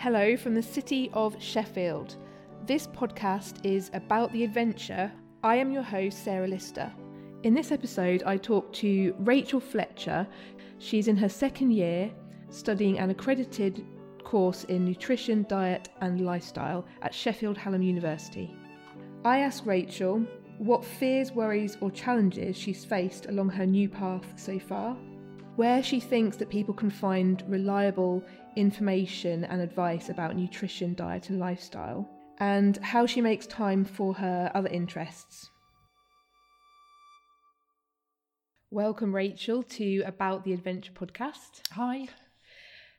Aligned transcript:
Hello 0.00 0.36
from 0.36 0.54
the 0.54 0.62
city 0.62 1.10
of 1.12 1.34
Sheffield. 1.42 2.14
This 2.66 2.86
podcast 2.86 3.56
is 3.64 3.90
about 3.94 4.30
the 4.32 4.44
adventure. 4.44 5.10
I 5.42 5.56
am 5.56 5.72
your 5.72 5.82
host, 5.82 6.22
Sarah 6.22 6.46
Lister. 6.46 6.92
In 7.42 7.52
this 7.52 7.72
episode, 7.72 8.22
I 8.22 8.36
talk 8.36 8.72
to 8.74 9.12
Rachel 9.18 9.58
Fletcher. 9.58 10.24
She's 10.78 11.08
in 11.08 11.16
her 11.16 11.28
second 11.28 11.72
year 11.72 12.12
studying 12.50 13.00
an 13.00 13.10
accredited 13.10 13.84
course 14.22 14.62
in 14.62 14.84
nutrition, 14.84 15.44
diet, 15.48 15.88
and 16.00 16.24
lifestyle 16.24 16.86
at 17.02 17.12
Sheffield 17.12 17.58
Hallam 17.58 17.82
University. 17.82 18.54
I 19.24 19.38
ask 19.38 19.66
Rachel 19.66 20.24
what 20.58 20.84
fears, 20.84 21.32
worries, 21.32 21.76
or 21.80 21.90
challenges 21.90 22.56
she's 22.56 22.84
faced 22.84 23.26
along 23.26 23.48
her 23.48 23.66
new 23.66 23.88
path 23.88 24.32
so 24.36 24.60
far, 24.60 24.96
where 25.58 25.82
she 25.82 25.98
thinks 25.98 26.36
that 26.36 26.48
people 26.48 26.72
can 26.72 26.88
find 26.88 27.42
reliable 27.48 28.22
information 28.54 29.42
and 29.46 29.60
advice 29.60 30.08
about 30.08 30.36
nutrition, 30.36 30.94
diet, 30.94 31.30
and 31.30 31.40
lifestyle, 31.40 32.08
and 32.38 32.76
how 32.76 33.04
she 33.04 33.20
makes 33.20 33.44
time 33.44 33.84
for 33.84 34.14
her 34.14 34.52
other 34.54 34.68
interests. 34.68 35.50
Welcome, 38.70 39.12
Rachel, 39.12 39.64
to 39.64 40.02
About 40.06 40.44
the 40.44 40.52
Adventure 40.52 40.92
podcast. 40.92 41.62
Hi. 41.72 42.06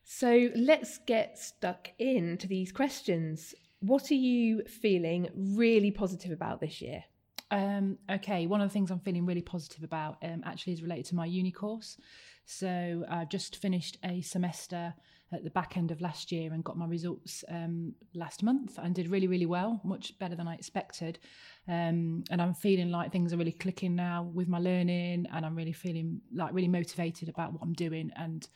So 0.04 0.50
let's 0.54 1.00
get 1.08 1.40
stuck 1.40 1.88
into 1.98 2.46
these 2.46 2.74
questions. 2.74 3.56
What 3.80 4.12
are 4.12 4.16
you 4.16 4.64
feeling 4.64 5.30
really 5.34 5.92
positive 5.92 6.32
about 6.32 6.60
this 6.60 6.82
year? 6.82 7.06
Um, 7.52 7.98
okay, 8.12 8.48
one 8.48 8.62
of 8.62 8.70
the 8.70 8.74
things 8.74 8.92
I'm 8.92 9.00
feeling 9.00 9.26
really 9.26 9.42
positive 9.42 9.84
about 9.84 10.18
um, 10.22 10.44
actually 10.46 10.74
is 10.74 10.84
related 10.84 11.06
to 11.06 11.16
my 11.16 11.26
uni 11.26 11.52
course. 11.52 11.98
So 12.52 13.06
I 13.08 13.26
just 13.26 13.58
finished 13.58 14.00
a 14.04 14.22
semester 14.22 14.96
at 15.32 15.44
the 15.44 15.52
back 15.52 15.78
end 15.78 15.92
of 15.92 16.02
last 16.02 16.32
year 16.32 16.52
and 16.52 16.64
got 16.64 16.80
my 16.80 16.88
results 16.88 17.44
um, 17.48 17.94
last 18.16 18.42
month 18.42 18.80
and 18.80 18.96
did 18.96 19.08
really, 19.08 19.28
really 19.28 19.46
well, 19.46 19.80
much 19.84 20.18
better 20.18 20.36
than 20.36 20.48
I 20.48 20.56
expected. 20.56 21.20
Um, 21.68 22.24
and 22.32 22.42
I'm 22.42 22.56
feeling 22.56 22.90
like 22.90 23.12
things 23.12 23.32
are 23.32 23.38
really 23.38 23.52
clicking 23.52 23.96
now 23.96 24.24
with 24.34 24.48
my 24.48 24.58
learning, 24.58 25.28
and 25.32 25.46
I'm 25.46 25.56
really 25.56 25.74
feeling 25.74 26.22
like 26.34 26.52
really 26.52 26.68
motivated 26.68 27.30
about 27.30 27.54
what 27.54 27.62
I'm 27.62 27.74
doing. 27.74 28.10
And 28.16 28.48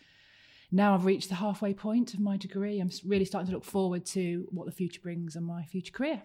now 0.72 0.96
I've 0.96 1.06
reached 1.06 1.30
the 1.30 1.36
halfway 1.36 1.76
point 1.76 2.16
of 2.16 2.20
my 2.20 2.36
degree, 2.36 2.80
I'm 2.80 2.90
really 3.06 3.26
starting 3.26 3.52
to 3.52 3.54
look 3.54 3.64
forward 3.64 4.08
to 4.08 4.48
what 4.50 4.66
the 4.66 4.72
future 4.72 5.02
brings 5.02 5.36
and 5.36 5.46
my 5.46 5.66
future 5.66 5.94
career. 5.94 6.24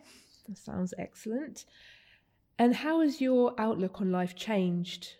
That 0.48 0.56
sounds 0.56 0.94
excellent. 0.96 1.66
And 2.58 2.74
how 2.76 3.02
has 3.02 3.20
your 3.20 3.52
outlook 3.58 4.00
on 4.00 4.10
life 4.10 4.34
changed 4.34 5.16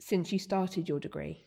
since 0.00 0.32
you 0.32 0.38
started 0.38 0.88
your 0.88 0.98
degree? 0.98 1.44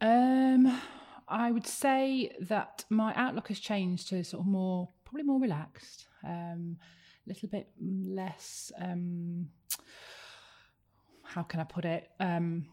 Um, 0.00 0.80
I 1.28 1.52
would 1.52 1.66
say 1.66 2.32
that 2.40 2.84
my 2.90 3.14
outlook 3.14 3.48
has 3.48 3.60
changed 3.60 4.08
to 4.08 4.24
sort 4.24 4.42
of 4.42 4.46
more, 4.46 4.88
probably 5.04 5.22
more 5.22 5.40
relaxed, 5.40 6.06
um, 6.24 6.76
a 7.26 7.28
little 7.28 7.48
bit 7.48 7.68
less. 7.80 8.72
Um, 8.78 9.50
how 11.22 11.42
can 11.42 11.60
I 11.60 11.64
put 11.64 11.84
it? 11.84 12.10
Um, 12.18 12.66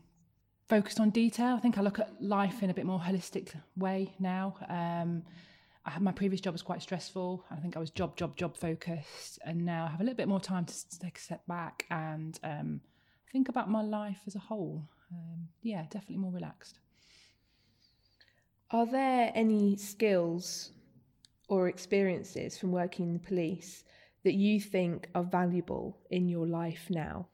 focused 0.67 0.99
on 0.99 1.11
detail. 1.11 1.55
I 1.55 1.59
think 1.59 1.77
I 1.77 1.81
look 1.81 1.99
at 1.99 2.21
life 2.21 2.63
in 2.63 2.69
a 2.69 2.73
bit 2.73 2.85
more 2.85 2.99
holistic 2.99 3.53
way 3.75 4.15
now. 4.19 4.55
Um, 4.67 5.23
I 5.85 5.91
had 5.91 6.01
my 6.01 6.11
previous 6.11 6.41
job 6.41 6.53
was 6.53 6.61
quite 6.61 6.81
stressful. 6.81 7.45
I 7.51 7.55
think 7.57 7.77
I 7.77 7.79
was 7.79 7.89
job, 7.89 8.17
job, 8.17 8.35
job 8.35 8.57
focused, 8.57 9.39
and 9.45 9.65
now 9.65 9.85
I 9.85 9.89
have 9.89 10.01
a 10.01 10.03
little 10.03 10.17
bit 10.17 10.27
more 10.27 10.41
time 10.41 10.65
to 10.65 10.99
take 10.99 11.17
a 11.17 11.21
step 11.21 11.45
back 11.47 11.85
and 11.89 12.37
um, 12.43 12.81
think 13.31 13.47
about 13.47 13.69
my 13.69 13.81
life 13.81 14.19
as 14.27 14.35
a 14.35 14.39
whole. 14.39 14.89
Um, 15.13 15.47
yeah, 15.61 15.83
definitely 15.83 16.17
more 16.17 16.33
relaxed. 16.33 16.79
Are 18.71 18.85
there 18.85 19.31
any 19.33 19.77
skills 19.77 20.71
or 21.47 21.69
experiences 21.69 22.57
from 22.57 22.71
working 22.71 23.07
in 23.07 23.13
the 23.13 23.19
police 23.19 23.85
that 24.25 24.33
you 24.33 24.59
think 24.59 25.07
are 25.15 25.23
valuable 25.23 25.97
in 26.11 26.27
your 26.27 26.45
life 26.45 26.87
now? 26.89 27.27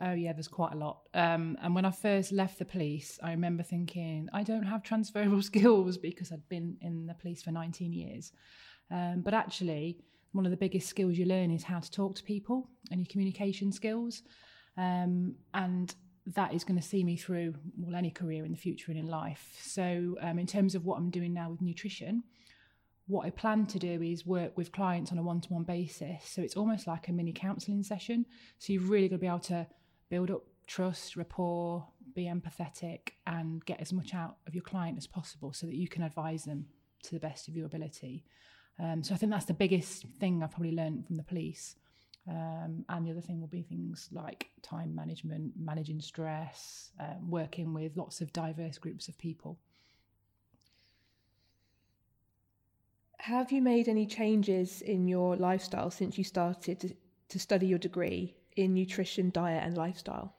Oh 0.00 0.12
yeah, 0.12 0.32
there's 0.32 0.48
quite 0.48 0.72
a 0.72 0.78
lot. 0.78 1.00
Um, 1.12 1.58
and 1.60 1.74
when 1.74 1.84
I 1.84 1.90
first 1.90 2.30
left 2.30 2.58
the 2.58 2.64
police, 2.64 3.18
I 3.20 3.32
remember 3.32 3.64
thinking 3.64 4.28
I 4.32 4.44
don't 4.44 4.62
have 4.62 4.84
transferable 4.84 5.42
skills 5.52 5.98
because 5.98 6.30
I'd 6.30 6.48
been 6.48 6.76
in 6.80 7.06
the 7.06 7.14
police 7.14 7.42
for 7.42 7.50
19 7.50 7.92
years. 7.92 8.32
Um, 8.92 9.22
but 9.22 9.34
actually, 9.34 9.98
one 10.32 10.46
of 10.46 10.52
the 10.52 10.56
biggest 10.56 10.88
skills 10.88 11.18
you 11.18 11.26
learn 11.26 11.50
is 11.50 11.64
how 11.64 11.80
to 11.80 11.90
talk 11.90 12.14
to 12.14 12.22
people 12.22 12.70
and 12.92 13.00
your 13.00 13.08
communication 13.10 13.72
skills. 13.72 14.22
Um, 14.76 15.34
and 15.52 15.94
that 16.34 16.54
is 16.54 16.64
going 16.64 16.80
to 16.80 16.86
see 16.86 17.02
me 17.04 17.16
through 17.16 17.54
well 17.78 17.96
any 17.96 18.10
career 18.10 18.44
in 18.44 18.52
the 18.52 18.56
future 18.56 18.90
and 18.90 18.98
in 18.98 19.06
life. 19.06 19.58
So, 19.62 20.16
um, 20.20 20.38
in 20.38 20.46
terms 20.46 20.74
of 20.74 20.84
what 20.84 20.98
I'm 20.98 21.10
doing 21.10 21.32
now 21.32 21.50
with 21.50 21.60
nutrition, 21.60 22.22
what 23.10 23.26
I 23.26 23.30
plan 23.30 23.66
to 23.66 23.78
do 23.78 24.00
is 24.02 24.24
work 24.24 24.56
with 24.56 24.70
clients 24.70 25.10
on 25.10 25.18
a 25.18 25.22
one-to-one 25.22 25.64
basis. 25.64 26.22
So 26.26 26.42
it's 26.42 26.56
almost 26.56 26.86
like 26.86 27.08
a 27.08 27.12
mini 27.12 27.32
counselling 27.32 27.82
session. 27.82 28.24
So 28.58 28.72
you've 28.72 28.88
really 28.88 29.08
got 29.08 29.16
to 29.16 29.20
be 29.20 29.26
able 29.26 29.38
to 29.40 29.66
build 30.10 30.30
up 30.30 30.42
trust, 30.68 31.16
rapport, 31.16 31.84
be 32.14 32.26
empathetic, 32.26 33.10
and 33.26 33.64
get 33.64 33.80
as 33.80 33.92
much 33.92 34.14
out 34.14 34.36
of 34.46 34.54
your 34.54 34.62
client 34.62 34.96
as 34.96 35.08
possible 35.08 35.52
so 35.52 35.66
that 35.66 35.74
you 35.74 35.88
can 35.88 36.04
advise 36.04 36.44
them 36.44 36.66
to 37.02 37.12
the 37.12 37.18
best 37.18 37.48
of 37.48 37.56
your 37.56 37.66
ability. 37.66 38.24
Um, 38.78 39.02
so 39.02 39.12
I 39.12 39.16
think 39.16 39.32
that's 39.32 39.46
the 39.46 39.54
biggest 39.54 40.06
thing 40.20 40.42
I've 40.42 40.52
probably 40.52 40.72
learned 40.72 41.06
from 41.06 41.16
the 41.16 41.24
police. 41.24 41.74
Um, 42.28 42.84
and 42.88 43.06
the 43.06 43.10
other 43.10 43.20
thing 43.20 43.40
will 43.40 43.48
be 43.48 43.62
things 43.62 44.08
like 44.12 44.50
time 44.62 44.94
management, 44.94 45.52
managing 45.58 46.00
stress, 46.00 46.90
um, 47.00 47.30
working 47.30 47.72
with 47.72 47.96
lots 47.96 48.20
of 48.20 48.32
diverse 48.32 48.78
groups 48.78 49.08
of 49.08 49.18
people. 49.18 49.58
Have 53.18 53.52
you 53.52 53.60
made 53.62 53.88
any 53.88 54.06
changes 54.06 54.80
in 54.80 55.08
your 55.08 55.36
lifestyle 55.36 55.90
since 55.90 56.16
you 56.16 56.24
started 56.24 56.80
to, 56.80 56.94
to 57.28 57.38
study 57.38 57.66
your 57.66 57.78
degree? 57.78 58.36
in 58.56 58.74
nutrition, 58.74 59.30
diet, 59.30 59.64
and 59.64 59.76
lifestyle? 59.76 60.34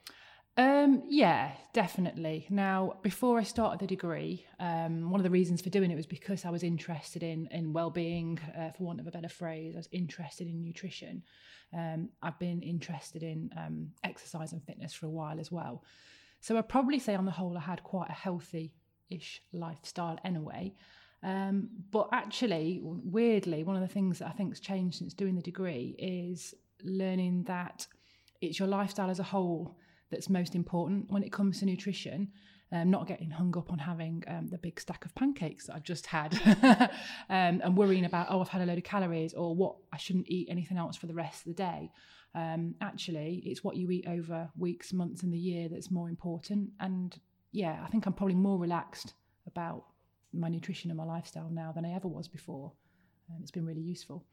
Um, 0.58 1.04
yeah, 1.08 1.54
definitely. 1.74 2.46
Now, 2.50 2.98
before 3.02 3.40
I 3.40 3.44
started 3.44 3.80
the 3.80 3.88
degree, 3.88 4.46
um, 4.60 5.10
one 5.10 5.20
of 5.20 5.24
the 5.24 5.30
reasons 5.30 5.62
for 5.62 5.70
doing 5.70 5.92
it 5.92 5.96
was 5.96 6.06
because 6.06 6.44
I 6.44 6.50
was 6.50 6.62
interested 6.64 7.24
in 7.24 7.48
in 7.52 7.72
well-being, 7.72 8.40
uh, 8.58 8.72
for 8.72 8.84
want 8.84 9.00
of 9.00 9.08
a 9.08 9.12
better 9.12 9.30
phrase. 9.30 9.76
I 9.76 9.80
was 9.80 9.90
interested 9.92 10.48
in 10.48 10.62
nutrition. 10.62 11.24
Um, 11.74 12.10
I've 12.22 12.38
been 12.38 12.62
interested 12.62 13.24
in 13.24 13.50
um, 13.58 13.92
exercise 14.04 14.52
and 14.52 14.62
fitness 14.64 14.94
for 14.94 15.06
a 15.06 15.10
while 15.10 15.40
as 15.40 15.52
well. 15.52 15.84
So 16.42 16.58
I'd 16.58 16.68
probably 16.68 17.00
say, 17.00 17.16
on 17.16 17.26
the 17.26 17.32
whole, 17.32 17.58
I 17.58 17.62
had 17.62 17.84
quite 17.84 18.10
a 18.10 18.14
healthy-ish 18.14 19.42
lifestyle 19.54 20.20
anyway. 20.26 20.74
Um, 21.24 21.70
but 21.92 22.10
actually, 22.12 22.82
weirdly, 22.84 23.64
one 23.64 23.76
of 23.78 23.82
the 23.82 23.94
things 23.94 24.20
that 24.20 24.28
I 24.28 24.32
think's 24.32 24.60
changed 24.60 24.98
since 24.98 25.14
doing 25.14 25.36
the 25.36 25.42
degree 25.42 25.96
is 25.98 26.54
learning 26.84 27.44
that 27.44 27.88
it's 28.42 28.60
your 28.60 28.68
lifestyle 28.68 29.10
as 29.10 29.20
a 29.20 29.24
whole 29.24 29.78
that's 30.12 30.30
most 30.30 30.56
important 30.56 31.10
when 31.10 31.24
it 31.24 31.32
comes 31.32 31.60
to 31.60 31.66
nutrition. 31.66 32.30
Um, 32.74 32.90
not 32.90 33.06
getting 33.06 33.30
hung 33.30 33.58
up 33.58 33.70
on 33.70 33.80
having 33.80 34.24
um, 34.28 34.48
the 34.48 34.58
big 34.58 34.80
stack 34.80 35.04
of 35.04 35.14
pancakes 35.14 35.68
that 35.68 35.76
I've 35.76 35.84
just 35.84 36.06
had 36.06 36.34
um, 37.30 37.62
and 37.62 37.76
worrying 37.76 38.06
about, 38.06 38.28
oh, 38.30 38.40
I've 38.40 38.48
had 38.48 38.62
a 38.62 38.66
load 38.66 38.78
of 38.78 38.86
calories 38.86 39.34
or 39.34 39.54
what 39.54 39.76
I 39.92 39.98
shouldn't 39.98 40.30
eat 40.30 40.48
anything 40.50 40.78
else 40.78 40.96
for 40.96 41.08
the 41.08 41.14
rest 41.14 41.46
of 41.46 41.54
the 41.54 41.64
day. 41.64 41.92
Um, 42.34 42.76
actually, 42.80 43.44
it's 43.46 43.62
what 43.62 43.76
you 43.76 43.92
eat 43.92 44.06
over 44.08 44.50
weeks, 44.58 44.94
months, 44.94 45.22
and 45.22 45.34
the 45.34 45.38
year 45.38 45.68
that's 45.68 45.92
more 45.92 46.08
important. 46.08 46.70
And 46.80 47.20
yeah, 47.52 47.84
I 47.84 47.90
think 47.90 48.06
I'm 48.06 48.14
probably 48.14 48.36
more 48.36 48.58
relaxed 48.58 49.16
about 49.46 49.84
my 50.32 50.48
nutrition 50.48 50.92
and 50.92 50.98
my 50.98 51.04
lifestyle 51.04 51.50
now 51.52 51.74
than 51.74 51.84
I 51.84 51.94
ever 51.94 52.08
was 52.08 52.30
before 52.30 52.72
um, 53.32 53.40
it's 53.42 53.52
been 53.52 53.66
really 53.66 53.82
useful. 53.82 54.26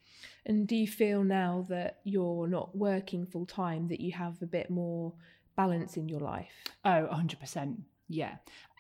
And 0.47 0.67
do 0.67 0.77
you 0.77 0.87
feel 0.87 1.25
now 1.25 1.67
that 1.69 1.99
you're 2.05 2.49
not 2.49 2.77
working 2.77 3.27
full 3.27 3.47
time 3.47 3.89
that 3.89 4.01
you 4.01 4.13
have 4.13 4.41
a 4.43 4.47
bit 4.47 4.71
more 4.71 5.13
balance 5.59 5.97
in 5.97 6.09
your 6.09 6.21
life? 6.21 6.53
Oh, 6.85 7.09
100%. 7.13 7.77
Yeah. 8.09 8.37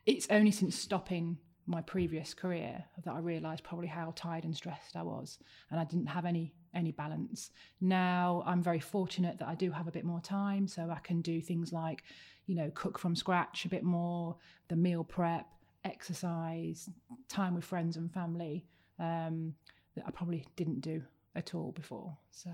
It's 0.06 0.27
only 0.31 0.53
since 0.53 0.78
stopping 0.78 1.37
my 1.66 1.83
previous 1.83 2.33
career 2.33 2.83
that 3.05 3.12
I 3.12 3.19
realised 3.19 3.65
probably 3.65 3.89
how 3.89 4.15
tired 4.16 4.44
and 4.44 4.56
stressed 4.56 4.97
I 4.97 5.03
was, 5.03 5.39
and 5.71 5.78
I 5.78 5.84
didn't 5.84 6.07
have 6.07 6.25
any 6.25 6.54
any 6.75 6.92
balance. 6.92 7.51
Now 7.80 8.42
I'm 8.47 8.63
very 8.63 8.78
fortunate 8.80 9.39
that 9.39 9.48
I 9.48 9.54
do 9.54 9.71
have 9.71 9.89
a 9.89 9.91
bit 9.91 10.04
more 10.04 10.21
time, 10.21 10.66
so 10.66 10.91
I 10.91 11.01
can 11.01 11.21
do 11.21 11.41
things 11.41 11.72
like, 11.72 12.04
you 12.47 12.54
know, 12.54 12.71
cook 12.75 12.98
from 12.98 13.15
scratch 13.16 13.65
a 13.65 13.69
bit 13.69 13.83
more, 13.83 14.36
the 14.69 14.77
meal 14.77 15.04
prep, 15.04 15.47
exercise, 15.84 16.89
time 17.28 17.54
with 17.54 17.65
friends 17.65 17.97
and 17.97 18.13
family. 18.13 18.65
Um, 18.98 19.54
that 19.98 20.04
I 20.07 20.10
probably 20.10 20.47
didn't 20.57 20.80
do 20.80 21.03
at 21.34 21.54
all 21.54 21.72
before. 21.72 22.16
So, 22.30 22.51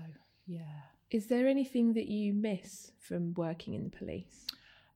yeah. 0.47 0.94
Is 1.11 1.27
there 1.27 1.47
anything 1.47 1.93
that 1.93 2.07
you 2.07 2.33
miss 2.33 2.91
from 2.99 3.33
working 3.35 3.73
in 3.73 3.83
the 3.83 3.89
police? 3.89 4.45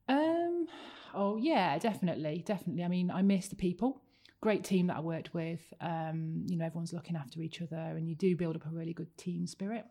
Um, 0.08 0.68
oh 1.14 1.38
yeah, 1.38 1.78
definitely, 1.78 2.44
definitely. 2.46 2.84
I 2.84 2.88
mean, 2.88 3.12
I 3.12 3.22
miss 3.22 3.48
the 3.48 3.56
people. 3.56 4.02
Great 4.42 4.64
team 4.64 4.88
that 4.88 4.98
I 4.98 5.02
worked 5.02 5.34
with. 5.34 5.62
Um, 5.82 6.46
you 6.48 6.58
know, 6.58 6.66
everyone's 6.66 6.94
looking 6.94 7.16
after 7.16 7.42
each 7.42 7.62
other, 7.62 7.76
and 7.76 8.08
you 8.08 8.16
do 8.16 8.36
build 8.36 8.56
up 8.56 8.66
a 8.66 8.70
really 8.70 8.94
good 8.94 9.16
team 9.18 9.46
spirit. 9.46 9.86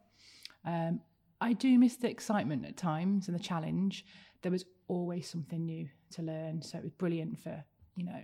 Um, 0.65 1.00
I 1.41 1.53
do 1.53 1.79
miss 1.79 1.97
the 1.97 2.11
excitement 2.11 2.67
at 2.67 2.76
times 2.76 3.29
and 3.29 3.38
the 3.38 3.43
challenge. 3.43 4.05
There 4.43 4.53
was 4.53 4.64
always 4.88 5.29
something 5.29 5.64
new 5.64 5.88
to 6.12 6.23
learn, 6.23 6.62
so 6.62 6.79
it 6.79 6.85
was 6.85 6.93
brilliant 6.93 7.38
for 7.38 7.62
you 7.94 8.05
know 8.05 8.21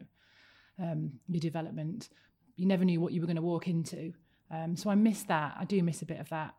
um, 0.80 1.12
your 1.28 1.40
development 1.40 2.08
you 2.56 2.66
never 2.66 2.84
knew 2.84 3.00
what 3.00 3.12
you 3.12 3.20
were 3.20 3.26
going 3.26 3.36
to 3.36 3.42
walk 3.42 3.68
into. 3.68 4.12
Um, 4.50 4.76
so 4.76 4.90
I 4.90 4.94
miss 4.94 5.22
that. 5.24 5.56
I 5.58 5.64
do 5.64 5.82
miss 5.82 6.02
a 6.02 6.06
bit 6.06 6.20
of 6.20 6.28
that, 6.28 6.54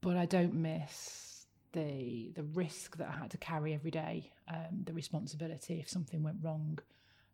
but 0.00 0.16
I 0.16 0.26
don't 0.26 0.54
miss 0.54 1.46
the 1.72 2.32
the 2.34 2.42
risk 2.42 2.96
that 2.96 3.08
I 3.08 3.18
had 3.18 3.30
to 3.32 3.38
carry 3.38 3.74
every 3.74 3.90
day, 3.90 4.32
um, 4.48 4.84
the 4.84 4.92
responsibility 4.92 5.80
if 5.80 5.88
something 5.88 6.22
went 6.22 6.38
wrong, 6.42 6.78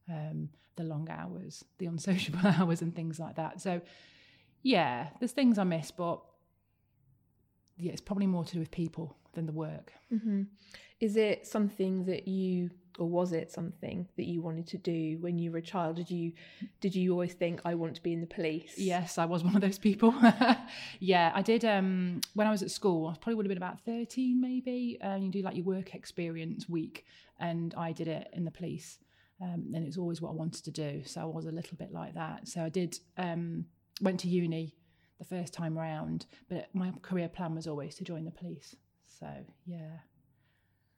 um, 0.08 0.48
the 0.76 0.84
long 0.84 1.08
hours, 1.10 1.64
the 1.78 1.86
unsociable 1.86 2.40
hours, 2.58 2.82
and 2.82 2.94
things 2.94 3.18
like 3.18 3.36
that. 3.36 3.60
So 3.60 3.80
yeah, 4.62 5.08
there's 5.18 5.32
things 5.32 5.58
I 5.58 5.64
miss, 5.64 5.90
but 5.90 6.20
yeah, 7.76 7.92
it's 7.92 8.00
probably 8.00 8.26
more 8.26 8.44
to 8.44 8.52
do 8.52 8.58
with 8.60 8.70
people 8.70 9.16
than 9.32 9.46
the 9.46 9.52
work. 9.52 9.92
Mm-hmm. 10.12 10.42
Is 11.00 11.16
it 11.16 11.46
something 11.46 12.04
that 12.04 12.28
you, 12.28 12.70
or 12.98 13.08
was 13.08 13.32
it 13.32 13.50
something 13.50 14.08
that 14.16 14.26
you 14.26 14.42
wanted 14.42 14.66
to 14.68 14.78
do 14.78 15.18
when 15.20 15.38
you 15.38 15.50
were 15.50 15.58
a 15.58 15.62
child? 15.62 15.96
Did 15.96 16.10
you, 16.10 16.32
did 16.80 16.94
you 16.94 17.12
always 17.12 17.32
think 17.32 17.60
I 17.64 17.74
want 17.74 17.94
to 17.96 18.02
be 18.02 18.12
in 18.12 18.20
the 18.20 18.26
police? 18.26 18.74
Yes, 18.76 19.18
I 19.18 19.24
was 19.24 19.42
one 19.44 19.54
of 19.54 19.62
those 19.62 19.78
people. 19.78 20.14
yeah, 21.00 21.32
I 21.34 21.42
did. 21.42 21.64
Um, 21.64 22.20
when 22.34 22.46
I 22.46 22.50
was 22.50 22.62
at 22.62 22.70
school, 22.70 23.08
I 23.08 23.14
probably 23.14 23.34
would 23.36 23.46
have 23.46 23.50
been 23.50 23.58
about 23.58 23.80
thirteen, 23.84 24.40
maybe. 24.40 24.98
And 25.00 25.24
you 25.24 25.30
do 25.30 25.42
like 25.42 25.56
your 25.56 25.64
work 25.64 25.94
experience 25.94 26.68
week, 26.68 27.04
and 27.38 27.74
I 27.76 27.92
did 27.92 28.08
it 28.08 28.28
in 28.32 28.44
the 28.44 28.50
police. 28.50 28.98
Um, 29.40 29.72
and 29.74 29.84
it's 29.84 29.98
always 29.98 30.20
what 30.20 30.30
I 30.30 30.34
wanted 30.34 30.64
to 30.64 30.70
do. 30.70 31.02
So 31.04 31.20
I 31.20 31.24
was 31.24 31.46
a 31.46 31.50
little 31.50 31.76
bit 31.76 31.92
like 31.92 32.14
that. 32.14 32.46
So 32.48 32.62
I 32.62 32.68
did. 32.68 32.98
Um, 33.16 33.66
went 34.00 34.20
to 34.20 34.28
uni 34.28 34.74
the 35.18 35.24
first 35.24 35.54
time 35.54 35.78
round, 35.78 36.26
but 36.48 36.68
my 36.74 36.92
career 37.02 37.28
plan 37.28 37.54
was 37.54 37.66
always 37.66 37.94
to 37.96 38.04
join 38.04 38.24
the 38.24 38.30
police. 38.30 38.74
So 39.06 39.28
yeah. 39.66 39.98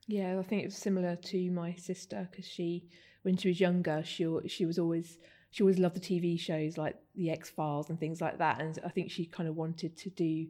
Yeah, 0.07 0.37
I 0.39 0.43
think 0.43 0.61
it 0.63 0.67
was 0.67 0.75
similar 0.77 1.15
to 1.15 1.51
my 1.51 1.73
sister 1.75 2.27
because 2.29 2.45
she, 2.47 2.87
when 3.23 3.37
she 3.37 3.47
was 3.47 3.59
younger, 3.59 4.03
she 4.03 4.27
she 4.47 4.65
was 4.65 4.77
always 4.77 5.17
she 5.51 5.63
always 5.63 5.79
loved 5.79 5.95
the 5.95 5.99
TV 5.99 6.39
shows 6.39 6.77
like 6.77 6.95
the 7.15 7.31
X 7.31 7.49
Files 7.49 7.89
and 7.89 7.99
things 7.99 8.21
like 8.21 8.37
that, 8.39 8.61
and 8.61 8.77
I 8.85 8.89
think 8.89 9.09
she 9.11 9.25
kind 9.25 9.49
of 9.49 9.55
wanted 9.55 9.97
to 9.97 10.09
do, 10.09 10.47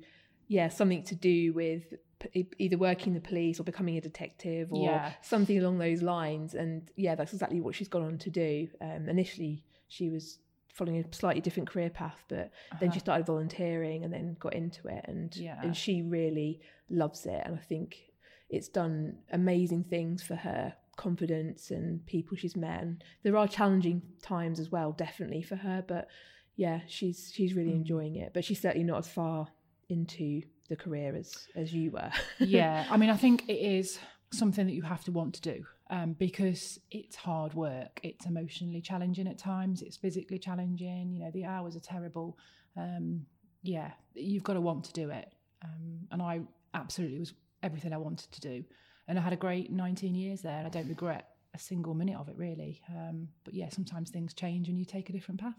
yeah, 0.47 0.67
something 0.69 1.03
to 1.03 1.15
do 1.15 1.53
with 1.53 1.93
p- 2.19 2.47
either 2.59 2.77
working 2.77 3.13
the 3.13 3.21
police 3.21 3.59
or 3.59 3.63
becoming 3.63 3.97
a 3.97 4.01
detective 4.01 4.73
or 4.73 4.83
Yeah. 4.83 5.11
something 5.21 5.57
along 5.57 5.77
those 5.77 6.01
lines. 6.01 6.53
And 6.55 6.89
yeah, 6.95 7.15
that's 7.15 7.33
exactly 7.33 7.61
what 7.61 7.75
she's 7.75 7.87
gone 7.87 8.03
on 8.03 8.17
to 8.19 8.29
do. 8.29 8.67
Um, 8.81 9.07
initially, 9.07 9.63
she 9.87 10.09
was 10.09 10.39
following 10.73 10.97
a 11.05 11.13
slightly 11.13 11.39
different 11.41 11.69
career 11.69 11.89
path, 11.89 12.23
but 12.27 12.51
then 12.81 12.89
she 12.91 12.97
Uh-huh. 12.97 12.99
started 12.99 13.25
volunteering 13.25 14.03
and 14.03 14.11
then 14.13 14.35
got 14.39 14.53
into 14.53 14.87
it, 14.89 15.05
and 15.07 15.33
Yeah. 15.37 15.61
and 15.63 15.77
she 15.77 16.01
really 16.01 16.59
loves 16.89 17.25
it. 17.25 17.41
And 17.45 17.55
I 17.55 17.59
think 17.61 18.11
it's 18.49 18.67
done 18.67 19.17
amazing 19.31 19.83
things 19.85 20.21
for 20.23 20.35
her 20.35 20.73
confidence 20.97 21.71
and 21.71 22.05
people 22.05 22.37
she's 22.37 22.55
met. 22.55 22.81
And 22.81 23.03
there 23.23 23.35
are 23.37 23.47
challenging 23.47 24.01
times 24.21 24.59
as 24.59 24.71
well, 24.71 24.91
definitely 24.93 25.41
for 25.41 25.55
her, 25.57 25.83
but 25.87 26.07
yeah, 26.55 26.79
she's 26.87 27.31
she's 27.33 27.53
really 27.53 27.71
Mm. 27.71 27.75
enjoying 27.77 28.15
it. 28.15 28.31
But 28.33 28.45
she's 28.45 28.61
certainly 28.61 28.85
not 28.85 28.99
as 28.99 29.07
far 29.09 29.47
into 29.89 30.41
the 30.69 30.75
career 30.75 31.15
as 31.15 31.47
as 31.55 31.73
you 31.73 31.91
were. 31.91 32.11
yeah, 32.39 32.85
I 32.89 32.97
mean, 32.97 33.09
I 33.09 33.17
think 33.17 33.43
it 33.49 33.59
is 33.59 33.99
something 34.31 34.65
that 34.65 34.73
you 34.73 34.81
have 34.83 35.03
to 35.05 35.11
want 35.11 35.33
to 35.35 35.41
do 35.41 35.65
um, 35.89 36.13
because 36.13 36.79
it's 36.91 37.15
hard 37.15 37.53
work. 37.53 37.99
It's 38.03 38.25
emotionally 38.25 38.81
challenging 38.81 39.27
at 39.27 39.37
times. 39.37 39.81
It's 39.81 39.97
physically 39.97 40.39
challenging. 40.39 41.11
You 41.11 41.19
know, 41.19 41.31
the 41.31 41.45
hours 41.45 41.75
are 41.75 41.81
terrible. 41.81 42.37
Um, 42.77 43.25
yeah, 43.63 43.91
you've 44.13 44.43
got 44.43 44.53
to 44.53 44.61
want 44.61 44.85
to 44.85 44.93
do 44.93 45.09
it. 45.09 45.31
Um, 45.63 46.07
and 46.11 46.21
I 46.21 46.41
absolutely 46.73 47.19
was 47.19 47.33
everything 47.65 47.91
I 47.91 47.97
wanted 47.97 48.31
to 48.31 48.41
do. 48.41 48.63
And 49.07 49.19
I 49.19 49.21
had 49.21 49.33
a 49.33 49.37
great 49.37 49.71
19 49.71 50.15
years 50.15 50.41
there, 50.41 50.57
and 50.57 50.67
I 50.67 50.69
don't 50.69 50.87
regret 50.87 51.29
a 51.53 51.59
single 51.59 51.93
minute 51.93 52.17
of 52.17 52.29
it, 52.29 52.35
really. 52.37 52.81
Um, 52.89 53.27
but 53.43 53.53
yeah, 53.53 53.69
sometimes 53.69 54.09
things 54.09 54.33
change 54.33 54.69
and 54.69 54.77
you 54.77 54.85
take 54.85 55.09
a 55.09 55.13
different 55.13 55.41
path. 55.41 55.55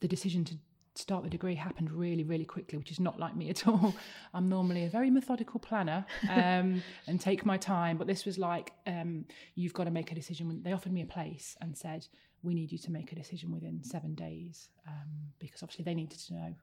the 0.00 0.08
decision 0.08 0.44
to 0.44 0.54
start 0.96 1.24
the 1.24 1.30
degree 1.30 1.54
happened 1.54 1.90
really, 1.90 2.24
really 2.24 2.44
quickly, 2.44 2.78
which 2.78 2.90
is 2.90 3.00
not 3.00 3.18
like 3.18 3.36
me 3.36 3.50
at 3.50 3.66
all. 3.68 3.94
I'm 4.32 4.48
normally 4.48 4.84
a 4.84 4.88
very 4.88 5.10
methodical 5.10 5.60
planner 5.60 6.06
um, 6.30 6.82
and 7.06 7.20
take 7.20 7.44
my 7.44 7.56
time, 7.56 7.96
but 7.96 8.06
this 8.06 8.24
was 8.24 8.38
like, 8.38 8.72
um, 8.86 9.26
you've 9.54 9.74
got 9.74 9.84
to 9.84 9.90
make 9.90 10.12
a 10.12 10.14
decision. 10.14 10.60
They 10.62 10.72
offered 10.72 10.92
me 10.92 11.02
a 11.02 11.06
place 11.06 11.56
and 11.60 11.76
said, 11.76 12.06
we 12.42 12.54
need 12.54 12.70
you 12.70 12.78
to 12.78 12.92
make 12.92 13.10
a 13.12 13.14
decision 13.14 13.50
within 13.50 13.82
seven 13.82 14.14
days, 14.14 14.68
um, 14.86 15.08
because 15.38 15.62
obviously 15.62 15.84
they 15.84 15.94
needed 15.94 16.18
to 16.18 16.34
know 16.34 16.54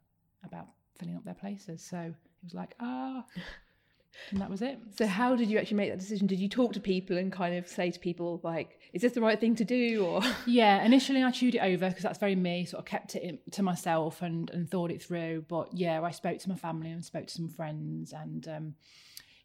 about 0.43 0.67
filling 0.99 1.15
up 1.15 1.23
their 1.25 1.33
places. 1.33 1.81
So 1.83 1.97
it 1.97 2.43
was 2.43 2.53
like, 2.53 2.75
ah, 2.79 3.25
and 4.31 4.41
that 4.41 4.49
was 4.49 4.61
it. 4.61 4.79
So, 4.97 5.07
how 5.07 5.35
did 5.35 5.49
you 5.49 5.57
actually 5.57 5.77
make 5.77 5.89
that 5.89 5.99
decision? 5.99 6.27
Did 6.27 6.39
you 6.39 6.49
talk 6.49 6.73
to 6.73 6.79
people 6.79 7.17
and 7.17 7.31
kind 7.31 7.55
of 7.55 7.67
say 7.67 7.91
to 7.91 7.99
people, 7.99 8.39
like, 8.43 8.79
is 8.93 9.01
this 9.01 9.13
the 9.13 9.21
right 9.21 9.39
thing 9.39 9.55
to 9.55 9.65
do? 9.65 10.05
Or, 10.05 10.21
Yeah, 10.45 10.83
initially 10.83 11.23
I 11.23 11.31
chewed 11.31 11.55
it 11.55 11.59
over 11.59 11.87
because 11.87 12.03
that's 12.03 12.19
very 12.19 12.35
me. 12.35 12.65
Sort 12.65 12.79
of 12.79 12.85
kept 12.85 13.15
it 13.15 13.23
in, 13.23 13.39
to 13.51 13.63
myself 13.63 14.21
and 14.21 14.49
and 14.51 14.69
thought 14.69 14.91
it 14.91 15.01
through. 15.01 15.45
But 15.47 15.69
yeah, 15.73 16.01
I 16.01 16.11
spoke 16.11 16.39
to 16.39 16.49
my 16.49 16.55
family 16.55 16.91
and 16.91 17.03
spoke 17.03 17.27
to 17.27 17.33
some 17.33 17.49
friends 17.49 18.13
and 18.13 18.47
um, 18.47 18.75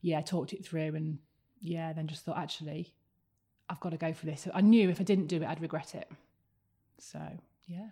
yeah, 0.03 0.21
talked 0.21 0.53
it 0.53 0.65
through 0.65 0.95
and 0.95 1.19
yeah, 1.61 1.93
then 1.93 2.07
just 2.07 2.25
thought 2.25 2.39
actually, 2.39 2.95
I've 3.69 3.81
got 3.81 3.91
to 3.91 3.97
go 3.97 4.13
for 4.13 4.27
this. 4.27 4.47
I 4.55 4.61
knew 4.61 4.91
if 4.91 5.01
I 5.01 5.05
didn't 5.05 5.27
do 5.27 5.37
it, 5.37 5.47
I'd 5.47 5.61
regret 5.61 5.95
it. 5.95 6.11
So 6.99 7.21
yeah. 7.67 7.89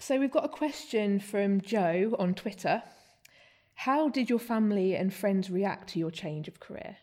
So, 0.00 0.18
we've 0.18 0.30
got 0.30 0.44
a 0.44 0.48
question 0.48 1.20
from 1.20 1.60
Joe 1.60 2.16
on 2.18 2.34
Twitter. 2.34 2.82
How 3.74 4.08
did 4.08 4.28
your 4.28 4.38
family 4.38 4.96
and 4.96 5.12
friends 5.14 5.48
react 5.48 5.90
to 5.90 5.98
your 5.98 6.10
change 6.10 6.48
of 6.48 6.60
career? 6.60 6.96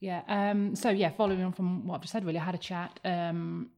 Yeah. 0.00 0.22
Um, 0.28 0.74
so 0.74 0.88
yeah, 0.88 1.10
following 1.10 1.42
on 1.42 1.52
from 1.52 1.86
what 1.86 1.96
I've 1.96 2.00
just 2.02 2.12
said, 2.12 2.24
really, 2.24 2.38
I 2.38 2.44
had 2.44 2.54
a 2.54 2.58
chat. 2.58 2.98
Um, 3.04 3.70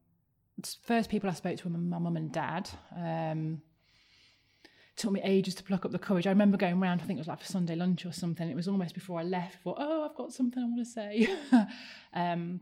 first 0.84 1.10
people 1.10 1.28
I 1.28 1.32
spoke 1.32 1.56
to 1.58 1.68
were 1.68 1.76
my 1.76 1.98
mum 1.98 2.16
and 2.16 2.32
dad. 2.32 2.70
Um, 2.96 3.62
took 4.96 5.12
me 5.12 5.20
ages 5.22 5.54
to 5.56 5.64
pluck 5.64 5.84
up 5.84 5.90
the 5.90 5.98
courage. 5.98 6.26
I 6.26 6.30
remember 6.30 6.56
going 6.56 6.78
round. 6.78 7.00
I 7.00 7.04
think 7.04 7.16
it 7.16 7.20
was 7.20 7.28
like 7.28 7.40
for 7.40 7.46
Sunday 7.46 7.74
lunch 7.74 8.06
or 8.06 8.12
something. 8.12 8.48
It 8.48 8.54
was 8.54 8.68
almost 8.68 8.94
before 8.94 9.18
I 9.18 9.24
left. 9.24 9.62
Thought, 9.62 9.78
oh, 9.80 10.08
I've 10.08 10.16
got 10.16 10.32
something 10.32 10.62
I 10.62 10.66
want 10.66 10.78
to 10.78 10.84
say. 10.84 11.28
um, 12.14 12.60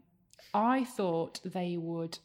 I 0.55 0.85
thought 0.85 1.41
they 1.45 1.77
would 1.77 2.19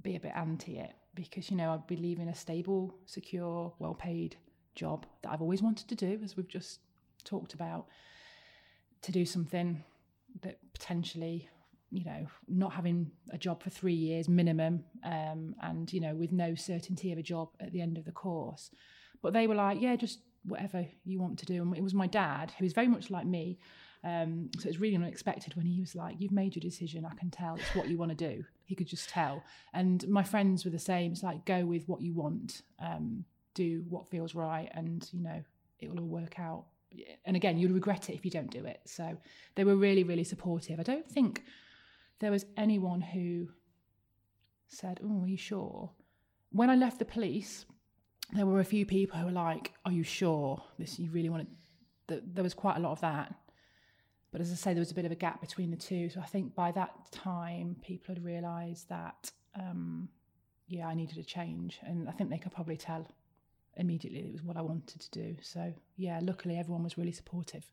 be 0.00 0.14
a 0.14 0.20
bit 0.20 0.32
anti 0.36 0.78
it 0.78 0.92
because 1.22 1.50
you 1.50 1.56
know 1.56 1.72
I'd 1.72 1.86
be 1.86 1.96
leaving 1.96 2.28
a 2.28 2.34
stable, 2.34 2.94
secure, 3.06 3.72
well-paid 3.78 4.36
job 4.74 5.06
that 5.22 5.32
I've 5.32 5.42
always 5.42 5.62
wanted 5.62 5.88
to 5.88 5.94
do, 5.94 6.20
as 6.22 6.36
we've 6.36 6.48
just 6.48 6.80
talked 7.24 7.54
about, 7.54 7.86
to 9.02 9.12
do 9.12 9.24
something 9.24 9.82
that 10.42 10.58
potentially 10.72 11.48
you 11.90 12.04
know 12.04 12.26
not 12.48 12.72
having 12.72 13.10
a 13.30 13.38
job 13.38 13.62
for 13.62 13.70
three 13.70 13.94
years 13.94 14.28
minimum 14.28 14.84
um, 15.04 15.54
and 15.62 15.90
you 15.92 16.00
know 16.00 16.14
with 16.14 16.32
no 16.32 16.54
certainty 16.54 17.12
of 17.12 17.18
a 17.18 17.22
job 17.22 17.48
at 17.60 17.72
the 17.72 17.80
end 17.80 17.96
of 17.96 18.04
the 18.04 18.12
course 18.12 18.70
But 19.22 19.32
they 19.32 19.46
were 19.46 19.54
like, 19.54 19.80
yeah, 19.80 19.96
just 19.96 20.20
whatever 20.44 20.86
you 21.04 21.20
want 21.20 21.38
to 21.40 21.46
do. 21.46 21.62
And 21.62 21.76
it 21.76 21.82
was 21.82 21.94
my 21.94 22.06
dad, 22.06 22.52
who 22.58 22.64
was 22.64 22.72
very 22.72 22.88
much 22.88 23.10
like 23.10 23.26
me. 23.26 23.58
Um, 24.04 24.50
so 24.58 24.68
it's 24.68 24.78
really 24.78 24.96
unexpected 24.96 25.56
when 25.56 25.66
he 25.66 25.80
was 25.80 25.94
like, 25.94 26.16
You've 26.18 26.32
made 26.32 26.54
your 26.54 26.60
decision. 26.60 27.04
I 27.04 27.14
can 27.14 27.30
tell 27.30 27.56
it's 27.56 27.74
what 27.74 27.88
you 27.88 27.98
want 27.98 28.16
to 28.16 28.16
do. 28.16 28.44
He 28.68 28.74
could 28.74 28.86
just 28.86 29.08
tell. 29.08 29.42
And 29.72 30.06
my 30.08 30.22
friends 30.22 30.64
were 30.64 30.70
the 30.70 30.78
same. 30.78 31.12
It's 31.12 31.22
like, 31.22 31.44
go 31.44 31.64
with 31.64 31.88
what 31.88 32.00
you 32.00 32.14
want, 32.14 32.62
um, 32.78 33.24
do 33.54 33.84
what 33.88 34.08
feels 34.08 34.34
right, 34.34 34.70
and, 34.74 35.08
you 35.12 35.22
know, 35.22 35.42
it 35.80 35.90
will 35.90 36.00
all 36.00 36.06
work 36.06 36.38
out. 36.38 36.66
And 37.24 37.36
again, 37.36 37.58
you'll 37.58 37.72
regret 37.72 38.08
it 38.08 38.14
if 38.14 38.24
you 38.24 38.30
don't 38.30 38.50
do 38.50 38.64
it. 38.64 38.80
So 38.84 39.16
they 39.54 39.64
were 39.64 39.76
really, 39.76 40.04
really 40.04 40.24
supportive. 40.24 40.78
I 40.78 40.82
don't 40.82 41.08
think 41.10 41.42
there 42.20 42.30
was 42.30 42.46
anyone 42.56 43.00
who 43.00 43.48
said, 44.68 45.00
Oh, 45.04 45.22
are 45.22 45.26
you 45.26 45.36
sure? 45.36 45.90
When 46.50 46.70
I 46.70 46.76
left 46.76 46.98
the 46.98 47.04
police, 47.04 47.66
there 48.32 48.46
were 48.46 48.60
a 48.60 48.64
few 48.64 48.86
people 48.86 49.18
who 49.18 49.26
were 49.26 49.32
like, 49.32 49.72
Are 49.84 49.92
you 49.92 50.02
sure 50.02 50.62
this 50.78 50.98
you 50.98 51.10
really 51.10 51.28
want 51.28 51.46
to 51.46 51.54
there 52.08 52.42
was 52.42 52.54
quite 52.54 52.76
a 52.76 52.80
lot 52.80 52.92
of 52.92 53.00
that. 53.00 53.34
But 54.30 54.40
as 54.40 54.52
I 54.52 54.54
say, 54.54 54.74
there 54.74 54.80
was 54.80 54.90
a 54.90 54.94
bit 54.94 55.04
of 55.04 55.12
a 55.12 55.16
gap 55.16 55.40
between 55.40 55.70
the 55.70 55.76
two. 55.76 56.10
So 56.10 56.20
I 56.20 56.26
think 56.26 56.54
by 56.54 56.70
that 56.72 57.10
time, 57.10 57.76
people 57.82 58.14
had 58.14 58.24
realised 58.24 58.88
that, 58.88 59.30
um, 59.58 60.08
yeah, 60.66 60.86
I 60.86 60.94
needed 60.94 61.18
a 61.18 61.22
change. 61.22 61.78
And 61.82 62.08
I 62.08 62.12
think 62.12 62.30
they 62.30 62.38
could 62.38 62.52
probably 62.52 62.76
tell 62.76 63.06
immediately 63.78 64.20
it 64.20 64.32
was 64.32 64.42
what 64.42 64.56
I 64.56 64.62
wanted 64.62 65.00
to 65.00 65.10
do. 65.10 65.36
So 65.40 65.72
yeah, 65.96 66.20
luckily 66.22 66.58
everyone 66.58 66.84
was 66.84 66.98
really 66.98 67.12
supportive. 67.12 67.64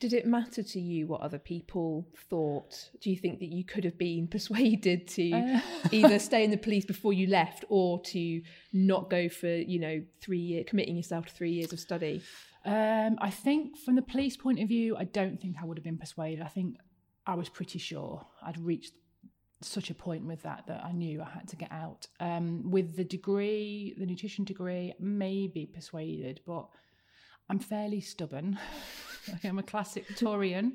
Did 0.00 0.12
it 0.12 0.26
matter 0.26 0.62
to 0.62 0.80
you 0.80 1.08
what 1.08 1.22
other 1.22 1.38
people 1.38 2.06
thought? 2.30 2.90
Do 3.00 3.10
you 3.10 3.16
think 3.16 3.40
that 3.40 3.50
you 3.50 3.64
could 3.64 3.84
have 3.84 3.98
been 3.98 4.28
persuaded 4.30 5.08
to 5.08 5.32
uh. 5.32 5.60
either 5.90 6.18
stay 6.18 6.44
in 6.44 6.50
the 6.50 6.56
police 6.56 6.84
before 6.84 7.12
you 7.12 7.26
left 7.26 7.64
or 7.68 8.00
to 8.02 8.42
not 8.72 9.10
go 9.10 9.28
for, 9.28 9.48
you 9.48 9.80
know, 9.80 10.02
three 10.20 10.38
years, 10.38 10.66
committing 10.68 10.96
yourself 10.96 11.26
to 11.26 11.32
three 11.32 11.50
years 11.50 11.72
of 11.72 11.80
study? 11.80 12.22
Um, 12.68 13.16
I 13.22 13.30
think 13.30 13.78
from 13.78 13.94
the 13.94 14.02
police 14.02 14.36
point 14.36 14.60
of 14.60 14.68
view, 14.68 14.94
I 14.94 15.04
don't 15.04 15.40
think 15.40 15.56
I 15.58 15.64
would 15.64 15.78
have 15.78 15.84
been 15.84 15.96
persuaded. 15.96 16.42
I 16.42 16.48
think 16.48 16.76
I 17.26 17.34
was 17.34 17.48
pretty 17.48 17.78
sure 17.78 18.26
I'd 18.42 18.60
reached 18.60 18.92
such 19.62 19.88
a 19.88 19.94
point 19.94 20.26
with 20.26 20.42
that 20.42 20.64
that 20.66 20.84
I 20.84 20.92
knew 20.92 21.22
I 21.22 21.30
had 21.30 21.48
to 21.48 21.56
get 21.56 21.72
out. 21.72 22.08
Um, 22.20 22.70
with 22.70 22.94
the 22.94 23.04
degree, 23.04 23.94
the 23.96 24.04
nutrition 24.04 24.44
degree, 24.44 24.92
maybe 25.00 25.64
persuaded, 25.64 26.42
but 26.46 26.68
I'm 27.48 27.58
fairly 27.58 28.02
stubborn. 28.02 28.58
I'm 29.44 29.58
a 29.58 29.62
classic 29.62 30.06
Victorian. 30.06 30.74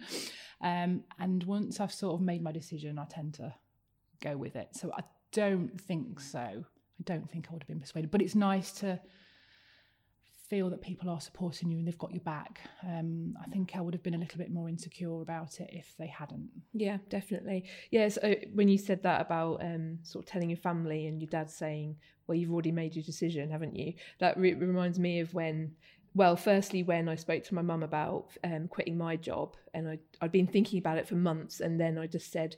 Um, 0.62 1.04
and 1.20 1.44
once 1.44 1.80
I've 1.80 1.94
sort 1.94 2.16
of 2.16 2.22
made 2.22 2.42
my 2.42 2.52
decision, 2.52 2.98
I 2.98 3.06
tend 3.06 3.36
to 3.36 3.54
go 4.20 4.36
with 4.36 4.56
it. 4.56 4.70
So 4.72 4.92
I 4.98 5.04
don't 5.32 5.80
think 5.80 6.20
so. 6.20 6.40
I 6.40 7.04
don't 7.04 7.30
think 7.30 7.50
I 7.50 7.54
would 7.54 7.62
have 7.62 7.68
been 7.68 7.82
persuaded. 7.82 8.10
But 8.10 8.24
it's 8.24 8.34
nice 8.34 8.72
to 8.80 9.00
feel 10.54 10.70
that 10.70 10.84
people 10.84 11.10
are 11.10 11.20
supporting 11.20 11.72
you 11.72 11.80
and 11.80 11.88
they've 11.88 11.98
got 11.98 12.14
your 12.14 12.22
back. 12.22 12.62
Um, 12.84 13.36
I 13.42 13.50
think 13.50 13.72
I 13.76 13.82
would 13.82 13.96
have 13.96 14.04
been 14.04 14.14
a 14.14 14.20
little 14.20 14.38
bit 14.38 14.52
more 14.52 14.70
insecure 14.70 15.20
about 15.24 15.60
it 15.60 15.72
if 15.74 15.96
they 15.98 16.06
hadn't. 16.06 16.52
Yeah, 16.74 16.98
definitely. 17.10 17.66
Yeah, 17.90 18.10
so 18.10 18.36
when 18.54 18.68
you 18.68 18.78
said 18.78 19.02
that 19.02 19.22
about 19.22 19.64
um, 19.64 19.98
sort 20.04 20.26
of 20.26 20.30
telling 20.30 20.52
your 20.52 20.58
family 20.58 21.08
and 21.08 21.20
your 21.20 21.30
dad 21.30 21.50
saying, 21.50 21.96
"Well, 22.28 22.38
you've 22.38 22.52
already 22.52 22.72
made 22.72 22.96
your 22.96 23.04
decision, 23.04 23.50
haven't 23.50 23.76
you?" 23.76 23.94
That 24.20 24.38
re- 24.38 24.54
reminds 24.54 25.00
me 25.00 25.22
of 25.22 25.34
when. 25.34 25.72
Well, 26.14 26.36
firstly, 26.36 26.84
when 26.84 27.10
I 27.10 27.16
spoke 27.16 27.44
to 27.46 27.56
my 27.56 27.64
mum 27.64 27.82
about 27.82 28.28
um, 28.44 28.68
quitting 28.68 28.96
my 28.96 29.16
job, 29.16 29.56
and 29.74 29.90
I, 29.90 29.98
I'd 30.22 30.32
been 30.32 30.46
thinking 30.46 30.78
about 30.78 31.00
it 31.00 31.08
for 31.08 31.16
months, 31.16 31.62
and 31.62 31.82
then 31.82 31.98
I 31.98 32.06
just 32.06 32.32
said, 32.32 32.58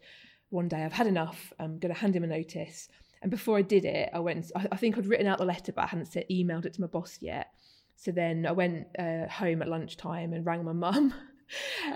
one 0.50 0.68
day, 0.68 0.84
I've 0.84 0.92
had 0.92 1.08
enough. 1.08 1.54
I'm 1.58 1.80
going 1.80 1.94
to 1.94 2.02
hand 2.02 2.14
him 2.14 2.26
a 2.26 2.28
notice. 2.28 2.90
And 3.22 3.32
before 3.32 3.58
I 3.58 3.62
did 3.62 3.86
it, 3.86 4.10
I 4.14 4.20
went. 4.20 4.52
I, 4.54 4.76
think 4.76 4.98
I'd 4.98 5.08
written 5.08 5.28
out 5.28 5.38
the 5.38 5.46
letter, 5.46 5.72
but 5.72 5.86
I 5.86 5.88
hadn't 5.88 6.14
emailed 6.30 6.66
it 6.66 6.74
to 6.74 6.82
my 6.82 6.88
boss 6.88 7.18
yet. 7.22 7.48
So 7.96 8.12
then 8.12 8.46
I 8.46 8.52
went 8.52 8.88
uh, 8.98 9.28
home 9.28 9.62
at 9.62 9.68
lunchtime 9.68 10.34
and 10.34 10.46
rang 10.46 10.64
my 10.64 10.74
mum. 10.74 11.14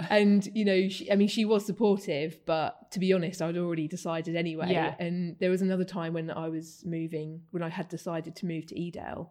and 0.10 0.48
you 0.54 0.64
know 0.64 0.88
she, 0.90 1.12
i 1.12 1.16
mean 1.16 1.28
she 1.28 1.44
was 1.44 1.66
supportive 1.66 2.38
but 2.46 2.92
to 2.92 3.00
be 3.00 3.12
honest 3.12 3.42
i'd 3.42 3.58
already 3.58 3.88
decided 3.88 4.36
anyway 4.36 4.72
yeah. 4.72 4.94
and 5.00 5.36
there 5.40 5.50
was 5.50 5.64
another 5.64 5.84
time 5.84 6.14
when 6.14 6.30
i 6.30 6.48
was 6.48 6.84
moving 6.86 7.42
when 7.50 7.64
i 7.64 7.70
had 7.70 7.90
decided 7.90 8.36
to 8.36 8.46
move 8.46 8.68
to 8.68 8.76
edale 8.76 9.30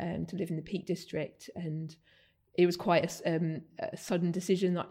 um, 0.00 0.24
to 0.24 0.36
live 0.36 0.48
in 0.48 0.56
the 0.56 0.62
peak 0.62 0.86
district 0.86 1.50
and 1.54 1.96
it 2.56 2.64
was 2.66 2.76
quite 2.76 3.20
a, 3.26 3.36
um, 3.36 3.60
a 3.78 3.96
sudden 3.96 4.30
decision 4.30 4.74
that 4.74 4.88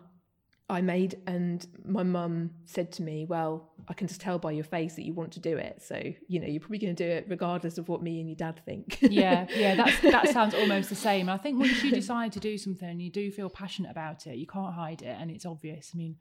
I 0.69 0.81
made, 0.81 1.21
and 1.25 1.65
my 1.85 2.03
mum 2.03 2.51
said 2.65 2.91
to 2.93 3.01
me, 3.01 3.25
Well, 3.25 3.69
I 3.87 3.93
can 3.93 4.07
just 4.07 4.19
tell 4.19 4.37
by 4.37 4.51
your 4.51 4.65
face 4.65 4.95
that 4.95 5.05
you 5.05 5.13
want 5.13 5.31
to 5.33 5.39
do 5.39 5.55
it. 5.55 5.81
So, 5.81 6.01
you 6.27 6.39
know, 6.41 6.47
you're 6.47 6.59
probably 6.59 6.79
going 6.79 6.95
to 6.95 7.05
do 7.05 7.09
it 7.09 7.25
regardless 7.29 7.77
of 7.77 7.87
what 7.87 8.03
me 8.03 8.19
and 8.19 8.27
your 8.27 8.35
dad 8.35 8.59
think. 8.65 8.97
yeah, 9.01 9.47
yeah, 9.55 9.75
that's, 9.75 9.99
that 10.01 10.27
sounds 10.29 10.53
almost 10.53 10.89
the 10.89 10.95
same. 10.95 11.29
I 11.29 11.37
think 11.37 11.57
once 11.57 11.81
you 11.83 11.91
decide 11.91 12.33
to 12.33 12.39
do 12.41 12.57
something 12.57 12.89
and 12.89 13.01
you 13.01 13.09
do 13.09 13.31
feel 13.31 13.49
passionate 13.49 13.91
about 13.91 14.27
it, 14.27 14.35
you 14.37 14.45
can't 14.45 14.73
hide 14.73 15.01
it 15.01 15.15
and 15.17 15.31
it's 15.31 15.45
obvious. 15.45 15.91
I 15.93 15.97
mean, 15.97 16.17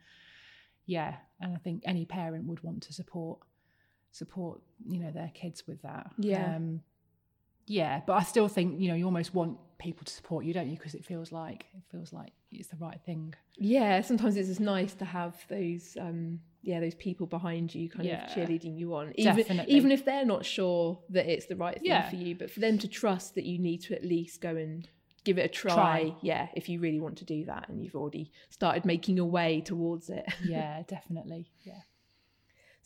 yeah, 0.86 1.16
and 1.40 1.52
I 1.54 1.58
think 1.58 1.82
any 1.84 2.04
parent 2.04 2.46
would 2.46 2.62
want 2.62 2.82
to 2.84 2.92
support 2.92 3.40
support 4.12 4.62
you 4.88 4.98
know 4.98 5.10
their 5.10 5.30
kids 5.34 5.66
with 5.66 5.82
that 5.82 6.10
yeah 6.16 6.56
um, 6.56 6.80
yeah 7.66 8.00
but 8.06 8.14
i 8.14 8.22
still 8.22 8.48
think 8.48 8.80
you 8.80 8.88
know 8.88 8.94
you 8.94 9.04
almost 9.04 9.34
want 9.34 9.58
people 9.78 10.04
to 10.04 10.12
support 10.12 10.44
you 10.44 10.52
don't 10.52 10.68
you? 10.68 10.76
Because 10.76 10.94
it 10.94 11.04
feels 11.04 11.32
like 11.32 11.66
it 11.74 11.82
feels 11.90 12.12
like 12.12 12.32
it's 12.50 12.68
the 12.68 12.76
right 12.76 13.00
thing. 13.04 13.34
Yeah 13.56 14.00
sometimes 14.00 14.36
it's 14.36 14.48
just 14.48 14.60
nice 14.60 14.94
to 14.94 15.04
have 15.04 15.34
those 15.48 15.96
um 16.00 16.40
yeah 16.62 16.80
those 16.80 16.94
people 16.94 17.26
behind 17.26 17.74
you 17.74 17.88
kind 17.88 18.06
yeah, 18.06 18.24
of 18.24 18.30
cheerleading 18.30 18.78
you 18.78 18.94
on. 18.94 19.12
Even 19.16 19.36
definitely. 19.36 19.74
even 19.74 19.92
if 19.92 20.04
they're 20.04 20.24
not 20.24 20.44
sure 20.44 20.98
that 21.10 21.26
it's 21.30 21.46
the 21.46 21.56
right 21.56 21.74
thing 21.74 21.86
yeah. 21.86 22.08
for 22.08 22.16
you 22.16 22.34
but 22.34 22.50
for 22.50 22.60
them 22.60 22.78
to 22.78 22.88
trust 22.88 23.34
that 23.34 23.44
you 23.44 23.58
need 23.58 23.82
to 23.82 23.94
at 23.94 24.04
least 24.04 24.40
go 24.40 24.56
and 24.56 24.88
give 25.24 25.38
it 25.38 25.44
a 25.44 25.48
try, 25.48 25.74
try, 25.74 26.14
yeah 26.22 26.48
if 26.54 26.68
you 26.68 26.80
really 26.80 27.00
want 27.00 27.18
to 27.18 27.24
do 27.24 27.44
that 27.44 27.68
and 27.68 27.82
you've 27.82 27.96
already 27.96 28.30
started 28.48 28.84
making 28.84 29.16
your 29.16 29.26
way 29.26 29.60
towards 29.60 30.08
it. 30.08 30.26
Yeah 30.44 30.82
definitely. 30.86 31.50
Yeah. 31.64 31.74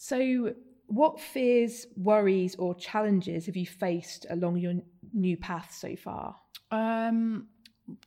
So 0.03 0.55
what 0.91 1.21
fears, 1.21 1.87
worries, 1.97 2.57
or 2.57 2.75
challenges 2.75 3.47
have 3.47 3.57
you 3.57 3.67
faced 3.67 4.27
along 4.29 4.57
your 4.59 4.75
new 5.13 5.37
path 5.37 5.73
so 5.73 5.95
far? 5.95 6.37
Um, 6.73 7.47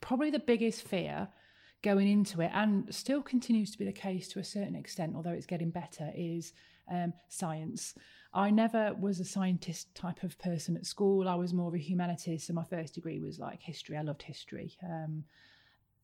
probably 0.02 0.30
the 0.30 0.40
biggest 0.40 0.86
fear 0.86 1.30
going 1.82 2.10
into 2.10 2.42
it, 2.42 2.52
and 2.54 2.94
still 2.94 3.22
continues 3.22 3.72
to 3.72 3.78
be 3.78 3.86
the 3.86 3.94
case 3.94 4.28
to 4.30 4.40
a 4.40 4.44
certain 4.44 4.76
extent, 4.76 5.14
although 5.16 5.32
it's 5.32 5.46
getting 5.46 5.70
better, 5.70 6.12
is 6.14 6.52
um, 6.92 7.14
science. 7.30 7.96
I 8.34 8.50
never 8.50 8.94
was 9.00 9.22
a 9.22 9.26
scientist 9.26 9.96
type 9.96 10.24
of 10.24 10.38
person 10.38 10.76
at 10.76 10.86
school. 10.86 11.30
I 11.30 11.36
was 11.36 11.54
more 11.54 11.70
of 11.70 11.76
a 11.76 11.78
humanities. 11.78 12.46
So 12.46 12.54
my 12.54 12.64
first 12.64 12.96
degree 12.96 13.20
was 13.20 13.40
like 13.40 13.62
history. 13.62 13.96
I 13.96 14.02
loved 14.02 14.24
history. 14.24 14.76
Um, 14.84 15.24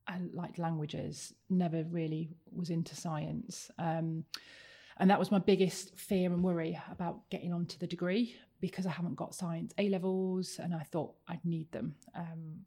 I 0.08 0.20
liked 0.34 0.60
languages. 0.60 1.34
Never 1.50 1.84
really 1.84 2.30
was 2.52 2.70
into 2.70 2.96
science. 2.96 3.70
Um, 3.78 4.24
and 5.00 5.10
that 5.10 5.20
was 5.20 5.32
my 5.32 5.40
biggest 5.40 5.96
fear 5.96 6.32
and 6.32 6.44
worry 6.44 6.80
about 6.92 7.30
getting 7.30 7.54
onto 7.54 7.78
the 7.78 7.88
degree 7.88 8.36
because 8.60 8.86
I 8.86 8.92
haven't 8.92 9.16
got 9.16 9.34
science 9.34 9.74
A 9.78 9.88
levels 9.90 10.60
and 10.62 10.76
I 10.76 10.84
thought 10.84 11.14
I'd 11.28 11.44
need 11.46 11.72
them. 11.72 11.96
Um, 12.14 12.66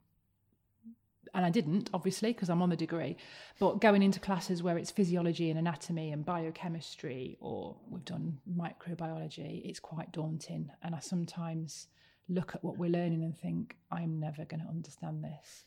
and 1.35 1.47
I 1.47 1.51
didn't, 1.51 1.89
obviously, 1.95 2.33
because 2.33 2.51
I'm 2.51 2.61
on 2.63 2.71
the 2.71 2.77
degree. 2.77 3.17
But 3.59 3.81
going 3.81 4.03
into 4.03 4.21
classes 4.21 4.63
where 4.63 4.77
it's 4.77 4.91
physiology 4.91 5.49
and 5.49 5.59
anatomy 5.59 6.13
and 6.13 6.25
biochemistry, 6.25 7.39
or 7.41 7.77
we've 7.89 8.05
done 8.05 8.39
microbiology, 8.51 9.63
it's 9.65 9.81
quite 9.81 10.13
daunting. 10.13 10.71
And 10.83 10.95
I 10.95 10.99
sometimes 10.99 11.89
look 12.29 12.55
at 12.55 12.63
what 12.63 12.77
we're 12.77 12.91
learning 12.91 13.23
and 13.25 13.37
think, 13.37 13.77
I'm 13.91 14.21
never 14.21 14.45
going 14.45 14.61
to 14.61 14.69
understand 14.69 15.25
this. 15.25 15.65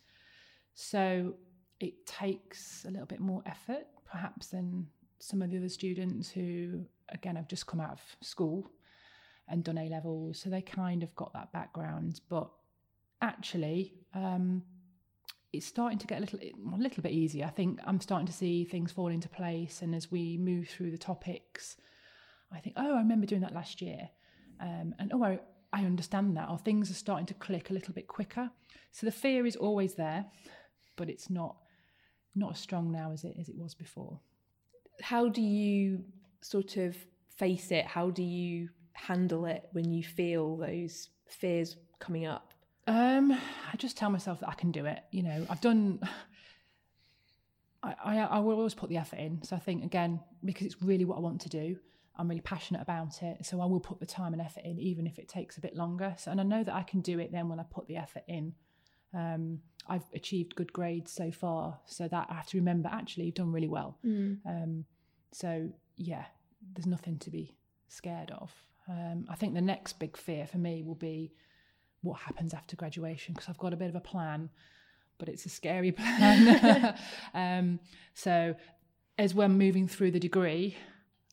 So 0.75 1.33
it 1.79 2.05
takes 2.05 2.85
a 2.87 2.91
little 2.91 3.07
bit 3.07 3.19
more 3.19 3.41
effort, 3.45 3.87
perhaps, 4.09 4.47
than 4.47 4.87
some 5.25 5.41
of 5.41 5.49
the 5.49 5.57
other 5.57 5.69
students 5.69 6.29
who, 6.29 6.85
again, 7.09 7.35
have 7.35 7.47
just 7.47 7.65
come 7.65 7.81
out 7.81 7.93
of 7.93 8.01
school 8.21 8.69
and 9.47 9.63
done 9.63 9.77
A 9.77 9.89
levels, 9.89 10.39
so 10.39 10.49
they 10.51 10.61
kind 10.61 11.01
of 11.01 11.15
got 11.15 11.33
that 11.33 11.51
background. 11.51 12.21
But 12.29 12.49
actually, 13.21 13.95
um, 14.13 14.61
it's 15.51 15.65
starting 15.65 15.97
to 15.97 16.05
get 16.05 16.19
a 16.19 16.21
little, 16.21 16.39
a 16.39 16.77
little 16.77 17.01
bit 17.01 17.11
easier. 17.11 17.45
I 17.45 17.49
think 17.49 17.79
I'm 17.85 17.99
starting 17.99 18.27
to 18.27 18.33
see 18.33 18.65
things 18.65 18.91
fall 18.91 19.07
into 19.07 19.27
place, 19.27 19.81
and 19.81 19.95
as 19.95 20.11
we 20.11 20.37
move 20.37 20.67
through 20.67 20.91
the 20.91 20.97
topics, 20.97 21.75
I 22.51 22.59
think, 22.59 22.75
oh, 22.77 22.93
I 22.93 22.99
remember 22.99 23.25
doing 23.25 23.41
that 23.41 23.55
last 23.55 23.81
year, 23.81 24.09
um, 24.59 24.93
and 24.99 25.11
oh, 25.11 25.23
I, 25.23 25.39
I 25.73 25.85
understand 25.85 26.37
that. 26.37 26.49
Or 26.49 26.59
things 26.59 26.91
are 26.91 26.95
starting 26.95 27.25
to 27.27 27.33
click 27.33 27.71
a 27.71 27.73
little 27.73 27.95
bit 27.95 28.07
quicker. 28.07 28.51
So 28.91 29.07
the 29.07 29.11
fear 29.11 29.47
is 29.47 29.55
always 29.55 29.95
there, 29.95 30.27
but 30.95 31.09
it's 31.09 31.31
not 31.31 31.57
not 32.35 32.51
as 32.51 32.59
strong 32.59 32.91
now 32.91 33.11
as 33.11 33.23
it 33.23 33.35
as 33.39 33.49
it 33.49 33.57
was 33.57 33.73
before 33.73 34.19
how 35.01 35.29
do 35.29 35.41
you 35.41 36.03
sort 36.41 36.77
of 36.77 36.95
face 37.37 37.71
it? 37.71 37.85
How 37.85 38.09
do 38.09 38.23
you 38.23 38.69
handle 38.93 39.45
it 39.45 39.67
when 39.71 39.91
you 39.91 40.03
feel 40.03 40.57
those 40.57 41.09
fears 41.27 41.75
coming 41.99 42.25
up? 42.25 42.53
Um, 42.87 43.31
I 43.31 43.77
just 43.77 43.97
tell 43.97 44.09
myself 44.09 44.39
that 44.41 44.49
I 44.49 44.53
can 44.53 44.71
do 44.71 44.85
it. 44.85 44.99
You 45.11 45.23
know, 45.23 45.45
I've 45.49 45.61
done. 45.61 45.99
I, 47.83 47.95
I, 48.03 48.17
I 48.17 48.39
will 48.39 48.57
always 48.57 48.73
put 48.73 48.89
the 48.89 48.97
effort 48.97 49.19
in. 49.19 49.43
So 49.43 49.55
I 49.55 49.59
think 49.59 49.83
again 49.83 50.19
because 50.43 50.65
it's 50.65 50.81
really 50.81 51.05
what 51.05 51.17
I 51.17 51.21
want 51.21 51.41
to 51.41 51.49
do. 51.49 51.77
I'm 52.17 52.29
really 52.29 52.41
passionate 52.41 52.81
about 52.81 53.21
it, 53.21 53.45
so 53.45 53.59
I 53.59 53.65
will 53.65 53.81
put 53.81 53.99
the 53.99 54.05
time 54.05 54.31
and 54.31 54.41
effort 54.41 54.63
in, 54.63 54.79
even 54.79 55.05
if 55.05 55.19
it 55.19 55.27
takes 55.27 55.57
a 55.57 55.61
bit 55.61 55.75
longer. 55.75 56.15
So, 56.17 56.31
and 56.31 56.39
I 56.39 56.43
know 56.45 56.63
that 56.63 56.73
I 56.73 56.83
can 56.83 57.01
do 57.01 57.19
it 57.19 57.31
then 57.31 57.49
when 57.49 57.59
I 57.59 57.63
put 57.63 57.87
the 57.87 57.97
effort 57.97 58.23
in. 58.27 58.53
Um, 59.15 59.59
I've 59.87 60.05
achieved 60.13 60.55
good 60.55 60.73
grades 60.73 61.11
so 61.11 61.31
far. 61.31 61.79
So 61.85 62.07
that 62.07 62.27
I 62.29 62.33
have 62.33 62.47
to 62.47 62.57
remember 62.57 62.89
actually 62.91 63.25
you've 63.25 63.35
done 63.35 63.51
really 63.51 63.67
well. 63.67 63.97
Mm. 64.05 64.39
Um, 64.45 64.85
so 65.31 65.69
yeah, 65.97 66.25
there's 66.73 66.87
nothing 66.87 67.17
to 67.19 67.29
be 67.29 67.55
scared 67.87 68.31
of. 68.31 68.51
Um, 68.87 69.25
I 69.29 69.35
think 69.35 69.53
the 69.53 69.61
next 69.61 69.99
big 69.99 70.17
fear 70.17 70.45
for 70.45 70.57
me 70.57 70.83
will 70.83 70.95
be 70.95 71.31
what 72.01 72.19
happens 72.19 72.53
after 72.53 72.75
graduation 72.75 73.33
because 73.33 73.49
I've 73.49 73.57
got 73.57 73.73
a 73.73 73.77
bit 73.77 73.89
of 73.89 73.95
a 73.95 74.01
plan, 74.01 74.49
but 75.17 75.29
it's 75.29 75.45
a 75.45 75.49
scary 75.49 75.91
plan. 75.93 76.95
um, 77.33 77.79
so 78.13 78.55
as 79.17 79.33
we're 79.33 79.49
moving 79.49 79.87
through 79.87 80.11
the 80.11 80.19
degree, 80.19 80.77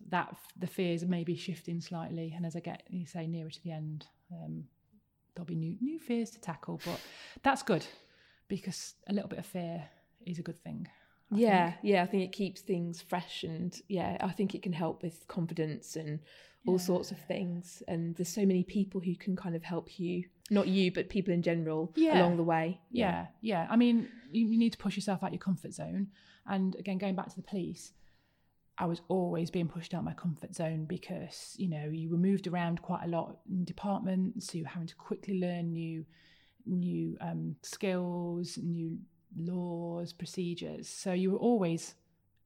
that 0.08 0.34
the 0.58 0.66
fears 0.66 1.04
may 1.04 1.24
be 1.24 1.36
shifting 1.36 1.80
slightly, 1.80 2.32
and 2.36 2.44
as 2.44 2.56
I 2.56 2.60
get, 2.60 2.82
you 2.88 3.06
say, 3.06 3.26
nearer 3.26 3.50
to 3.50 3.62
the 3.62 3.72
end, 3.72 4.06
um, 4.32 4.64
there'll 5.34 5.46
be 5.46 5.54
new 5.54 5.76
new 5.80 5.98
fears 5.98 6.30
to 6.30 6.40
tackle. 6.40 6.80
But 6.84 7.00
that's 7.42 7.62
good 7.62 7.86
because 8.48 8.94
a 9.08 9.12
little 9.12 9.28
bit 9.28 9.38
of 9.38 9.46
fear 9.46 9.88
is 10.26 10.38
a 10.38 10.42
good 10.42 10.58
thing. 10.62 10.88
I 11.32 11.36
yeah, 11.36 11.70
think. 11.70 11.80
yeah. 11.84 12.02
I 12.02 12.06
think 12.06 12.22
it 12.24 12.32
keeps 12.32 12.60
things 12.60 13.00
fresh, 13.00 13.42
and 13.44 13.74
yeah, 13.88 14.18
I 14.20 14.30
think 14.32 14.54
it 14.54 14.62
can 14.62 14.72
help 14.72 15.02
with 15.02 15.26
confidence 15.28 15.96
and 15.96 16.20
all 16.66 16.78
sorts 16.78 17.10
of 17.10 17.18
things. 17.18 17.82
And 17.88 18.14
there's 18.16 18.28
so 18.28 18.44
many 18.46 18.62
people 18.62 19.00
who 19.00 19.16
can 19.16 19.34
kind 19.34 19.56
of 19.56 19.62
help 19.64 19.98
you, 19.98 20.24
not 20.50 20.68
you, 20.68 20.92
but 20.92 21.08
people 21.08 21.32
in 21.34 21.42
general 21.42 21.90
Yeah. 21.96 22.20
along 22.20 22.36
the 22.36 22.44
way. 22.44 22.80
Yeah, 22.90 23.26
yeah. 23.40 23.66
I 23.70 23.76
mean, 23.76 24.08
you, 24.30 24.46
you 24.46 24.58
need 24.58 24.70
to 24.72 24.78
push 24.78 24.94
yourself 24.94 25.24
out 25.24 25.32
your 25.32 25.40
comfort 25.40 25.72
zone. 25.72 26.08
And 26.46 26.74
again, 26.76 26.98
going 26.98 27.14
back 27.16 27.30
to 27.30 27.36
the 27.36 27.42
police, 27.42 27.92
I 28.78 28.86
was 28.86 29.00
always 29.08 29.50
being 29.50 29.68
pushed 29.68 29.92
out 29.94 30.02
my 30.04 30.14
comfort 30.14 30.54
zone 30.54 30.86
because 30.86 31.54
you 31.58 31.68
know 31.68 31.84
you 31.90 32.10
were 32.10 32.16
moved 32.16 32.46
around 32.46 32.82
quite 32.82 33.04
a 33.04 33.08
lot 33.08 33.38
in 33.50 33.64
departments. 33.64 34.54
You 34.54 34.64
were 34.64 34.70
having 34.70 34.88
to 34.88 34.96
quickly 34.96 35.38
learn 35.38 35.72
new, 35.72 36.04
new 36.66 37.16
um, 37.20 37.56
skills, 37.62 38.58
new 38.62 38.98
laws, 39.36 40.12
procedures. 40.12 40.88
So 40.88 41.12
you 41.12 41.32
were 41.32 41.38
always 41.38 41.94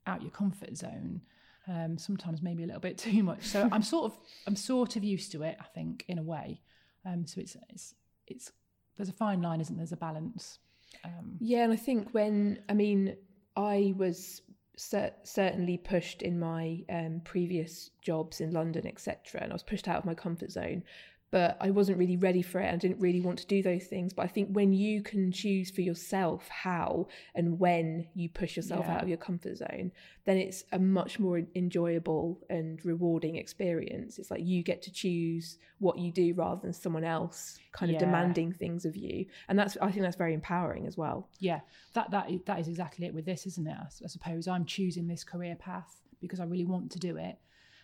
out 0.07 0.23
your 0.23 0.31
comfort 0.31 0.77
zone. 0.77 1.23
Um, 1.69 1.99
sometimes 1.99 2.43
maybe 2.43 2.63
a 2.63 2.67
little 2.67 2.81
bit 2.81 2.99
too 3.09 3.23
much. 3.23 3.45
So 3.45 3.69
I'm 3.71 3.83
sort 3.83 4.13
of 4.13 4.19
I'm 4.47 4.57
sort 4.57 4.97
of 4.97 5.05
used 5.05 5.33
to 5.33 5.43
it. 5.43 5.57
I 5.61 5.65
think 5.75 6.05
in 6.09 6.19
a 6.19 6.23
way. 6.23 6.61
Um, 7.05 7.27
so 7.27 7.41
it's 7.41 7.57
it's 7.71 7.95
it's 8.27 8.53
there's 8.97 9.09
a 9.09 9.13
fine 9.13 9.43
line, 9.43 9.61
isn't 9.61 9.77
there? 9.77 9.85
There's 9.85 9.93
a 9.93 9.97
balance. 9.97 10.59
Um, 11.05 11.37
Yeah, 11.41 11.65
and 11.65 11.73
I 11.73 11.77
think 11.77 12.11
when 12.13 12.63
I 12.69 12.75
mean, 12.75 13.17
I 13.57 13.95
was 13.97 14.43
cer- 14.77 15.15
certainly 15.23 15.77
pushed 15.77 16.23
in 16.23 16.39
my 16.39 16.85
um, 16.89 17.21
previous 17.25 17.91
jobs 18.01 18.41
in 18.41 18.53
London, 18.53 18.87
etc., 18.87 19.43
and 19.43 19.53
I 19.53 19.55
was 19.55 19.63
pushed 19.63 19.89
out 19.89 19.99
of 19.99 20.05
my 20.05 20.15
comfort 20.15 20.53
zone. 20.53 20.85
But 21.33 21.57
I 21.61 21.71
wasn't 21.71 21.99
really 21.99 22.17
ready 22.17 22.41
for 22.41 22.61
it. 22.61 22.73
I 22.73 22.77
didn't 22.77 23.01
really 23.01 23.21
want 23.21 23.41
to 23.41 23.47
do 23.47 23.61
those 23.61 23.85
things. 23.87 24.13
But 24.13 24.23
I 24.23 24.29
think 24.29 24.51
when 24.53 24.73
you 24.73 25.03
can 25.03 25.33
choose 25.33 25.71
for 25.73 25.81
yourself 25.81 26.49
how 26.49 27.09
and 27.35 27.59
when 27.59 28.07
you 28.15 28.29
push 28.29 28.57
yourself 28.57 28.87
Yeah. 28.87 28.95
out 28.95 29.03
of 29.03 29.09
your 29.09 29.19
comfort 29.19 29.57
zone, 29.57 29.91
then 30.25 30.37
it's 30.37 30.63
a 30.71 30.79
much 30.79 31.19
more 31.19 31.43
enjoyable 31.57 32.41
and 32.49 32.83
rewarding 32.85 33.35
experience. 33.37 34.19
It's 34.21 34.31
like 34.31 34.45
you 34.45 34.63
get 34.63 34.83
to 34.83 34.93
choose 34.93 35.59
what 35.79 35.99
you 35.99 36.13
do 36.13 36.33
rather 36.35 36.61
than 36.63 36.73
someone 36.73 37.05
else 37.05 37.59
kind 37.73 37.91
of 37.91 37.95
Yeah. 37.95 38.07
demanding 38.07 38.53
things 38.53 38.85
of 38.85 38.97
you. 38.97 39.27
And 39.49 39.59
that's 39.59 39.77
I 39.83 39.91
think 39.91 40.03
that's 40.03 40.17
very 40.17 40.33
empowering 40.33 40.87
as 40.87 40.97
well. 40.97 41.29
yeah, 41.41 41.61
that 41.95 42.11
that 42.13 42.31
that 42.47 42.61
is 42.61 42.69
exactly 42.69 43.05
it 43.05 43.13
with 43.15 43.25
this, 43.27 43.47
isn't 43.47 43.67
it? 43.67 43.77
I 43.77 44.07
suppose 44.07 44.47
I'm 44.47 44.65
choosing 44.65 45.09
this 45.09 45.25
career 45.25 45.57
path 45.57 46.01
because 46.21 46.39
I 46.41 46.45
really 46.45 46.65
want 46.65 46.93
to 46.93 46.99
do 47.01 47.17
it, 47.17 47.37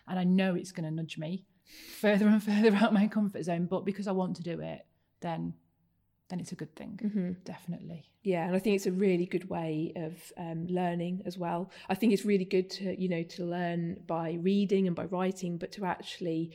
and 0.06 0.18
I 0.18 0.24
know 0.24 0.54
it's 0.54 0.72
going 0.72 0.84
to 0.88 0.90
nudge 0.94 1.18
me 1.18 1.44
further 2.00 2.26
and 2.26 2.42
further 2.50 2.74
out 2.76 2.92
my 2.92 3.06
comfort 3.06 3.44
zone. 3.44 3.66
But 3.66 3.84
because 3.84 4.06
I 4.08 4.12
want 4.12 4.36
to 4.36 4.42
do 4.42 4.60
it, 4.60 4.84
then 5.20 5.54
then 6.28 6.40
it's 6.40 6.52
a 6.52 6.54
good 6.54 6.74
thing, 6.74 6.98
Mm-hmm. 7.04 7.32
definitely. 7.44 8.08
Yeah, 8.22 8.46
and 8.46 8.56
I 8.56 8.58
think 8.58 8.76
it's 8.76 8.86
a 8.86 8.92
really 8.92 9.26
good 9.26 9.50
way 9.50 9.92
of 9.96 10.14
um, 10.38 10.66
learning 10.66 11.22
as 11.26 11.36
well. 11.36 11.70
I 11.90 11.94
think 11.94 12.14
it's 12.14 12.24
really 12.24 12.46
good 12.46 12.70
to 12.70 12.98
you 12.98 13.08
know 13.08 13.22
to 13.22 13.44
learn 13.44 14.00
by 14.06 14.38
reading 14.40 14.86
and 14.86 14.96
by 14.96 15.04
writing, 15.04 15.58
but 15.58 15.72
to 15.72 15.84
actually 15.84 16.52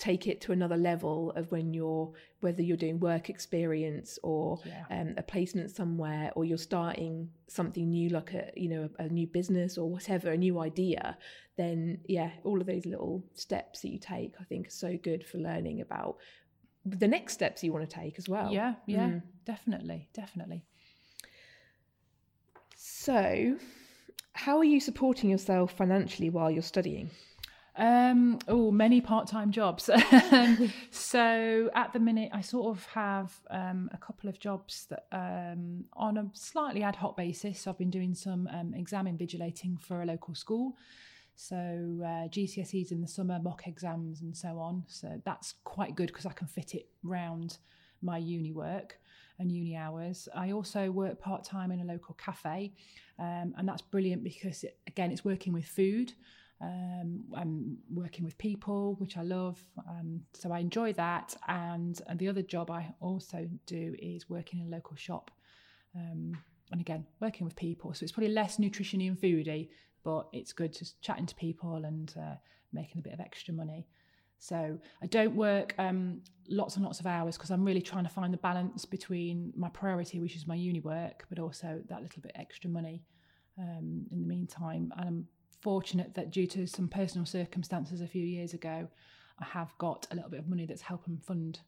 take 0.00 0.26
it 0.26 0.40
to 0.40 0.50
another 0.52 0.76
level 0.78 1.30
of 1.36 1.52
when 1.52 1.74
you're 1.74 2.10
whether 2.40 2.62
you're 2.62 2.76
doing 2.76 2.98
work 2.98 3.28
experience 3.28 4.18
or 4.22 4.58
Yeah. 4.64 4.84
um, 4.90 5.14
a 5.18 5.22
placement 5.22 5.70
somewhere 5.70 6.32
or 6.34 6.44
you're 6.46 6.56
starting 6.72 7.28
something 7.48 7.90
new 7.90 8.08
like 8.08 8.32
a 8.32 8.50
you 8.56 8.68
know 8.68 8.88
a, 8.98 9.04
a 9.04 9.08
new 9.08 9.26
business 9.26 9.76
or 9.76 9.90
whatever 9.90 10.30
a 10.30 10.36
new 10.38 10.58
idea 10.58 11.18
then 11.56 11.98
yeah 12.08 12.30
all 12.44 12.60
of 12.62 12.66
those 12.66 12.86
little 12.86 13.22
steps 13.34 13.82
that 13.82 13.90
you 13.90 13.98
take 13.98 14.32
i 14.40 14.44
think 14.44 14.66
are 14.68 14.70
so 14.70 14.96
good 15.02 15.22
for 15.24 15.36
learning 15.38 15.82
about 15.82 16.16
the 16.86 17.06
next 17.06 17.34
steps 17.34 17.62
you 17.62 17.70
want 17.72 17.88
to 17.88 17.96
take 18.02 18.18
as 18.18 18.26
well 18.26 18.50
Yeah, 18.50 18.74
yeah, 18.86 19.08
Mm. 19.08 19.22
definitely, 19.44 20.08
definitely. 20.14 20.64
So, 22.76 23.58
how 24.32 24.58
are 24.58 24.64
you 24.64 24.80
supporting 24.80 25.28
yourself 25.30 25.72
financially 25.76 26.30
while 26.30 26.50
you're 26.50 26.62
studying? 26.62 27.10
Um, 27.80 28.38
oh, 28.46 28.70
many 28.70 29.00
part-time 29.00 29.50
jobs. 29.50 29.88
Um, 30.32 30.72
so 30.90 31.70
at 31.74 31.92
the 31.92 31.98
minute, 31.98 32.30
I 32.32 32.40
sort 32.40 32.76
of 32.76 32.84
have 32.86 33.32
um, 33.50 33.90
a 33.92 33.96
couple 33.96 34.28
of 34.28 34.38
jobs 34.38 34.86
that 34.90 35.06
um, 35.12 35.84
on 35.94 36.16
a 36.18 36.30
slightly 36.34 36.82
ad 36.82 36.94
hoc 36.96 37.16
basis. 37.16 37.66
I've 37.66 37.78
been 37.78 37.90
doing 37.90 38.14
some 38.14 38.48
um, 38.52 38.74
exam 38.74 39.06
invigilating 39.06 39.80
for 39.80 40.02
a 40.02 40.06
local 40.06 40.34
school. 40.34 40.76
So 41.34 41.56
uh, 41.56 42.28
GCSEs 42.28 42.92
in 42.92 43.00
the 43.00 43.08
summer, 43.08 43.40
mock 43.42 43.66
exams, 43.66 44.20
and 44.20 44.36
so 44.36 44.58
on. 44.58 44.84
So 44.86 45.20
that's 45.24 45.54
quite 45.64 45.96
good 45.96 46.08
because 46.08 46.26
I 46.26 46.32
can 46.32 46.46
fit 46.46 46.74
it 46.74 46.86
round 47.02 47.58
my 48.02 48.18
uni 48.18 48.52
work 48.52 48.98
and 49.38 49.50
uni 49.50 49.74
hours. 49.74 50.28
I 50.34 50.52
also 50.52 50.90
work 50.90 51.18
part 51.18 51.44
time 51.44 51.72
in 51.72 51.80
a 51.80 51.84
local 51.84 52.14
cafe, 52.14 52.72
um, 53.18 53.54
and 53.56 53.66
that's 53.66 53.82
brilliant 53.82 54.22
because 54.22 54.64
it, 54.64 54.78
again, 54.86 55.10
it's 55.10 55.24
working 55.24 55.52
with 55.52 55.64
food. 55.64 56.12
Um, 56.62 57.24
I'm 57.34 57.78
working 57.90 58.24
with 58.24 58.36
people, 58.36 58.96
which 58.98 59.16
I 59.16 59.22
love. 59.22 59.58
Um, 59.88 60.20
so 60.34 60.52
I 60.52 60.58
enjoy 60.58 60.92
that. 60.94 61.34
And, 61.48 62.00
and 62.06 62.18
the 62.18 62.28
other 62.28 62.42
job 62.42 62.70
I 62.70 62.92
also 63.00 63.48
do 63.66 63.94
is 63.98 64.28
working 64.28 64.60
in 64.60 64.66
a 64.66 64.70
local 64.70 64.96
shop. 64.96 65.30
Um, 65.96 66.36
and 66.70 66.80
again, 66.80 67.06
working 67.20 67.46
with 67.46 67.56
people. 67.56 67.94
So 67.94 68.04
it's 68.04 68.12
probably 68.12 68.32
less 68.32 68.58
nutrition 68.58 69.00
and 69.00 69.20
foodie, 69.20 69.68
but 70.04 70.28
it's 70.32 70.52
good 70.52 70.72
just 70.72 71.00
chatting 71.00 71.26
to 71.26 71.34
people 71.34 71.84
and 71.84 72.14
uh, 72.16 72.34
making 72.72 72.98
a 72.98 73.02
bit 73.02 73.12
of 73.12 73.20
extra 73.20 73.54
money. 73.54 73.86
So 74.38 74.78
I 75.02 75.06
don't 75.06 75.34
work 75.36 75.74
um, 75.78 76.22
lots 76.48 76.76
and 76.76 76.84
lots 76.84 76.98
of 76.98 77.06
hours 77.06 77.36
because 77.36 77.50
I'm 77.50 77.64
really 77.64 77.82
trying 77.82 78.04
to 78.04 78.10
find 78.10 78.32
the 78.32 78.38
balance 78.38 78.86
between 78.86 79.52
my 79.54 79.68
priority, 79.68 80.18
which 80.18 80.34
is 80.34 80.46
my 80.46 80.54
uni 80.54 80.80
work, 80.80 81.26
but 81.28 81.38
also 81.38 81.82
that 81.88 82.02
little 82.02 82.22
bit 82.22 82.32
extra 82.34 82.70
money 82.70 83.02
um, 83.58 84.06
in 84.10 84.22
the 84.22 84.26
meantime. 84.26 84.92
And 84.96 85.08
I'm 85.08 85.28
fortunate 85.60 86.14
that 86.14 86.30
due 86.30 86.46
to 86.48 86.66
some 86.66 86.88
personal 86.88 87.26
circumstances 87.26 88.00
a 88.00 88.06
few 88.06 88.24
years 88.24 88.54
ago, 88.54 88.88
I 89.38 89.44
have 89.44 89.76
got 89.78 90.06
a 90.10 90.14
little 90.14 90.30
bit 90.30 90.40
of 90.40 90.48
money 90.48 90.66
that's 90.66 90.82
helping 90.82 91.18
fund 91.18 91.60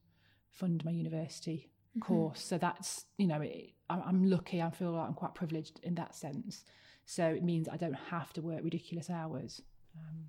fund 0.51 0.85
my 0.85 0.91
university 0.91 1.71
course. 2.01 2.43
So 2.43 2.59
that's 2.59 3.05
you 3.19 3.27
know 3.27 3.41
it, 3.41 3.71
I'm 3.91 4.25
lucky. 4.25 4.63
I 4.63 4.71
feel 4.71 4.93
like 4.93 5.09
I'm 5.09 5.15
quite 5.15 5.35
privileged 5.35 5.81
in 5.83 5.95
that 5.97 6.15
sense. 6.15 6.65
So 7.05 7.27
it 7.27 7.43
means 7.43 7.69
I 7.69 7.77
don't 7.77 7.95
have 8.11 8.33
to 8.35 8.43
work 8.43 8.61
ridiculous 8.63 9.11
hours 9.11 9.61
um, 9.97 10.25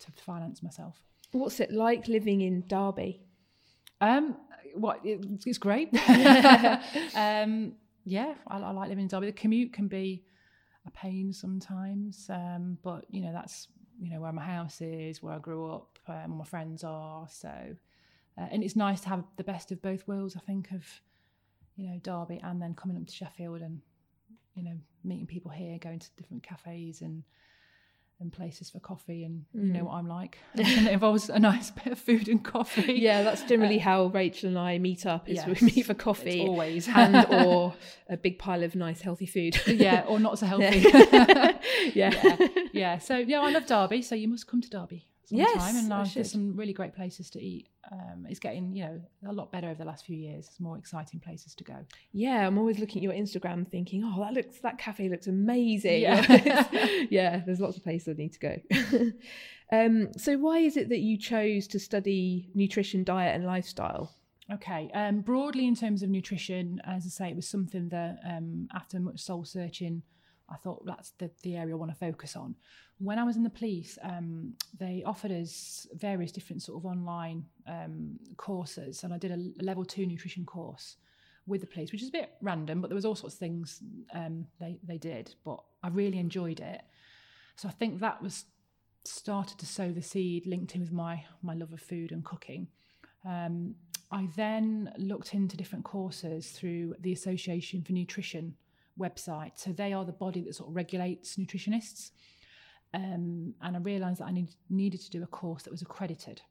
to, 0.00 0.12
to 0.12 0.22
finance 0.22 0.62
myself. 0.62 1.02
What's 1.32 1.60
it 1.60 1.72
like 1.72 2.08
living 2.08 2.42
in 2.42 2.64
Derby? 2.66 3.22
Um, 4.00 4.36
what 4.74 5.00
it, 5.04 5.24
it's 5.44 5.58
great. 5.58 5.88
um, 7.14 7.74
yeah, 8.04 8.34
I, 8.48 8.58
I 8.58 8.70
like 8.70 8.88
living 8.88 9.02
in 9.02 9.08
Derby. 9.08 9.26
The 9.26 9.32
commute 9.32 9.72
can 9.72 9.88
be 9.88 10.24
a 10.86 10.90
pain 10.90 11.32
sometimes, 11.32 12.26
um, 12.30 12.78
but 12.82 13.04
you 13.10 13.22
know 13.22 13.32
that's 13.32 13.68
you 14.00 14.10
know 14.10 14.20
where 14.20 14.32
my 14.32 14.44
house 14.44 14.80
is, 14.80 15.22
where 15.22 15.34
I 15.34 15.38
grew 15.38 15.70
up, 15.70 15.98
um, 16.08 16.38
my 16.38 16.44
friends 16.44 16.82
are. 16.84 17.26
So, 17.30 17.48
uh, 18.38 18.46
and 18.50 18.64
it's 18.64 18.76
nice 18.76 19.00
to 19.02 19.08
have 19.10 19.24
the 19.36 19.44
best 19.44 19.70
of 19.72 19.80
both 19.82 20.06
worlds. 20.08 20.36
I 20.36 20.40
think 20.40 20.72
of 20.72 20.84
you 21.76 21.88
know 21.88 21.98
Derby 22.02 22.40
and 22.42 22.60
then 22.60 22.74
coming 22.74 22.96
up 22.96 23.06
to 23.06 23.12
Sheffield 23.12 23.60
and 23.60 23.80
you 24.54 24.62
know 24.64 24.78
meeting 25.04 25.26
people 25.26 25.50
here, 25.50 25.78
going 25.78 25.98
to 25.98 26.08
different 26.16 26.42
cafes 26.42 27.00
and 27.00 27.22
and 28.22 28.32
places 28.32 28.70
for 28.70 28.80
coffee, 28.80 29.24
and 29.24 29.44
you 29.52 29.72
know 29.72 29.80
mm. 29.80 29.84
what 29.84 29.94
I'm 29.94 30.08
like. 30.08 30.38
and 30.54 30.86
it 30.86 30.92
involves 30.92 31.28
a 31.28 31.38
nice 31.38 31.70
bit 31.70 31.88
of 31.88 31.98
food 31.98 32.28
and 32.28 32.42
coffee. 32.42 32.94
Yeah, 32.94 33.22
that's 33.22 33.42
generally 33.42 33.80
uh, 33.80 33.84
how 33.84 34.06
Rachel 34.06 34.48
and 34.48 34.58
I 34.58 34.78
meet 34.78 35.04
up. 35.04 35.28
Is 35.28 35.44
we 35.44 35.52
yes, 35.52 35.62
meet 35.62 35.86
for 35.86 35.94
coffee 35.94 36.46
always. 36.46 36.88
and 36.88 37.26
or 37.30 37.74
a 38.08 38.16
big 38.16 38.38
pile 38.38 38.62
of 38.62 38.74
nice 38.74 39.02
healthy 39.02 39.26
food. 39.26 39.60
yeah, 39.66 40.04
or 40.08 40.18
not 40.18 40.38
so 40.38 40.46
healthy. 40.52 40.80
yeah. 40.80 41.58
yeah, 41.94 42.48
yeah. 42.72 42.98
So 42.98 43.18
yeah, 43.18 43.40
I 43.40 43.50
love 43.50 43.66
Derby. 43.66 44.00
So 44.00 44.14
you 44.14 44.28
must 44.28 44.46
come 44.46 44.62
to 44.62 44.70
Derby 44.70 45.06
sometime. 45.36 45.74
Yes, 45.74 45.84
and 45.84 45.92
I 45.92 46.04
there's 46.04 46.32
some 46.32 46.56
really 46.56 46.72
great 46.72 46.94
places 46.94 47.30
to 47.30 47.42
eat. 47.42 47.68
Um, 47.90 48.26
it's 48.28 48.38
getting 48.38 48.74
you 48.74 48.84
know 48.84 49.00
a 49.28 49.32
lot 49.32 49.50
better 49.50 49.68
over 49.68 49.78
the 49.78 49.84
last 49.84 50.04
few 50.04 50.16
years. 50.16 50.46
There's 50.46 50.60
more 50.60 50.78
exciting 50.78 51.20
places 51.20 51.54
to 51.56 51.64
go. 51.64 51.76
Yeah, 52.12 52.46
I'm 52.46 52.58
always 52.58 52.78
looking 52.78 52.98
at 52.98 53.02
your 53.02 53.12
Instagram 53.12 53.68
thinking, 53.68 54.04
oh, 54.04 54.20
that 54.20 54.34
looks 54.34 54.60
that 54.60 54.78
cafe 54.78 55.08
looks 55.08 55.26
amazing. 55.26 56.02
Yeah. 56.02 56.66
yeah, 57.10 57.42
there's 57.44 57.60
lots 57.60 57.76
of 57.76 57.84
places 57.84 58.08
I 58.08 58.12
need 58.12 58.32
to 58.34 58.38
go. 58.38 58.56
um, 59.76 60.12
so 60.16 60.36
why 60.36 60.58
is 60.58 60.76
it 60.76 60.88
that 60.90 61.00
you 61.00 61.18
chose 61.18 61.66
to 61.68 61.78
study 61.78 62.50
nutrition, 62.54 63.04
diet, 63.04 63.34
and 63.34 63.44
lifestyle? 63.44 64.14
Okay. 64.52 64.90
Um, 64.92 65.20
broadly, 65.20 65.66
in 65.66 65.74
terms 65.74 66.02
of 66.02 66.10
nutrition, 66.10 66.80
as 66.84 67.06
I 67.06 67.08
say, 67.08 67.30
it 67.30 67.36
was 67.36 67.48
something 67.48 67.88
that 67.88 68.18
um, 68.28 68.68
after 68.74 68.98
much 69.00 69.20
soul 69.20 69.44
searching, 69.44 70.02
I 70.50 70.56
thought 70.56 70.84
that's 70.84 71.10
the, 71.18 71.30
the 71.42 71.56
area 71.56 71.74
I 71.74 71.78
want 71.78 71.90
to 71.90 71.96
focus 71.96 72.36
on. 72.36 72.56
When 73.02 73.18
I 73.18 73.24
was 73.24 73.36
in 73.36 73.42
the 73.42 73.50
police, 73.50 73.98
um, 74.02 74.54
they 74.78 75.02
offered 75.04 75.32
us 75.32 75.88
various 75.94 76.30
different 76.30 76.62
sort 76.62 76.78
of 76.78 76.86
online 76.86 77.44
um, 77.66 78.18
courses, 78.36 79.02
and 79.02 79.12
I 79.12 79.18
did 79.18 79.32
a 79.32 79.64
level 79.64 79.84
two 79.84 80.06
nutrition 80.06 80.44
course 80.44 80.96
with 81.46 81.62
the 81.62 81.66
police, 81.66 81.90
which 81.90 82.02
is 82.02 82.10
a 82.10 82.12
bit 82.12 82.30
random, 82.40 82.80
but 82.80 82.88
there 82.88 82.94
was 82.94 83.04
all 83.04 83.16
sorts 83.16 83.34
of 83.34 83.40
things 83.40 83.82
um, 84.14 84.46
they 84.60 84.78
they 84.84 84.98
did. 84.98 85.34
But 85.44 85.58
I 85.82 85.88
really 85.88 86.18
enjoyed 86.18 86.60
it, 86.60 86.82
so 87.56 87.66
I 87.66 87.72
think 87.72 87.98
that 88.00 88.22
was 88.22 88.44
started 89.04 89.58
to 89.58 89.66
sow 89.66 89.90
the 89.90 90.02
seed 90.02 90.46
linked 90.46 90.76
in 90.76 90.80
with 90.80 90.92
my 90.92 91.24
my 91.42 91.54
love 91.54 91.72
of 91.72 91.80
food 91.80 92.12
and 92.12 92.24
cooking. 92.24 92.68
Um, 93.24 93.74
I 94.12 94.28
then 94.36 94.92
looked 94.96 95.34
into 95.34 95.56
different 95.56 95.84
courses 95.84 96.50
through 96.50 96.94
the 97.00 97.12
Association 97.12 97.82
for 97.82 97.92
Nutrition 97.92 98.54
website. 98.98 99.52
So 99.56 99.72
they 99.72 99.92
are 99.92 100.04
the 100.04 100.12
body 100.12 100.42
that 100.42 100.54
sort 100.54 100.68
of 100.68 100.76
regulates 100.76 101.36
nutritionists. 101.36 102.10
Um, 102.94 103.54
and 103.62 103.76
I 103.76 103.80
realised 103.80 104.20
that 104.20 104.26
I 104.26 104.32
need, 104.32 104.54
needed 104.68 105.00
to 105.00 105.10
do 105.10 105.22
a 105.22 105.26
course 105.26 105.62
that 105.62 105.70
was 105.70 105.82
accredited 105.82 106.42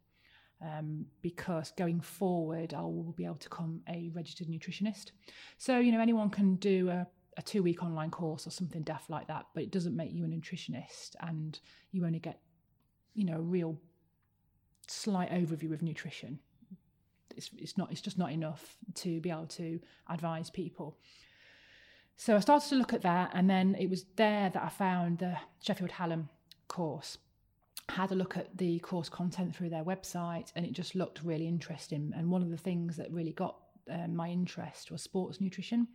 um, 0.61 1.05
because 1.21 1.71
going 1.77 2.01
forward, 2.01 2.73
I 2.73 2.81
will 2.81 3.13
be 3.15 3.25
able 3.25 3.35
to 3.35 3.49
become 3.49 3.81
a 3.87 4.09
registered 4.13 4.47
nutritionist. 4.47 5.11
So, 5.57 5.79
you 5.79 5.91
know, 5.91 6.01
anyone 6.01 6.29
can 6.29 6.55
do 6.55 6.89
a, 6.89 7.07
a 7.37 7.41
two 7.41 7.61
week 7.63 7.83
online 7.83 8.11
course 8.11 8.47
or 8.47 8.51
something 8.51 8.81
daft 8.81 9.09
like 9.09 9.27
that, 9.27 9.45
but 9.53 9.63
it 9.63 9.71
doesn't 9.71 9.95
make 9.95 10.13
you 10.13 10.25
a 10.25 10.27
nutritionist 10.27 11.15
and 11.21 11.59
you 11.91 12.05
only 12.05 12.19
get, 12.19 12.39
you 13.13 13.25
know, 13.25 13.37
a 13.37 13.41
real 13.41 13.77
slight 14.87 15.31
overview 15.31 15.73
of 15.73 15.81
nutrition 15.81 16.39
it's, 17.35 17.49
it's 17.57 17.77
not 17.77 17.91
it's 17.91 18.01
just 18.01 18.17
not 18.17 18.31
enough 18.31 18.75
to 18.95 19.19
be 19.21 19.29
able 19.29 19.45
to 19.47 19.79
advise 20.09 20.49
people 20.49 20.97
so 22.17 22.35
i 22.35 22.39
started 22.39 22.67
to 22.69 22.75
look 22.75 22.93
at 22.93 23.01
that 23.01 23.31
and 23.33 23.49
then 23.49 23.75
it 23.79 23.89
was 23.89 24.05
there 24.15 24.49
that 24.49 24.63
i 24.63 24.69
found 24.69 25.19
the 25.19 25.35
sheffield 25.61 25.91
hallam 25.91 26.29
course. 26.71 27.17
Had 27.89 28.11
a 28.11 28.15
look 28.15 28.37
at 28.37 28.57
the 28.57 28.79
course 28.79 29.09
content 29.09 29.53
through 29.53 29.69
their 29.69 29.83
website 29.83 30.51
and 30.55 30.65
it 30.65 30.71
just 30.71 30.95
looked 30.95 31.21
really 31.23 31.47
interesting. 31.47 32.13
And 32.15 32.31
one 32.31 32.41
of 32.41 32.49
the 32.49 32.57
things 32.57 32.95
that 32.95 33.11
really 33.11 33.33
got 33.33 33.57
um, 33.91 34.15
my 34.15 34.29
interest 34.29 34.89
was 34.89 35.01
sports 35.01 35.41
nutrition. 35.41 35.87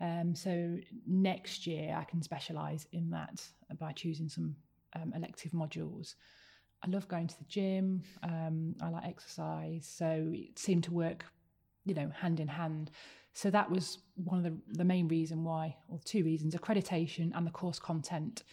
Um, 0.00 0.34
so 0.34 0.76
next 1.06 1.68
year 1.68 1.96
i 1.96 2.02
can 2.02 2.20
specialize 2.20 2.88
in 2.90 3.10
that 3.10 3.46
by 3.78 3.92
choosing 3.92 4.28
some 4.28 4.56
um, 4.96 5.12
elective 5.14 5.52
modules. 5.52 6.16
I 6.82 6.90
love 6.90 7.06
going 7.06 7.28
to 7.28 7.38
the 7.38 7.44
gym. 7.44 8.02
Um, 8.24 8.74
I 8.82 8.88
like 8.88 9.06
exercise, 9.06 9.86
so 9.86 10.32
it 10.34 10.58
seemed 10.58 10.84
to 10.84 10.92
work, 10.92 11.24
you 11.84 11.94
know, 11.94 12.10
hand 12.20 12.40
in 12.40 12.48
hand. 12.48 12.90
So 13.32 13.50
that 13.50 13.70
was 13.70 13.98
one 14.14 14.38
of 14.38 14.44
the 14.44 14.56
the 14.78 14.84
main 14.84 15.08
reason 15.08 15.44
why, 15.44 15.76
or 15.88 15.98
two 16.04 16.24
reasons: 16.24 16.54
accreditation 16.54 17.32
and 17.34 17.46
the 17.46 17.50
course 17.50 17.78
content. 17.78 18.44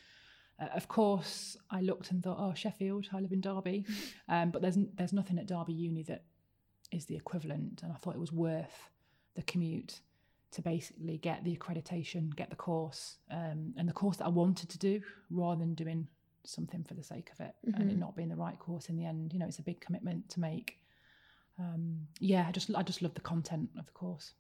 Uh, 0.60 0.68
of 0.76 0.88
course, 0.88 1.58
I 1.70 1.82
looked 1.82 2.12
and 2.12 2.24
thought, 2.24 2.38
oh, 2.40 2.54
Sheffield. 2.54 3.08
I 3.14 3.20
live 3.20 3.32
in 3.32 3.42
Derby, 3.42 3.86
um, 4.30 4.52
but 4.52 4.62
there's 4.62 4.78
there's 4.96 5.14
nothing 5.14 5.38
at 5.38 5.48
Derby 5.48 5.74
Uni 5.74 6.04
that 6.04 6.24
is 6.92 7.06
the 7.06 7.16
equivalent, 7.16 7.84
and 7.84 7.92
I 7.92 7.96
thought 7.96 8.16
it 8.16 8.20
was 8.20 8.34
worth 8.34 8.90
the 9.36 9.44
commute 9.44 10.02
to 10.52 10.62
basically 10.62 11.18
get 11.18 11.44
the 11.46 11.56
accreditation, 11.56 12.36
get 12.36 12.50
the 12.50 12.56
course, 12.58 13.18
um, 13.32 13.74
and 13.78 13.88
the 13.88 13.94
course 13.94 14.18
that 14.18 14.26
I 14.26 14.30
wanted 14.30 14.70
to 14.70 14.78
do, 14.78 15.02
rather 15.30 15.60
than 15.60 15.74
doing 15.76 16.08
something 16.44 16.84
for 16.84 16.94
the 16.94 17.04
sake 17.04 17.30
of 17.32 17.40
it 17.40 17.54
mm-hmm. 17.66 17.80
and 17.80 17.90
it 17.90 17.94
mm-hmm. 17.94 18.02
not 18.02 18.16
being 18.16 18.30
the 18.30 18.36
right 18.36 18.58
course 18.60 18.90
in 18.90 18.96
the 18.96 19.06
end. 19.06 19.34
You 19.34 19.40
know, 19.40 19.48
it's 19.48 19.60
a 19.60 19.64
big 19.64 19.80
commitment 19.80 20.30
to 20.30 20.40
make. 20.40 20.78
Um, 21.62 22.08
yeah, 22.20 22.46
I 22.48 22.52
just 22.52 22.74
I 22.76 22.84
just 22.84 23.02
love 23.02 23.14
the 23.14 23.22
content 23.22 23.70
of 23.78 23.86
the 23.86 23.92
course. 23.92 24.34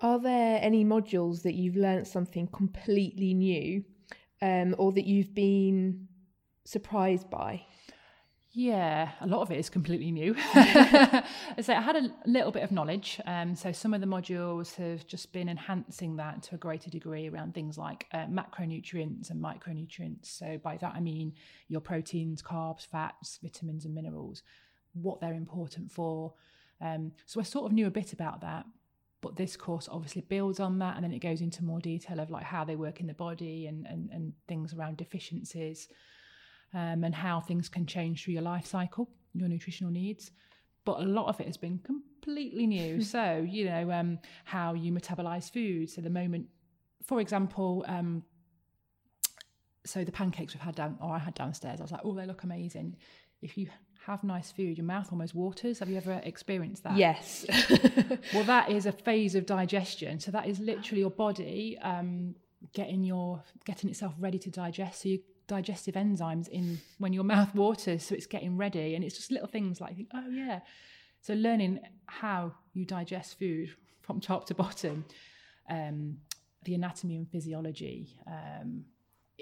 Are 0.00 0.18
there 0.18 0.58
any 0.62 0.84
modules 0.84 1.42
that 1.42 1.54
you've 1.54 1.76
learned 1.76 2.06
something 2.06 2.46
completely 2.46 3.34
new, 3.34 3.84
um, 4.40 4.74
or 4.78 4.92
that 4.92 5.04
you've 5.04 5.34
been 5.34 6.08
surprised 6.64 7.28
by? 7.28 7.66
Yeah, 8.52 9.10
a 9.20 9.28
lot 9.28 9.42
of 9.42 9.52
it 9.52 9.58
is 9.58 9.70
completely 9.70 10.10
new. 10.10 10.34
so 10.54 11.72
I 11.72 11.80
had 11.80 11.94
a 11.94 12.10
little 12.26 12.50
bit 12.50 12.64
of 12.64 12.72
knowledge. 12.72 13.20
Um, 13.24 13.54
so 13.54 13.70
some 13.70 13.94
of 13.94 14.00
the 14.00 14.08
modules 14.08 14.74
have 14.74 15.06
just 15.06 15.32
been 15.32 15.48
enhancing 15.48 16.16
that 16.16 16.42
to 16.44 16.56
a 16.56 16.58
greater 16.58 16.90
degree 16.90 17.28
around 17.28 17.54
things 17.54 17.78
like 17.78 18.08
uh, 18.12 18.26
macronutrients 18.26 19.30
and 19.30 19.40
micronutrients. 19.40 20.26
So 20.26 20.58
by 20.58 20.78
that 20.78 20.94
I 20.96 21.00
mean 21.00 21.34
your 21.68 21.80
proteins, 21.80 22.42
carbs, 22.42 22.84
fats, 22.84 23.38
vitamins, 23.40 23.84
and 23.84 23.94
minerals, 23.94 24.42
what 24.94 25.20
they're 25.20 25.34
important 25.34 25.90
for. 25.90 26.34
Um, 26.80 27.12
so 27.26 27.40
I 27.40 27.44
sort 27.44 27.66
of 27.66 27.72
knew 27.72 27.86
a 27.86 27.90
bit 27.90 28.12
about 28.12 28.40
that, 28.40 28.64
but 29.20 29.36
this 29.36 29.56
course 29.56 29.88
obviously 29.90 30.22
builds 30.22 30.60
on 30.60 30.78
that, 30.78 30.96
and 30.96 31.04
then 31.04 31.12
it 31.12 31.18
goes 31.18 31.40
into 31.40 31.64
more 31.64 31.80
detail 31.80 32.20
of 32.20 32.30
like 32.30 32.44
how 32.44 32.64
they 32.64 32.76
work 32.76 33.00
in 33.00 33.06
the 33.06 33.14
body 33.14 33.66
and 33.66 33.86
and, 33.86 34.10
and 34.10 34.32
things 34.48 34.72
around 34.74 34.96
deficiencies 34.96 35.88
um, 36.74 37.04
and 37.04 37.14
how 37.14 37.40
things 37.40 37.68
can 37.68 37.86
change 37.86 38.24
through 38.24 38.34
your 38.34 38.42
life 38.42 38.66
cycle, 38.66 39.08
your 39.34 39.48
nutritional 39.48 39.92
needs. 39.92 40.30
But 40.84 41.00
a 41.00 41.04
lot 41.04 41.28
of 41.28 41.40
it 41.40 41.46
has 41.46 41.56
been 41.56 41.78
completely 41.78 42.66
new. 42.66 43.02
so, 43.02 43.44
you 43.48 43.66
know, 43.66 43.90
um, 43.92 44.18
how 44.44 44.74
you 44.74 44.92
metabolize 44.92 45.52
food. 45.52 45.90
So, 45.90 46.00
the 46.00 46.10
moment, 46.10 46.46
for 47.04 47.20
example, 47.20 47.84
um, 47.88 48.22
so 49.84 50.04
the 50.04 50.12
pancakes 50.12 50.54
we've 50.54 50.62
had 50.62 50.74
down, 50.74 50.98
or 51.00 51.12
I 51.12 51.18
had 51.18 51.34
downstairs, 51.34 51.80
I 51.80 51.82
was 51.82 51.92
like, 51.92 52.02
oh, 52.04 52.14
they 52.14 52.26
look 52.26 52.42
amazing. 52.42 52.96
If 53.42 53.56
you 53.56 53.68
have 54.06 54.24
nice 54.24 54.50
food, 54.50 54.78
your 54.78 54.86
mouth 54.86 55.08
almost 55.12 55.34
waters. 55.34 55.78
Have 55.78 55.88
you 55.90 55.96
ever 55.96 56.20
experienced 56.24 56.84
that? 56.84 56.96
Yes. 56.96 57.44
well, 58.34 58.44
that 58.44 58.70
is 58.70 58.86
a 58.86 58.92
phase 58.92 59.34
of 59.34 59.46
digestion. 59.46 60.20
So 60.20 60.30
that 60.30 60.46
is 60.46 60.58
literally 60.58 61.00
your 61.00 61.10
body 61.10 61.78
um, 61.82 62.34
getting 62.72 63.04
your 63.04 63.42
getting 63.64 63.90
itself 63.90 64.14
ready 64.18 64.38
to 64.38 64.50
digest. 64.50 65.02
So 65.02 65.10
you 65.10 65.20
digestive 65.50 65.96
enzymes 65.96 66.46
in 66.48 66.80
when 66.98 67.12
your 67.12 67.24
mouth 67.24 67.52
waters 67.56 68.04
so 68.04 68.14
it's 68.14 68.26
getting 68.26 68.56
ready 68.56 68.94
and 68.94 69.02
it's 69.04 69.16
just 69.16 69.32
little 69.32 69.48
things 69.48 69.80
like 69.80 69.96
oh 70.14 70.28
yeah 70.30 70.60
so 71.22 71.34
learning 71.34 71.80
how 72.06 72.52
you 72.72 72.84
digest 72.84 73.36
food 73.36 73.68
from 74.00 74.20
top 74.20 74.46
to 74.46 74.54
bottom 74.54 75.04
um, 75.68 76.16
the 76.62 76.74
anatomy 76.76 77.16
and 77.16 77.28
physiology 77.28 78.16
um, 78.28 78.84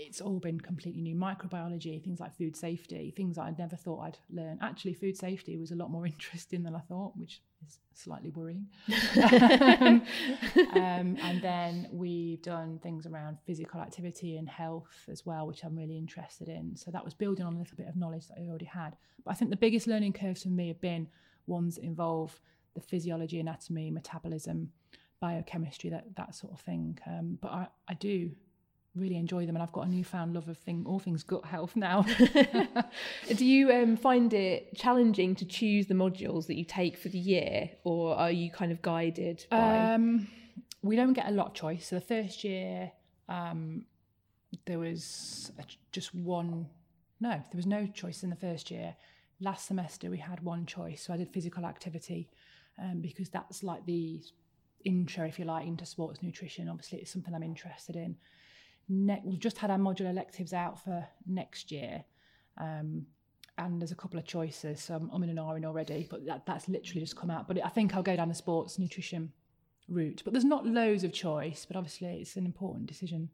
it's 0.07 0.21
all 0.21 0.39
been 0.39 0.61
completely 0.61 1.03
new. 1.03 1.17
Microbiology 1.17 2.03
things 2.03 2.21
like 2.21 2.37
food 2.37 2.57
safety 2.57 3.13
things 3.17 3.39
i 3.39 3.53
never 3.59 3.77
thought 3.77 4.01
i'd 4.01 4.19
learn. 4.31 4.59
Actually 4.63 4.95
food 4.95 5.17
safety 5.17 5.57
was 5.57 5.71
a 5.71 5.75
lot 5.75 5.91
more 5.91 6.07
interesting 6.15 6.63
than 6.63 6.75
i 6.75 6.81
thought 6.81 7.17
which 7.17 7.41
is 7.67 7.79
slightly 7.95 8.31
worrying. 8.31 8.67
Um, 9.19 10.03
um, 10.75 11.17
and 11.23 11.43
then 11.43 11.89
we've 11.93 12.41
done 12.43 12.79
things 12.83 13.07
around 13.07 13.39
physical 13.47 13.81
activity 13.81 14.37
and 14.37 14.49
health 14.49 15.07
as 15.11 15.27
well 15.27 15.47
which 15.47 15.65
i'm 15.65 15.77
really 15.77 15.99
interested 15.99 16.49
in. 16.49 16.77
So 16.77 16.91
that 16.91 17.05
was 17.05 17.15
building 17.15 17.45
on 17.45 17.55
a 17.55 17.59
little 17.59 17.77
bit 17.77 17.89
of 17.89 17.97
knowledge 17.97 18.29
that 18.29 18.39
i 18.39 18.49
already 18.49 18.67
had. 18.67 18.97
But 19.25 19.33
i 19.33 19.35
think 19.35 19.51
the 19.51 19.57
biggest 19.57 19.87
learning 19.87 20.13
curves 20.13 20.43
for 20.43 20.49
me 20.51 20.69
have 20.69 20.81
been 20.81 21.09
ones 21.47 21.77
that 21.77 21.85
involve 21.85 22.41
the 22.75 22.81
physiology 22.81 23.41
anatomy 23.41 23.91
metabolism 23.91 24.71
biochemistry 25.21 25.91
that 25.91 26.05
that 26.17 26.35
sort 26.35 26.53
of 26.53 26.61
thing. 26.61 26.99
Um, 27.07 27.39
but 27.41 27.51
I, 27.51 27.67
I 27.89 27.95
do 27.95 28.31
really 28.99 29.17
enjoy 29.17 29.47
them 29.47 29.57
and 29.57 29.63
I've 29.63 29.73
got 29.73 29.87
a 29.87 29.91
newfound 29.91 30.35
love 30.35 30.49
of 30.49 30.59
thing 30.59 30.85
all 30.87 30.99
things 30.99 31.23
gut 31.23 31.45
health 31.45 31.77
now. 31.77 32.05
Do 33.35 33.45
you 33.45 33.73
um, 33.73 33.97
find 33.97 34.33
it 34.33 34.77
challenging 34.77 35.35
to 35.37 35.45
choose 35.45 35.87
the 35.87 35.95
modules 35.95 36.47
that 36.47 36.57
you 36.57 36.65
take 36.65 36.97
for 36.97 37.09
the 37.09 37.19
year 37.19 37.71
or 37.85 38.17
are 38.17 38.31
you 38.31 38.51
kind 38.51 38.73
of 38.73 38.83
guided 38.83 39.47
by 39.51 39.95
um, 39.95 40.29
we 40.83 40.97
don't 40.97 41.13
get 41.13 41.29
a 41.29 41.33
lot 41.33 41.49
of 41.49 41.55
choice. 41.55 41.89
So 41.89 41.97
the 41.97 42.03
first 42.03 42.45
year 42.45 42.93
um, 43.29 43.85
there 44.67 44.79
was 44.79 45.53
a, 45.59 45.65
just 45.93 46.15
one 46.15 46.67
no, 47.21 47.31
there 47.31 47.57
was 47.57 47.67
no 47.67 47.87
choice 47.87 48.23
in 48.23 48.31
the 48.31 48.37
first 48.37 48.71
year. 48.71 48.95
Last 49.41 49.67
semester 49.67 50.09
we 50.11 50.19
had 50.19 50.41
one 50.43 50.67
choice. 50.67 51.03
So 51.03 51.13
I 51.13 51.17
did 51.17 51.33
physical 51.33 51.67
activity 51.67 52.31
um, 52.81 53.01
because 53.01 53.29
that's 53.29 53.63
like 53.63 53.85
the 53.87 54.23
intro 54.85 55.27
if 55.27 55.39
you 55.39 55.45
like 55.45 55.67
into 55.67 55.85
sports 55.85 56.23
nutrition. 56.23 56.69
Obviously 56.69 56.99
it's 56.99 57.13
something 57.13 57.35
I'm 57.35 57.43
interested 57.43 57.97
in 57.97 58.17
we've 58.88 59.38
just 59.38 59.59
had 59.59 59.70
our 59.70 59.79
module 59.79 60.11
electives 60.11 60.53
out 60.53 60.83
for 60.83 61.07
next 61.27 61.70
year. 61.70 62.05
Um, 62.59 63.07
and 63.59 63.81
there's 63.81 63.92
a 63.92 63.96
couple 63.96 64.18
of 64.18 64.24
choices. 64.24 64.81
So 64.81 64.94
I'm, 64.94 65.11
I'm 65.12 65.22
in 65.22 65.31
an 65.31 65.38
R 65.38 65.57
in 65.57 65.64
already, 65.64 66.07
but 66.09 66.24
that, 66.27 66.46
that's 66.46 66.68
literally 66.68 67.01
just 67.01 67.16
come 67.16 67.31
out. 67.31 67.48
But 67.48 67.64
I 67.64 67.68
think 67.68 67.94
I'll 67.94 68.03
go 68.03 68.16
down 68.16 68.29
the 68.29 68.35
sports 68.35 68.79
nutrition 68.79 69.33
route. 69.88 70.22
But 70.24 70.33
there's 70.33 70.44
not 70.44 70.66
loads 70.66 71.05
of 71.05 71.12
choice, 71.12 71.64
but 71.66 71.77
obviously 71.77 72.20
it's 72.20 72.37
an 72.37 72.46
important 72.46 72.87
decision 72.87 73.31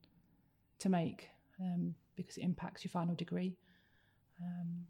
to 0.78 0.88
make 0.88 1.28
um, 1.60 1.94
because 2.16 2.38
it 2.38 2.42
impacts 2.42 2.84
your 2.84 2.90
final 2.90 3.14
degree. 3.14 3.56
Um, 4.40 4.86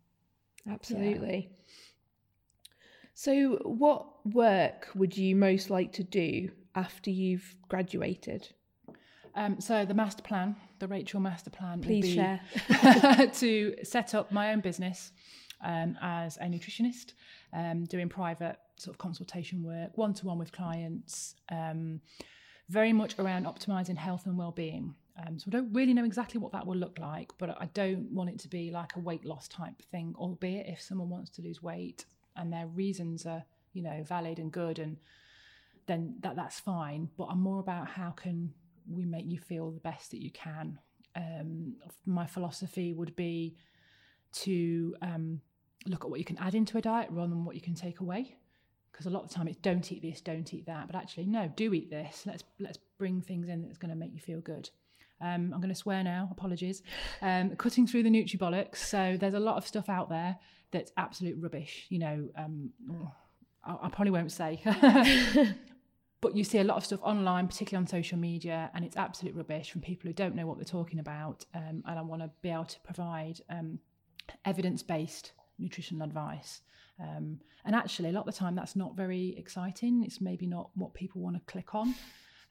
Absolutely. 0.71 1.51
Yeah. 1.51 1.75
So, 3.17 3.59
what 3.63 4.27
work 4.27 4.89
would 4.95 5.17
you 5.17 5.37
most 5.37 5.71
like 5.71 5.93
to 5.93 6.03
do 6.03 6.51
after 6.75 7.11
you've 7.11 7.55
graduated? 7.69 8.53
Um, 9.37 9.61
so 9.61 9.85
the 9.85 9.95
master 9.95 10.23
plan, 10.23 10.57
the 10.79 10.87
Rachel 10.87 11.21
master 11.21 11.51
plan, 11.51 11.81
please 11.81 12.13
share 12.15 12.41
to 13.35 13.75
set 13.83 14.15
up 14.15 14.31
my 14.31 14.53
own 14.53 14.61
business. 14.61 15.13
um, 15.65 15.97
as 16.01 16.37
a 16.37 16.45
nutritionist, 16.45 17.15
um, 17.53 17.85
doing 17.85 18.09
private 18.09 18.59
sort 18.77 18.95
of 18.95 18.99
consultation 18.99 19.63
work, 19.63 19.97
one 19.97 20.13
to 20.15 20.27
one 20.27 20.39
with 20.39 20.53
clients, 20.53 21.35
um, 21.51 22.01
very 22.69 22.93
much 22.93 23.19
around 23.19 23.47
optimizing 23.47 23.97
health 23.97 24.27
and 24.27 24.37
well-being. 24.39 24.95
Um, 25.27 25.39
so 25.39 25.45
I 25.49 25.51
don't 25.51 25.73
really 25.73 25.95
know 25.95 26.05
exactly 26.05 26.41
what 26.41 26.53
that 26.53 26.67
will 26.67 26.77
look 26.77 26.99
like, 26.99 27.33
but 27.39 27.51
I 27.61 27.67
don't 27.73 28.11
want 28.11 28.31
it 28.31 28.39
to 28.41 28.49
be 28.49 28.71
like 28.71 28.97
a 28.97 28.99
weight 28.99 29.25
loss 29.25 29.49
type 29.49 29.81
thing. 29.91 30.15
Albeit 30.19 30.67
if 30.67 30.81
someone 30.81 31.09
wants 31.09 31.31
to 31.31 31.43
lose 31.43 31.63
weight 31.63 32.05
and 32.37 32.53
their 32.53 32.67
reasons 32.67 33.25
are, 33.25 33.45
you 33.73 33.83
know, 33.83 34.03
valid 34.03 34.39
and 34.39 34.51
good, 34.51 34.79
and 34.81 34.97
then 35.87 36.17
that 36.21 36.35
that's 36.35 36.59
fine. 36.59 37.11
But 37.17 37.27
I'm 37.27 37.41
more 37.41 37.61
about 37.61 37.89
how 37.89 38.11
can 38.11 38.55
we 38.89 39.05
make 39.05 39.27
you 39.27 39.39
feel 39.39 39.71
the 39.71 39.81
best 39.81 40.11
that 40.11 40.23
you 40.23 40.31
can. 40.31 40.79
Um, 41.17 41.77
my 42.07 42.27
philosophy 42.27 42.93
would 42.93 43.15
be 43.17 43.57
to 44.33 44.97
um, 45.01 45.41
look 45.87 46.05
at 46.05 46.11
what 46.11 46.19
you 46.19 46.25
can 46.25 46.39
add 46.39 46.55
into 46.55 46.79
a 46.79 46.83
diet 46.83 47.09
rather 47.11 47.31
than 47.31 47.45
what 47.45 47.55
you 47.55 47.61
can 47.61 47.75
take 47.75 48.01
away 48.01 48.37
because 48.91 49.07
a 49.07 49.11
lot 49.11 49.25
of 49.25 49.29
the 49.29 49.35
time 49.35 49.49
it's 49.49 49.59
don't 49.59 49.93
eat 49.93 50.03
this 50.03 50.21
don't 50.21 50.53
eat 50.53 50.67
that 50.67 50.87
but 50.89 50.97
actually 50.97 51.27
no 51.27 51.49
do 51.55 51.73
eat 51.73 51.89
this 51.89 52.25
let's 52.27 52.43
let's 52.59 52.79
bring 52.99 53.21
things 53.21 53.49
in 53.49 53.63
that's 53.63 53.79
going 53.79 53.91
to 53.91 53.97
make 53.97 54.13
you 54.13 54.19
feel 54.21 54.41
good 54.41 54.71
um, 55.21 55.53
I'm 55.55 55.61
going 55.61 55.69
to 55.69 55.75
swear 55.75 56.03
now, 56.03 56.29
apologies. 56.31 56.83
Um, 57.23 57.57
cutting 57.57 57.87
through 57.87 58.03
the 58.03 58.11
nutri 58.11 58.39
bollocks. 58.39 58.77
So 58.77 59.17
there's 59.19 59.35
a 59.35 59.41
lot 59.41 59.57
of 59.57 59.67
stuff 59.67 59.89
out 59.89 60.11
there 60.11 60.37
that's 60.71 60.93
absolute 60.97 61.37
rubbish. 61.41 61.87
You 61.89 61.99
know, 62.01 62.29
um, 62.37 62.71
I, 63.65 63.87
I 63.87 63.89
probably 63.89 64.11
won't 64.11 64.33
say. 64.33 64.61
but 66.25 66.35
you 66.35 66.43
see 66.43 66.57
a 66.57 66.65
lot 66.65 66.79
of 66.79 66.87
stuff 66.87 67.01
online, 67.03 67.47
particularly 67.47 67.83
on 67.83 67.87
social 67.87 68.17
media, 68.17 68.71
and 68.73 68.83
it's 68.83 68.97
absolute 68.97 69.37
rubbish 69.37 69.71
from 69.71 69.83
people 69.83 70.09
who 70.09 70.15
don't 70.15 70.35
know 70.35 70.47
what 70.47 70.57
they're 70.57 70.65
talking 70.65 70.99
about. 70.99 71.45
Um, 71.55 71.85
and 71.87 71.99
I 71.99 72.01
want 72.01 72.23
to 72.23 72.31
be 72.41 72.49
able 72.49 72.65
to 72.65 72.81
provide 72.81 73.43
um, 73.51 73.79
evidence 74.47 74.83
based 74.83 75.33
nutritional 75.59 76.03
advice. 76.03 76.63
Um, 76.99 77.41
and 77.67 77.77
actually, 77.77 78.09
a 78.09 78.13
lot 78.13 78.21
of 78.27 78.33
the 78.33 78.39
time, 78.39 78.55
that's 78.55 78.75
not 78.75 78.97
very 78.97 79.37
exciting. 79.37 80.03
It's 80.03 80.23
maybe 80.23 80.47
not 80.47 80.71
what 80.77 80.95
people 80.95 81.21
want 81.21 81.37
to 81.37 81.43
click 81.53 81.75
on 81.75 81.95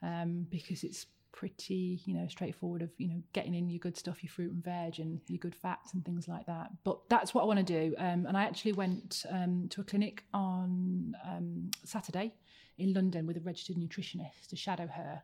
um, 0.04 0.46
because 0.52 0.84
it's 0.84 1.08
pretty, 1.32 2.00
you 2.06 2.14
know, 2.14 2.28
straightforward 2.28 2.84
of, 2.84 2.92
you 3.00 3.08
know, 3.08 3.24
getting 3.34 3.56
in 3.56 3.72
your 3.72 3.80
good 3.80 3.98
stuff, 3.98 4.22
your 4.22 4.30
fruit 4.30 4.52
and 4.52 4.64
veg 4.64 5.00
and 5.00 5.20
your 5.26 5.40
good 5.40 5.56
fats 5.56 5.96
and 5.96 6.06
things 6.06 6.28
like 6.28 6.46
that. 6.46 6.70
But 6.84 7.00
that's 7.10 7.34
what 7.34 7.42
I 7.42 7.46
want 7.46 7.66
to 7.66 7.66
do. 7.66 7.96
Um, 7.98 8.28
and 8.28 8.38
I 8.38 8.44
actually 8.44 8.74
went 8.74 9.26
um, 9.32 9.66
to 9.72 9.82
a 9.82 9.84
clinic 9.84 10.26
on 10.32 11.16
um, 11.28 11.72
Saturday 11.84 12.36
in 12.78 12.94
London 12.94 13.26
with 13.26 13.38
a 13.38 13.42
registered 13.42 13.78
nutritionist 13.78 14.48
to 14.50 14.56
shadow 14.56 14.88
her. 14.88 15.22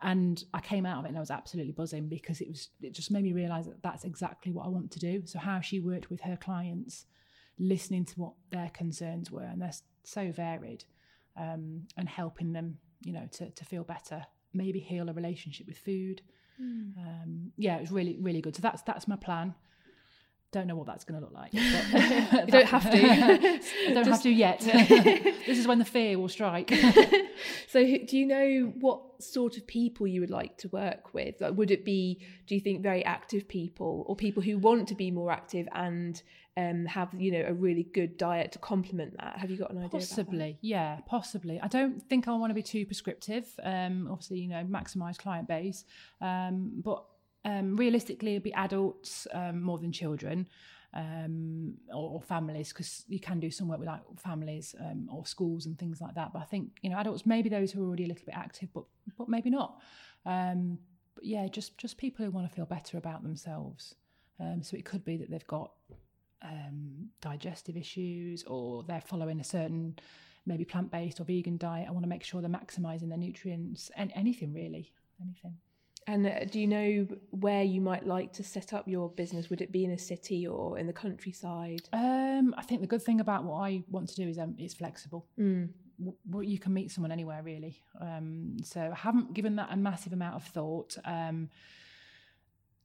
And 0.00 0.42
I 0.54 0.60
came 0.60 0.86
out 0.86 1.00
of 1.00 1.04
it 1.06 1.08
and 1.08 1.16
I 1.16 1.20
was 1.20 1.30
absolutely 1.30 1.72
buzzing 1.72 2.08
because 2.08 2.40
it 2.40 2.48
was 2.48 2.68
it 2.80 2.92
just 2.92 3.10
made 3.10 3.24
me 3.24 3.32
realise 3.32 3.66
that 3.66 3.82
that's 3.82 4.04
exactly 4.04 4.52
what 4.52 4.66
I 4.66 4.68
want 4.68 4.92
to 4.92 4.98
do. 4.98 5.22
So 5.26 5.38
how 5.38 5.60
she 5.60 5.80
worked 5.80 6.08
with 6.08 6.20
her 6.20 6.36
clients, 6.36 7.06
listening 7.58 8.04
to 8.06 8.14
what 8.14 8.34
their 8.50 8.70
concerns 8.70 9.30
were, 9.30 9.42
and 9.42 9.60
they're 9.60 9.72
so 10.04 10.30
varied, 10.30 10.84
um, 11.36 11.88
and 11.96 12.08
helping 12.08 12.52
them, 12.52 12.78
you 13.02 13.12
know, 13.12 13.28
to 13.32 13.50
to 13.50 13.64
feel 13.64 13.82
better 13.82 14.24
maybe 14.52 14.80
heal 14.80 15.08
a 15.08 15.12
relationship 15.12 15.66
with 15.66 15.78
food. 15.78 16.22
Mm. 16.60 16.96
Um, 16.98 17.52
yeah, 17.56 17.76
it 17.76 17.80
was 17.80 17.92
really, 17.92 18.18
really 18.20 18.40
good. 18.40 18.56
So 18.56 18.62
that's 18.62 18.82
that's 18.82 19.08
my 19.08 19.16
plan. 19.16 19.54
Don't 20.50 20.66
know 20.66 20.76
what 20.76 20.86
that's 20.86 21.04
going 21.04 21.20
to 21.20 21.26
look 21.26 21.34
like. 21.34 21.52
you 21.52 21.60
don't 22.46 22.66
have 22.66 22.90
to. 22.90 22.98
I 22.98 23.36
don't 23.92 24.04
Just, 24.04 24.10
have 24.10 24.22
to 24.22 24.30
yet. 24.30 24.60
this 24.60 25.58
is 25.58 25.66
when 25.66 25.78
the 25.78 25.84
fear 25.84 26.18
will 26.18 26.28
strike. 26.28 26.72
so, 27.68 27.84
do 27.84 28.16
you 28.16 28.24
know 28.24 28.72
what 28.80 29.22
sort 29.22 29.58
of 29.58 29.66
people 29.66 30.06
you 30.06 30.22
would 30.22 30.30
like 30.30 30.56
to 30.58 30.68
work 30.68 31.12
with? 31.12 31.34
Like, 31.40 31.54
would 31.58 31.70
it 31.70 31.84
be, 31.84 32.24
do 32.46 32.54
you 32.54 32.62
think, 32.62 32.82
very 32.82 33.04
active 33.04 33.46
people, 33.46 34.04
or 34.08 34.16
people 34.16 34.42
who 34.42 34.56
want 34.56 34.88
to 34.88 34.94
be 34.94 35.10
more 35.10 35.30
active 35.30 35.68
and 35.74 36.22
um, 36.56 36.86
have 36.86 37.10
you 37.16 37.30
know 37.30 37.44
a 37.46 37.52
really 37.52 37.84
good 37.84 38.16
diet 38.16 38.52
to 38.52 38.58
complement 38.58 39.18
that? 39.18 39.38
Have 39.38 39.50
you 39.50 39.58
got 39.58 39.70
an 39.70 39.78
idea? 39.78 39.90
Possibly, 39.90 40.58
yeah, 40.62 41.00
possibly. 41.06 41.60
I 41.60 41.68
don't 41.68 42.02
think 42.08 42.26
I 42.26 42.32
want 42.32 42.50
to 42.50 42.54
be 42.54 42.62
too 42.62 42.86
prescriptive. 42.86 43.46
Um, 43.62 44.08
obviously, 44.10 44.38
you 44.38 44.48
know, 44.48 44.64
maximise 44.64 45.18
client 45.18 45.46
base, 45.46 45.84
um, 46.22 46.80
but 46.82 47.04
um, 47.44 47.76
realistically, 47.76 48.32
it'd 48.32 48.42
be 48.42 48.54
adults 48.54 49.26
um, 49.32 49.62
more 49.62 49.78
than 49.78 49.92
children. 49.92 50.48
Um, 50.94 51.74
or, 51.92 52.12
or, 52.12 52.22
families 52.22 52.70
because 52.72 53.04
you 53.08 53.20
can 53.20 53.40
do 53.40 53.50
some 53.50 53.68
work 53.68 53.78
with 53.78 53.88
like 53.88 54.00
families 54.16 54.74
um, 54.80 55.06
or 55.12 55.26
schools 55.26 55.66
and 55.66 55.78
things 55.78 56.00
like 56.00 56.14
that. 56.14 56.32
But 56.32 56.38
I 56.40 56.46
think 56.46 56.70
you 56.80 56.88
know 56.88 56.96
adults, 56.96 57.26
maybe 57.26 57.50
those 57.50 57.70
who 57.70 57.84
are 57.84 57.86
already 57.88 58.04
a 58.04 58.08
little 58.08 58.24
bit 58.24 58.34
active, 58.34 58.70
but 58.72 58.84
but 59.18 59.28
maybe 59.28 59.50
not. 59.50 59.82
Um, 60.24 60.78
but 61.14 61.26
yeah, 61.26 61.46
just 61.46 61.76
just 61.76 61.98
people 61.98 62.24
who 62.24 62.30
want 62.30 62.48
to 62.48 62.54
feel 62.54 62.64
better 62.64 62.96
about 62.96 63.22
themselves. 63.22 63.96
Um, 64.40 64.62
so 64.62 64.78
it 64.78 64.86
could 64.86 65.04
be 65.04 65.18
that 65.18 65.30
they've 65.30 65.46
got 65.46 65.72
digestive 67.20 67.76
issues 67.76 68.44
or 68.44 68.82
they're 68.84 69.00
following 69.00 69.40
a 69.40 69.44
certain 69.44 69.98
maybe 70.46 70.64
plant-based 70.64 71.20
or 71.20 71.24
vegan 71.24 71.56
diet 71.56 71.86
i 71.88 71.90
want 71.90 72.04
to 72.04 72.08
make 72.08 72.22
sure 72.22 72.40
they're 72.40 72.50
maximizing 72.50 73.08
their 73.08 73.18
nutrients 73.18 73.90
and 73.96 74.12
anything 74.14 74.52
really 74.52 74.92
anything 75.20 75.54
and 76.08 76.26
uh, 76.26 76.44
do 76.50 76.58
you 76.58 76.66
know 76.66 77.06
where 77.30 77.62
you 77.62 77.80
might 77.80 78.06
like 78.06 78.32
to 78.32 78.42
set 78.42 78.72
up 78.72 78.88
your 78.88 79.10
business 79.10 79.50
would 79.50 79.60
it 79.60 79.70
be 79.70 79.84
in 79.84 79.92
a 79.92 79.98
city 79.98 80.46
or 80.46 80.78
in 80.78 80.86
the 80.86 80.92
countryside 80.92 81.82
um, 81.92 82.54
i 82.56 82.62
think 82.62 82.80
the 82.80 82.86
good 82.86 83.02
thing 83.02 83.20
about 83.20 83.44
what 83.44 83.58
i 83.58 83.82
want 83.90 84.08
to 84.08 84.16
do 84.16 84.26
is 84.26 84.38
um, 84.38 84.54
it's 84.58 84.74
flexible 84.74 85.26
mm. 85.38 85.68
w- 86.30 86.48
you 86.48 86.58
can 86.58 86.72
meet 86.72 86.90
someone 86.90 87.12
anywhere 87.12 87.42
really 87.42 87.80
um, 88.00 88.56
so 88.64 88.90
i 88.92 88.96
haven't 88.96 89.34
given 89.34 89.54
that 89.56 89.68
a 89.70 89.76
massive 89.76 90.12
amount 90.12 90.34
of 90.34 90.42
thought 90.42 90.96
um, 91.04 91.48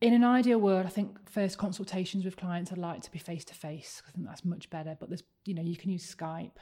in 0.02 0.14
an 0.14 0.26
ideal 0.26 0.58
world, 0.58 0.86
I 0.86 0.90
think 0.90 1.30
first 1.30 1.58
consultations 1.58 2.26
with 2.26 2.36
clients 2.36 2.74
I'd 2.74 2.78
like 2.78 3.02
to 3.04 3.12
be 3.12 3.20
face 3.20 3.46
to 3.46 3.54
face. 3.54 4.02
I 4.06 4.12
think 4.12 4.28
that's 4.28 4.44
much 4.44 4.70
better. 4.70 4.98
But 5.00 5.08
there's, 5.08 5.24
you 5.46 5.54
know, 5.54 5.62
you 5.62 5.78
can 5.78 5.92
use 5.92 6.14
Skype 6.14 6.58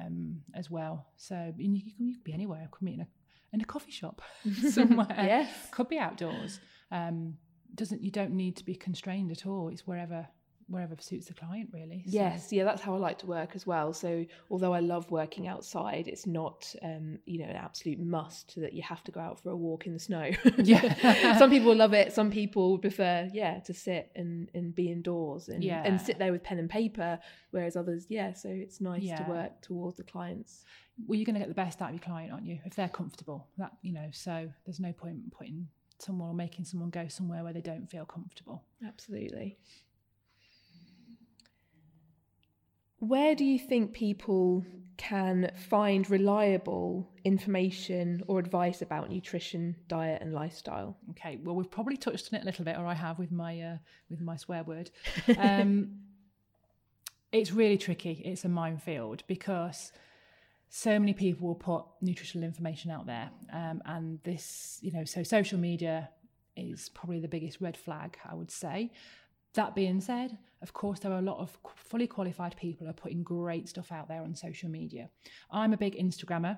um, 0.00 0.42
as 0.54 0.70
well. 0.70 1.08
So 1.16 1.52
you 1.58 1.82
can, 1.82 2.06
you 2.06 2.14
can 2.14 2.22
be 2.22 2.32
anywhere. 2.32 2.60
I 2.62 2.68
could 2.70 2.82
meet 2.82 2.94
in 2.94 3.00
a 3.00 3.08
in 3.54 3.60
a 3.60 3.64
coffee 3.64 3.92
shop 3.92 4.20
somewhere. 4.70 5.06
yes, 5.10 5.50
could 5.70 5.88
be 5.88 5.98
outdoors. 5.98 6.60
Um, 6.90 7.38
doesn't 7.74 8.02
you 8.02 8.10
don't 8.10 8.32
need 8.32 8.56
to 8.56 8.64
be 8.64 8.74
constrained 8.74 9.30
at 9.30 9.46
all. 9.46 9.68
It's 9.68 9.86
wherever 9.86 10.28
wherever 10.68 10.94
suits 10.98 11.26
the 11.26 11.34
client 11.34 11.68
really 11.72 12.02
so. 12.06 12.12
yes 12.12 12.52
yeah 12.52 12.64
that's 12.64 12.82
how 12.82 12.94
i 12.94 12.98
like 12.98 13.18
to 13.18 13.26
work 13.26 13.50
as 13.54 13.66
well 13.66 13.92
so 13.92 14.24
although 14.50 14.72
i 14.72 14.80
love 14.80 15.10
working 15.10 15.46
outside 15.46 16.08
it's 16.08 16.26
not 16.26 16.74
um, 16.82 17.18
you 17.26 17.38
know 17.38 17.44
an 17.46 17.56
absolute 17.56 17.98
must 17.98 18.54
that 18.60 18.72
you 18.72 18.82
have 18.82 19.02
to 19.04 19.12
go 19.12 19.20
out 19.20 19.40
for 19.40 19.50
a 19.50 19.56
walk 19.56 19.86
in 19.86 19.92
the 19.92 19.98
snow 19.98 20.30
yeah 20.58 21.36
some 21.38 21.50
people 21.50 21.74
love 21.74 21.92
it 21.92 22.12
some 22.12 22.30
people 22.30 22.78
prefer 22.78 23.28
yeah 23.32 23.60
to 23.60 23.74
sit 23.74 24.10
and 24.16 24.50
and 24.54 24.74
be 24.74 24.90
indoors 24.90 25.48
and 25.48 25.62
yeah. 25.62 25.82
and 25.84 26.00
sit 26.00 26.18
there 26.18 26.32
with 26.32 26.42
pen 26.42 26.58
and 26.58 26.70
paper 26.70 27.18
whereas 27.50 27.76
others 27.76 28.06
yeah 28.08 28.32
so 28.32 28.48
it's 28.48 28.80
nice 28.80 29.02
yeah. 29.02 29.16
to 29.16 29.30
work 29.30 29.60
towards 29.60 29.96
the 29.96 30.04
clients 30.04 30.64
well 31.06 31.16
you're 31.16 31.26
going 31.26 31.34
to 31.34 31.40
get 31.40 31.48
the 31.48 31.54
best 31.54 31.82
out 31.82 31.88
of 31.88 31.94
your 31.94 32.02
client 32.02 32.32
aren't 32.32 32.46
you 32.46 32.58
if 32.64 32.74
they're 32.74 32.88
comfortable 32.88 33.48
that 33.58 33.72
you 33.82 33.92
know 33.92 34.08
so 34.12 34.48
there's 34.64 34.80
no 34.80 34.92
point 34.92 35.14
in 35.14 35.30
putting 35.30 35.66
someone 35.98 36.28
or 36.28 36.34
making 36.34 36.64
someone 36.64 36.90
go 36.90 37.06
somewhere 37.08 37.42
where 37.42 37.52
they 37.52 37.60
don't 37.60 37.90
feel 37.90 38.04
comfortable 38.04 38.64
absolutely 38.86 39.58
where 43.08 43.34
do 43.34 43.44
you 43.44 43.58
think 43.58 43.92
people 43.92 44.64
can 44.96 45.50
find 45.68 46.08
reliable 46.08 47.10
information 47.24 48.22
or 48.28 48.38
advice 48.38 48.80
about 48.82 49.10
nutrition, 49.10 49.76
diet, 49.88 50.22
and 50.22 50.32
lifestyle? 50.32 50.96
Okay, 51.10 51.38
well, 51.42 51.54
we've 51.54 51.70
probably 51.70 51.96
touched 51.96 52.32
on 52.32 52.38
it 52.38 52.42
a 52.42 52.46
little 52.46 52.64
bit, 52.64 52.76
or 52.78 52.86
I 52.86 52.94
have 52.94 53.18
with 53.18 53.32
my 53.32 53.60
uh, 53.60 53.76
with 54.08 54.20
my 54.20 54.36
swear 54.36 54.62
word. 54.62 54.90
Um, 55.38 56.00
it's 57.32 57.50
really 57.50 57.76
tricky. 57.76 58.22
It's 58.24 58.44
a 58.44 58.48
minefield 58.48 59.24
because 59.26 59.90
so 60.68 61.00
many 61.00 61.12
people 61.12 61.48
will 61.48 61.56
put 61.56 61.84
nutritional 62.00 62.46
information 62.46 62.92
out 62.92 63.06
there, 63.06 63.30
um, 63.52 63.82
and 63.86 64.20
this, 64.22 64.78
you 64.82 64.92
know, 64.92 65.04
so 65.04 65.22
social 65.24 65.58
media 65.58 66.10
is 66.56 66.88
probably 66.90 67.18
the 67.18 67.28
biggest 67.28 67.60
red 67.60 67.76
flag, 67.76 68.16
I 68.24 68.34
would 68.34 68.52
say. 68.52 68.92
That 69.54 69.74
being 69.74 70.00
said, 70.00 70.38
of 70.64 70.72
course, 70.72 70.98
there 71.00 71.12
are 71.12 71.18
a 71.18 71.22
lot 71.22 71.38
of 71.38 71.56
fully 71.76 72.06
qualified 72.06 72.56
people 72.56 72.88
are 72.88 72.94
putting 72.94 73.22
great 73.22 73.68
stuff 73.68 73.92
out 73.92 74.08
there 74.08 74.22
on 74.22 74.34
social 74.34 74.70
media. 74.70 75.10
I'm 75.50 75.74
a 75.74 75.76
big 75.76 75.94
Instagrammer. 75.94 76.56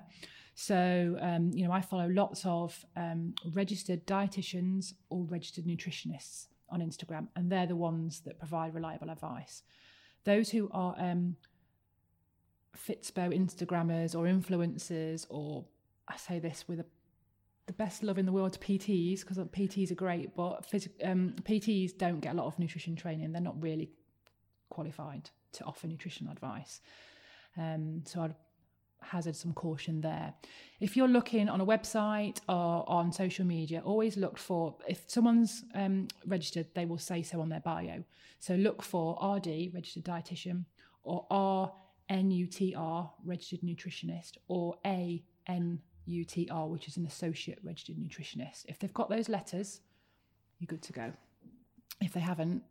So, 0.55 1.17
um, 1.19 1.51
you 1.53 1.67
know, 1.67 1.73
I 1.73 1.81
follow 1.81 2.07
lots 2.07 2.45
of 2.45 2.85
um, 2.95 3.35
registered 3.53 4.07
dietitians 4.07 4.93
or 5.09 5.25
registered 5.25 5.65
nutritionists 5.65 6.47
on 6.69 6.79
Instagram, 6.79 7.27
and 7.35 7.51
they're 7.51 7.67
the 7.67 7.75
ones 7.75 8.21
that 8.21 8.39
provide 8.39 8.73
reliable 8.73 9.09
advice. 9.09 9.63
Those 10.23 10.49
who 10.51 10.69
are 10.71 10.95
um, 10.97 11.35
Fitspo 12.77 13.37
Instagrammers 13.37 14.15
or 14.15 14.23
influencers, 14.23 15.27
or 15.29 15.65
I 16.07 16.15
say 16.15 16.39
this 16.39 16.65
with 16.65 16.79
a 16.79 16.85
the 17.67 17.73
best 17.73 18.01
love 18.01 18.17
in 18.17 18.25
the 18.25 18.31
world 18.31 18.53
to 18.53 18.59
PTs 18.59 19.19
because 19.19 19.37
PTs 19.37 19.91
are 19.91 19.95
great, 19.95 20.33
but 20.35 20.65
phys- 20.71 20.89
um, 21.03 21.35
PTs 21.43 21.97
don't 21.97 22.21
get 22.21 22.33
a 22.33 22.37
lot 22.37 22.47
of 22.47 22.57
nutrition 22.57 22.95
training. 22.95 23.33
They're 23.33 23.41
not 23.41 23.61
really 23.61 23.91
qualified 24.69 25.29
to 25.53 25.63
offer 25.63 25.87
nutritional 25.87 26.31
advice. 26.31 26.81
Um, 27.57 28.03
so 28.05 28.21
I'd 28.21 28.35
hazard 29.01 29.35
some 29.35 29.53
caution 29.53 30.01
there. 30.01 30.33
If 30.79 30.97
you're 30.97 31.07
looking 31.07 31.49
on 31.49 31.61
a 31.61 31.65
website 31.65 32.39
or 32.47 32.87
on 32.87 33.11
social 33.11 33.45
media, 33.45 33.81
always 33.83 34.17
look 34.17 34.37
for 34.37 34.75
if 34.87 35.03
someone's 35.07 35.63
um, 35.73 36.07
registered, 36.25 36.67
they 36.75 36.85
will 36.85 36.97
say 36.97 37.23
so 37.23 37.41
on 37.41 37.49
their 37.49 37.59
bio. 37.59 38.03
So 38.39 38.55
look 38.55 38.81
for 38.83 39.17
RD, 39.23 39.73
registered 39.73 40.03
dietitian, 40.03 40.65
or 41.03 41.25
RNUTR, 42.09 43.09
registered 43.25 43.61
nutritionist, 43.61 44.33
or 44.47 44.75
ANUTR, 44.85 46.69
which 46.69 46.87
is 46.87 46.97
an 46.97 47.05
associate 47.05 47.59
registered 47.63 47.97
nutritionist. 47.97 48.65
If 48.67 48.79
they've 48.79 48.93
got 48.93 49.09
those 49.09 49.29
letters, 49.29 49.81
you're 50.59 50.67
good 50.67 50.83
to 50.83 50.93
go. 50.93 51.13
If 52.01 52.13
they 52.13 52.19
haven't, 52.19 52.63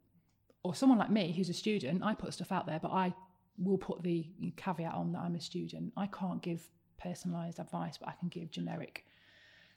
or 0.66 0.74
someone 0.74 0.98
like 0.98 1.10
me 1.10 1.32
who's 1.32 1.48
a 1.48 1.54
student, 1.54 2.02
I 2.02 2.14
put 2.14 2.32
stuff 2.32 2.50
out 2.50 2.66
there, 2.66 2.80
but 2.80 2.90
I 2.90 3.14
will 3.56 3.78
put 3.78 4.02
the 4.02 4.26
caveat 4.56 4.92
on 4.92 5.12
that 5.12 5.20
I'm 5.20 5.36
a 5.36 5.40
student. 5.40 5.92
I 5.96 6.06
can't 6.06 6.42
give 6.42 6.68
personalised 7.02 7.60
advice, 7.60 7.96
but 7.98 8.08
I 8.08 8.14
can 8.18 8.28
give 8.28 8.50
generic 8.50 9.04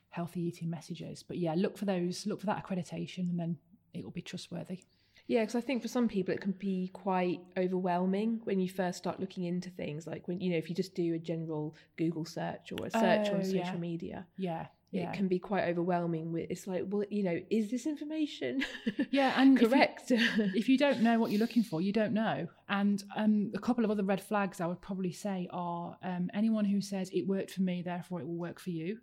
healthy 0.10 0.42
eating 0.42 0.70
messages. 0.70 1.22
But 1.22 1.38
yeah, 1.38 1.54
look 1.56 1.78
for 1.78 1.86
those, 1.86 2.26
look 2.26 2.40
for 2.40 2.48
that 2.48 2.66
accreditation, 2.66 3.30
and 3.30 3.40
then 3.40 3.58
it 3.94 4.04
will 4.04 4.12
be 4.12 4.24
trustworthy. 4.24 4.80
Yeah, 5.30 5.42
because 5.42 5.54
I 5.56 5.62
think 5.62 5.84
for 5.84 5.88
some 5.88 6.08
people 6.08 6.34
it 6.34 6.42
can 6.42 6.54
be 6.54 6.90
quite 6.92 7.40
overwhelming 7.56 8.42
when 8.46 8.60
you 8.60 8.68
first 8.68 8.98
start 8.98 9.20
looking 9.20 9.44
into 9.46 9.70
things. 9.70 10.08
Like 10.08 10.28
when 10.28 10.42
you 10.42 10.50
know, 10.52 10.58
if 10.58 10.70
you 10.70 10.76
just 10.76 10.96
do 10.96 11.14
a 11.14 11.20
general 11.20 11.76
Google 11.98 12.26
search 12.26 12.72
or 12.74 12.88
a 12.88 12.90
search 12.90 13.28
Oh, 13.32 13.36
on 13.36 13.44
social 13.44 13.56
yeah. 13.56 13.76
media, 13.78 14.26
Yeah, 14.38 14.66
yeah, 14.92 15.12
it 15.12 15.14
can 15.14 15.28
be 15.28 15.38
quite 15.38 15.66
overwhelming. 15.66 16.32
With 16.34 16.48
it's 16.50 16.66
like, 16.66 16.86
well, 16.88 17.04
you 17.12 17.22
know, 17.22 17.40
is 17.52 17.70
this 17.70 17.86
information 17.86 18.66
yeah. 19.12 19.40
And 19.40 19.56
if 19.56 19.62
you- 19.62 19.70
correct? 19.70 20.06
if 20.62 20.68
you 20.68 20.80
don't 20.80 21.02
know 21.02 21.20
what 21.20 21.30
you're 21.30 21.40
looking 21.46 21.64
for, 21.64 21.80
you 21.80 21.94
don't 21.94 22.14
know. 22.14 22.48
And 22.68 23.04
um, 23.16 23.52
a 23.54 23.60
couple 23.60 23.86
of 23.86 23.92
other 23.92 24.04
red 24.04 24.22
flags 24.22 24.60
I 24.60 24.66
would 24.66 24.82
probably 24.82 25.12
say 25.14 25.48
are 25.52 25.96
um, 26.02 26.32
anyone 26.34 26.66
who 26.66 26.82
says 26.82 27.12
it 27.14 27.28
worked 27.28 27.52
for 27.52 27.62
me, 27.62 27.84
therefore 27.84 28.20
it 28.20 28.26
will 28.26 28.42
work 28.48 28.60
for 28.60 28.72
you, 28.72 28.98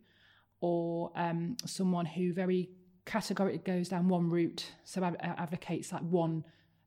or 0.61 1.13
um, 1.15 1.57
someone 1.67 2.07
who 2.07 2.33
very 2.33 2.71
categorically 3.07 3.59
goes 3.59 3.89
down 3.89 4.09
one 4.09 4.29
route, 4.29 4.71
so 4.85 5.03
ad- 5.03 5.17
advocates 5.21 5.93
like 5.93 6.03
one 6.03 6.45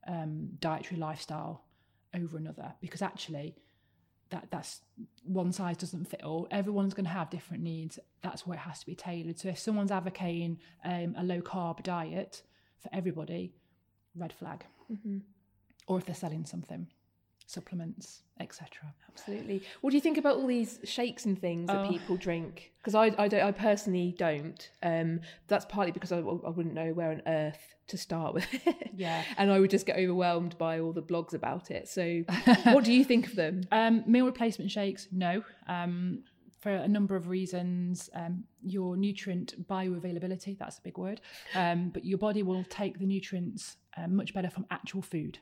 um, 0.08 0.50
dietary 0.60 1.00
lifestyle 1.00 1.66
over 2.16 2.38
another, 2.38 2.74
because 2.82 3.02
actually. 3.02 3.56
That 4.32 4.52
that's 4.52 4.82
one 5.24 5.52
size 5.52 5.76
doesn't 5.78 6.06
fit 6.06 6.22
all. 6.24 6.48
Everyone's 6.52 6.94
going 6.94 7.06
to 7.06 7.10
have 7.10 7.32
different 7.32 7.64
needs. 7.64 7.98
That's 8.22 8.46
where 8.46 8.56
it 8.60 8.62
has 8.62 8.80
to 8.82 8.86
be 8.86 8.94
tailored. 8.94 9.40
So 9.40 9.50
if 9.50 9.58
someone's 9.58 9.90
advocating 9.90 10.60
um, 10.86 11.16
a 11.18 11.24
low 11.24 11.42
carb 11.42 11.82
diet 11.82 12.44
for 12.78 12.90
everybody, 12.94 13.56
red 14.16 14.32
flag 14.32 14.66
Mhm. 14.94 15.22
or 15.88 15.98
if 15.98 16.06
they're 16.06 16.14
selling 16.14 16.46
something 16.46 16.86
supplements 17.50 18.24
etc 18.40 18.94
Absolutely. 19.10 19.62
What 19.82 19.90
do 19.90 19.98
you 19.98 20.02
think 20.02 20.18
about 20.18 20.38
all 20.38 20.48
these 20.48 20.80
shakes 20.86 21.26
and 21.26 21.38
things 21.38 21.68
that 21.68 21.86
Oh. 21.86 21.90
people 21.90 22.16
drink? 22.16 22.72
Because 22.80 22.96
I, 22.96 23.08
I 23.22 23.28
don't, 23.28 23.42
I 23.42 23.52
personally 23.52 24.16
don't. 24.18 24.70
Um, 24.82 25.20
that's 25.48 25.66
partly 25.66 25.92
because 25.92 26.14
I, 26.14 26.20
I 26.20 26.50
wouldn't 26.50 26.74
know 26.74 26.94
where 26.94 27.12
on 27.12 27.22
earth 27.28 27.76
to 27.88 27.98
start 27.98 28.34
with. 28.34 28.48
It. 28.66 28.92
Yeah 28.96 29.24
and 29.38 29.52
I 29.52 29.60
would 29.60 29.70
just 29.70 29.86
get 29.86 29.98
overwhelmed 29.98 30.58
by 30.58 30.80
all 30.80 30.94
the 30.94 31.02
blogs 31.02 31.34
about 31.34 31.70
it. 31.70 31.90
So, 31.90 32.24
what 32.76 32.86
do 32.86 32.94
you 32.94 33.04
think 33.04 33.28
of 33.28 33.36
them? 33.36 33.64
um, 33.74 34.04
meal 34.08 34.26
replacement 34.26 34.72
shakes 34.72 35.10
no 35.12 35.44
um, 35.68 36.24
for 36.62 36.72
a 36.72 36.88
number 36.88 37.16
of 37.18 37.28
reasons 37.28 38.10
um, 38.14 38.46
your 38.64 38.96
nutrient 38.96 39.68
bioavailability 39.68 40.58
that's 40.58 40.78
a 40.78 40.82
big 40.82 40.98
word 40.98 41.20
um, 41.56 41.90
but 41.90 42.06
your 42.06 42.18
body 42.18 42.42
will 42.44 42.64
take 42.70 43.00
the 43.00 43.06
nutrients 43.06 43.76
um, 43.98 44.16
much 44.16 44.34
better 44.34 44.50
from 44.50 44.66
actual 44.72 45.02
food 45.02 45.40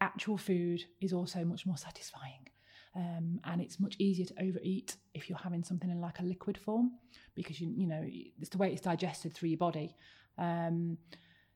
actual 0.00 0.36
food 0.36 0.84
is 1.00 1.12
also 1.12 1.44
much 1.44 1.66
more 1.66 1.76
satisfying 1.76 2.48
um, 2.94 3.40
and 3.44 3.60
it's 3.60 3.80
much 3.80 3.96
easier 3.98 4.26
to 4.26 4.42
overeat 4.42 4.96
if 5.14 5.28
you're 5.28 5.38
having 5.38 5.64
something 5.64 5.90
in 5.90 6.00
like 6.00 6.20
a 6.20 6.22
liquid 6.22 6.58
form 6.58 6.92
because 7.34 7.60
you 7.60 7.72
you 7.74 7.86
know 7.86 8.04
it's 8.04 8.50
the 8.50 8.58
way 8.58 8.70
it's 8.70 8.82
digested 8.82 9.32
through 9.32 9.48
your 9.48 9.58
body. 9.58 9.96
Um, 10.38 10.98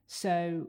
so 0.07 0.67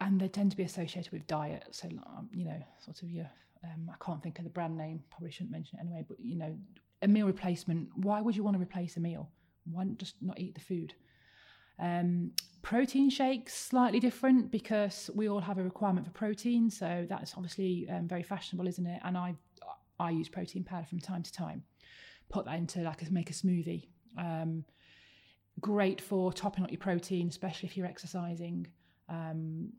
and 0.00 0.20
they 0.20 0.28
tend 0.28 0.50
to 0.50 0.56
be 0.56 0.64
associated 0.64 1.12
with 1.12 1.26
diet. 1.26 1.68
So 1.70 1.88
um, 2.06 2.28
you 2.32 2.44
know 2.44 2.60
sort 2.84 3.02
of 3.02 3.10
your 3.10 3.30
um, 3.62 3.90
I 3.90 4.04
can't 4.04 4.22
think 4.22 4.38
of 4.38 4.44
the 4.44 4.50
brand 4.50 4.76
name 4.76 5.02
probably 5.10 5.30
shouldn't 5.30 5.52
mention 5.52 5.78
it 5.78 5.82
anyway 5.82 6.04
but 6.08 6.18
you 6.18 6.36
know 6.36 6.56
a 7.02 7.08
meal 7.08 7.26
replacement 7.26 7.88
why 7.94 8.20
would 8.20 8.34
you 8.34 8.42
want 8.42 8.56
to 8.56 8.62
replace 8.62 8.96
a 8.96 9.00
meal? 9.00 9.30
Why 9.70 9.84
not 9.84 9.98
just 9.98 10.16
not 10.20 10.40
eat 10.40 10.54
the 10.54 10.60
food 10.60 10.94
um, 11.80 12.32
protein 12.62 13.10
shakes 13.10 13.54
slightly 13.54 14.00
different 14.00 14.50
because 14.50 15.10
we 15.14 15.28
all 15.28 15.40
have 15.40 15.58
a 15.58 15.62
requirement 15.62 16.06
for 16.06 16.12
protein, 16.12 16.70
so 16.70 17.06
that's 17.08 17.34
obviously 17.36 17.88
um, 17.90 18.06
very 18.06 18.22
fashionable, 18.22 18.68
isn't 18.68 18.86
it? 18.86 19.00
And 19.04 19.16
I 19.16 19.34
I 19.98 20.10
use 20.10 20.28
protein 20.28 20.64
powder 20.64 20.86
from 20.86 20.98
time 21.00 21.22
to 21.22 21.32
time. 21.32 21.62
Put 22.30 22.46
that 22.46 22.56
into 22.56 22.80
like 22.80 23.02
a, 23.02 23.12
make 23.12 23.30
a 23.30 23.34
smoothie. 23.34 23.86
Um, 24.16 24.64
great 25.60 26.00
for 26.00 26.32
topping 26.32 26.64
up 26.64 26.70
your 26.70 26.78
protein, 26.78 27.28
especially 27.28 27.68
if 27.68 27.76
you're 27.76 27.86
exercising. 27.86 28.66
Um, 29.08 29.72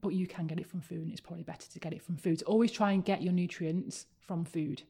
but 0.00 0.10
you 0.10 0.26
can 0.26 0.46
get 0.46 0.58
it 0.60 0.66
from 0.66 0.80
food, 0.80 1.02
and 1.02 1.12
it's 1.12 1.20
probably 1.20 1.44
better 1.44 1.68
to 1.70 1.78
get 1.78 1.92
it 1.92 2.02
from 2.02 2.16
food. 2.16 2.40
So 2.40 2.46
always 2.46 2.70
try 2.70 2.92
and 2.92 3.04
get 3.04 3.22
your 3.22 3.32
nutrients 3.32 4.06
from 4.20 4.44
food. 4.44 4.82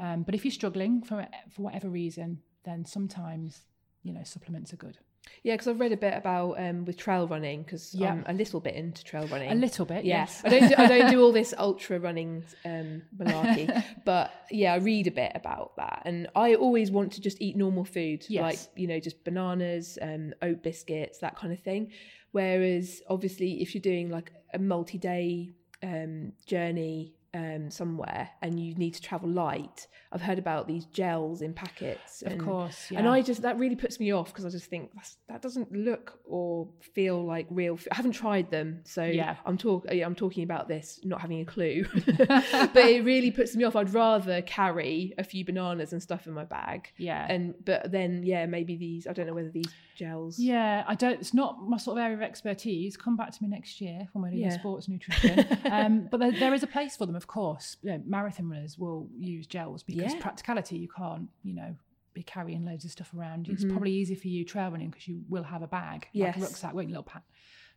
Um, 0.00 0.22
but 0.22 0.34
if 0.34 0.44
you're 0.44 0.52
struggling 0.52 1.02
for 1.02 1.26
for 1.50 1.62
whatever 1.62 1.88
reason, 1.88 2.40
then 2.64 2.84
sometimes 2.84 3.62
you 4.02 4.12
know 4.12 4.22
supplements 4.24 4.72
are 4.72 4.76
good. 4.76 4.98
Yeah, 5.42 5.54
because 5.54 5.68
I've 5.68 5.80
read 5.80 5.92
a 5.92 5.96
bit 5.96 6.14
about 6.14 6.60
um, 6.60 6.84
with 6.84 6.96
trail 6.96 7.26
running 7.26 7.62
because 7.62 7.94
Yeah. 7.94 8.10
I'm 8.12 8.24
a 8.26 8.32
little 8.34 8.60
bit 8.60 8.74
into 8.74 9.02
trail 9.04 9.26
running. 9.28 9.50
A 9.50 9.54
little 9.54 9.84
bit, 9.86 10.04
Yeah, 10.04 10.18
yes. 10.20 10.42
I 10.44 10.48
don't 10.50 10.68
do, 10.68 10.74
I 10.76 10.86
don't 10.86 11.10
do 11.10 11.22
all 11.24 11.32
this 11.32 11.54
ultra 11.56 11.98
running 11.98 12.44
um, 12.64 13.02
malarkey, 13.18 13.84
but 14.04 14.30
yeah, 14.50 14.74
I 14.74 14.76
read 14.76 15.06
a 15.06 15.10
bit 15.10 15.32
about 15.34 15.76
that, 15.76 16.02
and 16.04 16.28
I 16.34 16.54
always 16.56 16.90
want 16.90 17.12
to 17.12 17.20
just 17.20 17.40
eat 17.40 17.56
normal 17.56 17.84
food, 17.84 18.24
Yes. 18.28 18.42
like 18.42 18.58
you 18.80 18.86
know, 18.86 19.00
just 19.00 19.22
bananas, 19.24 19.98
um, 20.02 20.32
oat 20.42 20.62
biscuits, 20.62 21.18
that 21.18 21.36
kind 21.36 21.52
of 21.52 21.60
thing. 21.60 21.90
Whereas, 22.32 23.02
obviously, 23.08 23.60
if 23.62 23.74
you're 23.74 23.82
doing 23.82 24.08
like 24.10 24.32
a 24.54 24.58
multi-day 24.58 25.50
um, 25.82 26.32
journey 26.46 27.14
um, 27.32 27.70
somewhere 27.70 28.30
and 28.42 28.58
you 28.58 28.74
need 28.74 28.94
to 28.94 29.02
travel 29.02 29.28
light, 29.28 29.86
I've 30.12 30.22
heard 30.22 30.38
about 30.38 30.66
these 30.66 30.86
gels 30.86 31.42
in 31.42 31.52
packets. 31.54 32.22
Of 32.22 32.32
and- 32.32 32.40
course, 32.40 32.90
and. 32.94 33.08
I 33.08 33.22
just 33.22 33.42
that 33.42 33.58
really 33.58 33.76
puts 33.76 33.98
me 34.00 34.12
off 34.12 34.28
because 34.28 34.44
I 34.44 34.50
just 34.50 34.66
think 34.66 34.90
that's, 34.94 35.16
that 35.28 35.42
doesn't 35.42 35.72
look 35.72 36.18
or 36.24 36.68
feel 36.94 37.24
like 37.24 37.46
real. 37.50 37.78
I 37.90 37.96
haven't 37.96 38.12
tried 38.12 38.50
them, 38.50 38.80
so 38.84 39.04
Yeah. 39.04 39.36
I'm 39.44 39.58
talk. 39.58 39.86
yeah, 39.90 40.06
I'm 40.06 40.14
talking 40.14 40.44
about 40.44 40.68
this, 40.68 41.00
not 41.04 41.20
having 41.20 41.40
a 41.40 41.44
clue. 41.44 41.84
but 42.16 42.76
it 42.76 43.04
really 43.04 43.30
puts 43.30 43.54
me 43.56 43.64
off. 43.64 43.76
I'd 43.76 43.92
rather 43.94 44.42
carry 44.42 45.14
a 45.18 45.24
few 45.24 45.44
bananas 45.44 45.92
and 45.92 46.02
stuff 46.02 46.26
in 46.26 46.32
my 46.32 46.44
bag, 46.44 46.92
yeah. 46.98 47.26
and 47.28 47.54
but 47.64 47.90
then 47.90 48.22
yeah, 48.24 48.46
maybe 48.46 48.76
these. 48.76 49.06
I 49.06 49.12
don't 49.12 49.26
know 49.26 49.34
whether 49.34 49.50
these 49.50 49.72
gels. 50.00 50.38
Yeah, 50.38 50.84
I 50.86 50.94
don't. 50.94 51.20
It's 51.20 51.34
not 51.34 51.50
my 51.68 51.76
sort 51.76 51.98
of 51.98 52.02
area 52.04 52.16
of 52.16 52.22
expertise. 52.22 52.96
Come 52.96 53.16
back 53.16 53.30
to 53.36 53.42
me 53.42 53.48
next 53.48 53.80
year 53.80 54.08
when 54.12 54.22
we're 54.22 54.30
doing 54.30 54.42
Yeah. 54.42 54.58
sports 54.58 54.88
nutrition. 54.88 55.46
um, 55.70 56.08
but 56.10 56.18
there, 56.20 56.32
there 56.32 56.54
is 56.54 56.62
a 56.62 56.66
place 56.66 56.96
for 56.96 57.06
them, 57.06 57.14
of 57.16 57.26
course. 57.26 57.76
You 57.82 57.90
know, 57.92 58.02
marathon 58.06 58.48
runners 58.48 58.78
will 58.78 59.08
use 59.18 59.46
gels 59.46 59.82
because 59.82 60.12
Yeah. 60.14 60.20
practicality. 60.20 60.76
You 60.78 60.88
can't, 60.88 61.28
you 61.42 61.54
know, 61.54 61.76
be 62.12 62.22
carrying 62.24 62.64
loads 62.64 62.84
of 62.84 62.90
stuff 62.90 63.12
around. 63.14 63.48
It's 63.48 63.64
Mhm. 63.64 63.70
probably 63.70 63.92
easier 63.92 64.16
for 64.16 64.28
you 64.28 64.44
trail 64.44 64.70
running 64.70 64.90
because 64.90 65.06
you 65.06 65.22
will 65.28 65.44
have 65.44 65.62
a 65.62 65.68
bag, 65.68 66.08
like 66.14 66.36
a 66.36 66.40
rucksack, 66.40 66.74
won't 66.74 66.88
you, 66.88 66.94
little 66.94 67.04
pack. 67.04 67.22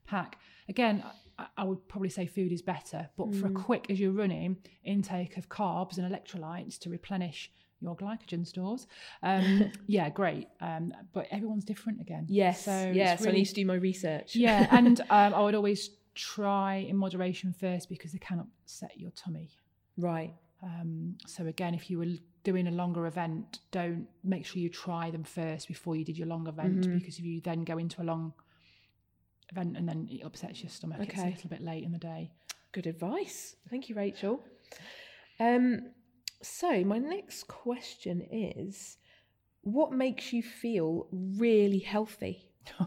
Pack 0.05 0.39
again. 0.67 1.03
I, 1.37 1.47
I 1.57 1.63
would 1.63 1.87
probably 1.87 2.09
say 2.09 2.25
food 2.27 2.51
is 2.51 2.61
better, 2.61 3.09
but 3.17 3.33
for 3.35 3.47
a 3.47 3.49
Mm. 3.49 3.55
quick 3.55 3.89
as 3.89 3.99
you're 3.99 4.11
running, 4.11 4.57
intake 4.83 5.35
of 5.37 5.49
carbs 5.49 5.97
and 5.97 6.05
electrolytes 6.11 6.77
to 6.81 6.89
replenish 6.91 7.51
your 7.83 7.95
glycogen 7.95 8.45
stores. 8.47 8.87
Um, 9.21 9.71
yeah, 9.87 10.09
great. 10.09 10.47
Um, 10.61 10.93
but 11.13 11.27
everyone's 11.31 11.65
different 11.65 12.01
again. 12.01 12.25
Yes. 12.29 12.65
So 12.65 12.91
yes. 12.93 13.13
it's 13.13 13.21
I 13.21 13.25
really- 13.25 13.39
need 13.39 13.45
to 13.45 13.53
do 13.53 13.65
my 13.65 13.75
research. 13.75 14.35
yeah, 14.35 14.67
and 14.77 14.99
um, 15.09 15.33
I 15.33 15.41
would 15.41 15.55
always 15.55 15.89
try 16.15 16.75
in 16.75 16.95
moderation 16.95 17.53
first 17.53 17.89
because 17.89 18.11
they 18.13 18.19
can 18.19 18.39
upset 18.39 18.91
your 18.97 19.11
tummy. 19.11 19.49
right. 19.97 20.33
Um, 20.63 21.17
so 21.27 21.45
again, 21.47 21.73
if 21.73 21.89
you 21.89 21.97
were 21.99 22.05
doing 22.45 22.67
a 22.67 22.71
longer 22.71 23.05
event, 23.05 23.59
don't 23.71 24.07
make 24.23 24.45
sure 24.45 24.61
you 24.61 24.69
try 24.69 25.11
them 25.11 25.25
first 25.25 25.67
before 25.67 25.97
you 25.97 26.05
did 26.05 26.17
your 26.17 26.27
long 26.27 26.47
event 26.47 26.87
Mhm. 26.87 26.99
because 26.99 27.19
if 27.19 27.25
you 27.25 27.41
then 27.41 27.65
go 27.65 27.77
into 27.77 28.01
a 28.01 28.05
long 28.05 28.31
event 29.51 29.75
and 29.75 29.85
then 29.89 30.07
it 30.09 30.21
upsets 30.23 30.61
your 30.63 30.69
stomach, 30.69 30.99
it's 31.01 31.21
a 31.21 31.25
little 31.25 31.49
bit 31.49 31.61
late 31.61 31.83
in 31.83 31.91
the 31.91 31.97
day. 31.97 32.31
Good 32.71 32.87
advice. 32.87 33.57
Thank 33.69 33.89
you, 33.89 33.95
Rachel. 33.95 34.41
Um, 35.37 35.91
so 36.43 36.83
my 36.83 36.97
next 36.97 37.47
question 37.47 38.21
is, 38.31 38.97
what 39.61 39.91
makes 39.91 40.33
you 40.33 40.43
feel 40.43 41.07
really 41.11 41.79
healthy? 41.79 42.49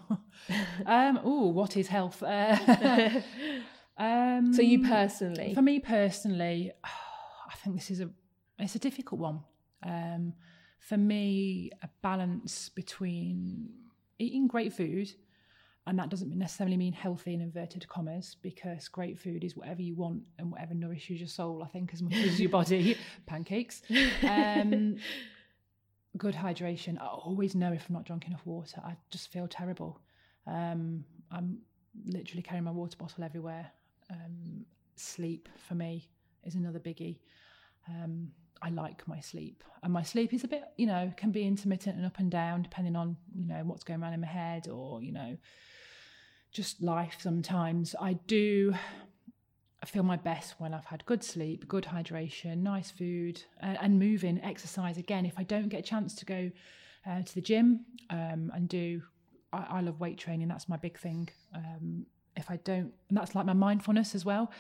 um, 0.86 1.20
oh, 1.24 1.48
what 1.48 1.76
is 1.76 1.88
health? 1.88 2.22
Uh, 2.22 2.56
um, 3.98 4.52
So 4.52 4.62
you 4.62 4.82
personally, 4.82 5.54
For 5.54 5.62
me 5.62 5.80
personally, 5.80 6.72
I 6.84 7.54
think 7.56 7.76
this 7.76 7.90
is 7.90 8.00
a 8.00 8.10
it's 8.58 8.74
a 8.74 8.78
difficult 8.78 9.20
one. 9.20 9.40
Um, 9.82 10.34
for 10.78 10.96
me, 10.96 11.70
a 11.82 11.88
balance 12.02 12.68
between 12.68 13.68
eating 14.18 14.46
great 14.46 14.72
food 14.72 15.10
and 15.86 15.98
that 15.98 16.08
doesn't 16.08 16.36
necessarily 16.36 16.76
mean 16.76 16.92
healthy 16.92 17.34
in 17.34 17.40
inverted 17.40 17.86
commas 17.88 18.36
because 18.42 18.88
great 18.88 19.18
food 19.18 19.44
is 19.44 19.56
whatever 19.56 19.82
you 19.82 19.94
want 19.94 20.22
and 20.38 20.50
whatever 20.50 20.74
nourishes 20.74 21.20
your 21.20 21.28
soul 21.28 21.62
i 21.62 21.68
think 21.68 21.92
as 21.92 22.02
much 22.02 22.14
as 22.14 22.40
your 22.40 22.50
body. 22.50 22.96
Pancakes. 23.26 23.82
Um, 24.22 24.96
good 26.16 26.34
hydration. 26.34 27.00
I 27.00 27.06
always 27.06 27.54
know 27.54 27.72
if 27.72 27.86
i'm 27.88 27.94
not 27.94 28.04
drunk 28.04 28.26
enough 28.26 28.44
water 28.44 28.80
i 28.84 28.96
just 29.10 29.30
feel 29.32 29.46
terrible. 29.46 30.00
Um, 30.46 31.04
i'm 31.30 31.58
literally 32.04 32.42
carrying 32.42 32.64
my 32.64 32.70
water 32.70 32.96
bottle 32.96 33.24
everywhere. 33.24 33.70
Um, 34.10 34.64
sleep 34.96 35.48
for 35.68 35.74
me 35.74 36.08
is 36.44 36.54
another 36.54 36.78
biggie. 36.78 37.18
Um, 37.88 38.28
I 38.62 38.70
like 38.70 39.06
my 39.06 39.20
sleep. 39.20 39.62
And 39.82 39.92
my 39.92 40.02
sleep 40.02 40.32
is 40.32 40.44
a 40.44 40.48
bit, 40.48 40.64
you 40.76 40.86
know, 40.86 41.12
can 41.16 41.30
be 41.30 41.46
intermittent 41.46 41.96
and 41.96 42.06
up 42.06 42.18
and 42.18 42.30
down 42.30 42.62
depending 42.62 42.96
on, 42.96 43.16
you 43.34 43.46
know, 43.46 43.62
what's 43.64 43.84
going 43.84 44.02
on 44.02 44.12
in 44.12 44.20
my 44.20 44.26
head 44.26 44.68
or, 44.68 45.02
you 45.02 45.12
know, 45.12 45.36
just 46.56 46.82
life 46.82 47.16
sometimes. 47.20 47.94
I 48.00 48.14
do 48.26 48.74
I 49.82 49.86
feel 49.86 50.02
my 50.02 50.16
best 50.16 50.54
when 50.58 50.72
I've 50.72 50.86
had 50.86 51.04
good 51.04 51.22
sleep, 51.22 51.68
good 51.68 51.84
hydration, 51.84 52.58
nice 52.58 52.90
food, 52.90 53.42
and, 53.60 53.78
and 53.80 53.98
moving, 53.98 54.42
exercise. 54.42 54.96
Again, 54.96 55.26
if 55.26 55.38
I 55.38 55.42
don't 55.42 55.68
get 55.68 55.80
a 55.80 55.82
chance 55.82 56.14
to 56.16 56.24
go 56.24 56.50
uh, 57.06 57.22
to 57.22 57.34
the 57.34 57.42
gym 57.42 57.84
um, 58.10 58.50
and 58.54 58.68
do, 58.68 59.02
I, 59.52 59.66
I, 59.68 59.80
love 59.82 60.00
weight 60.00 60.18
training. 60.18 60.48
That's 60.48 60.68
my 60.68 60.78
big 60.78 60.98
thing. 60.98 61.28
Um, 61.54 62.06
if 62.36 62.50
I 62.50 62.56
don't, 62.56 62.92
and 63.08 63.18
that's 63.18 63.34
like 63.34 63.46
my 63.46 63.52
mindfulness 63.52 64.14
as 64.14 64.24
well 64.24 64.50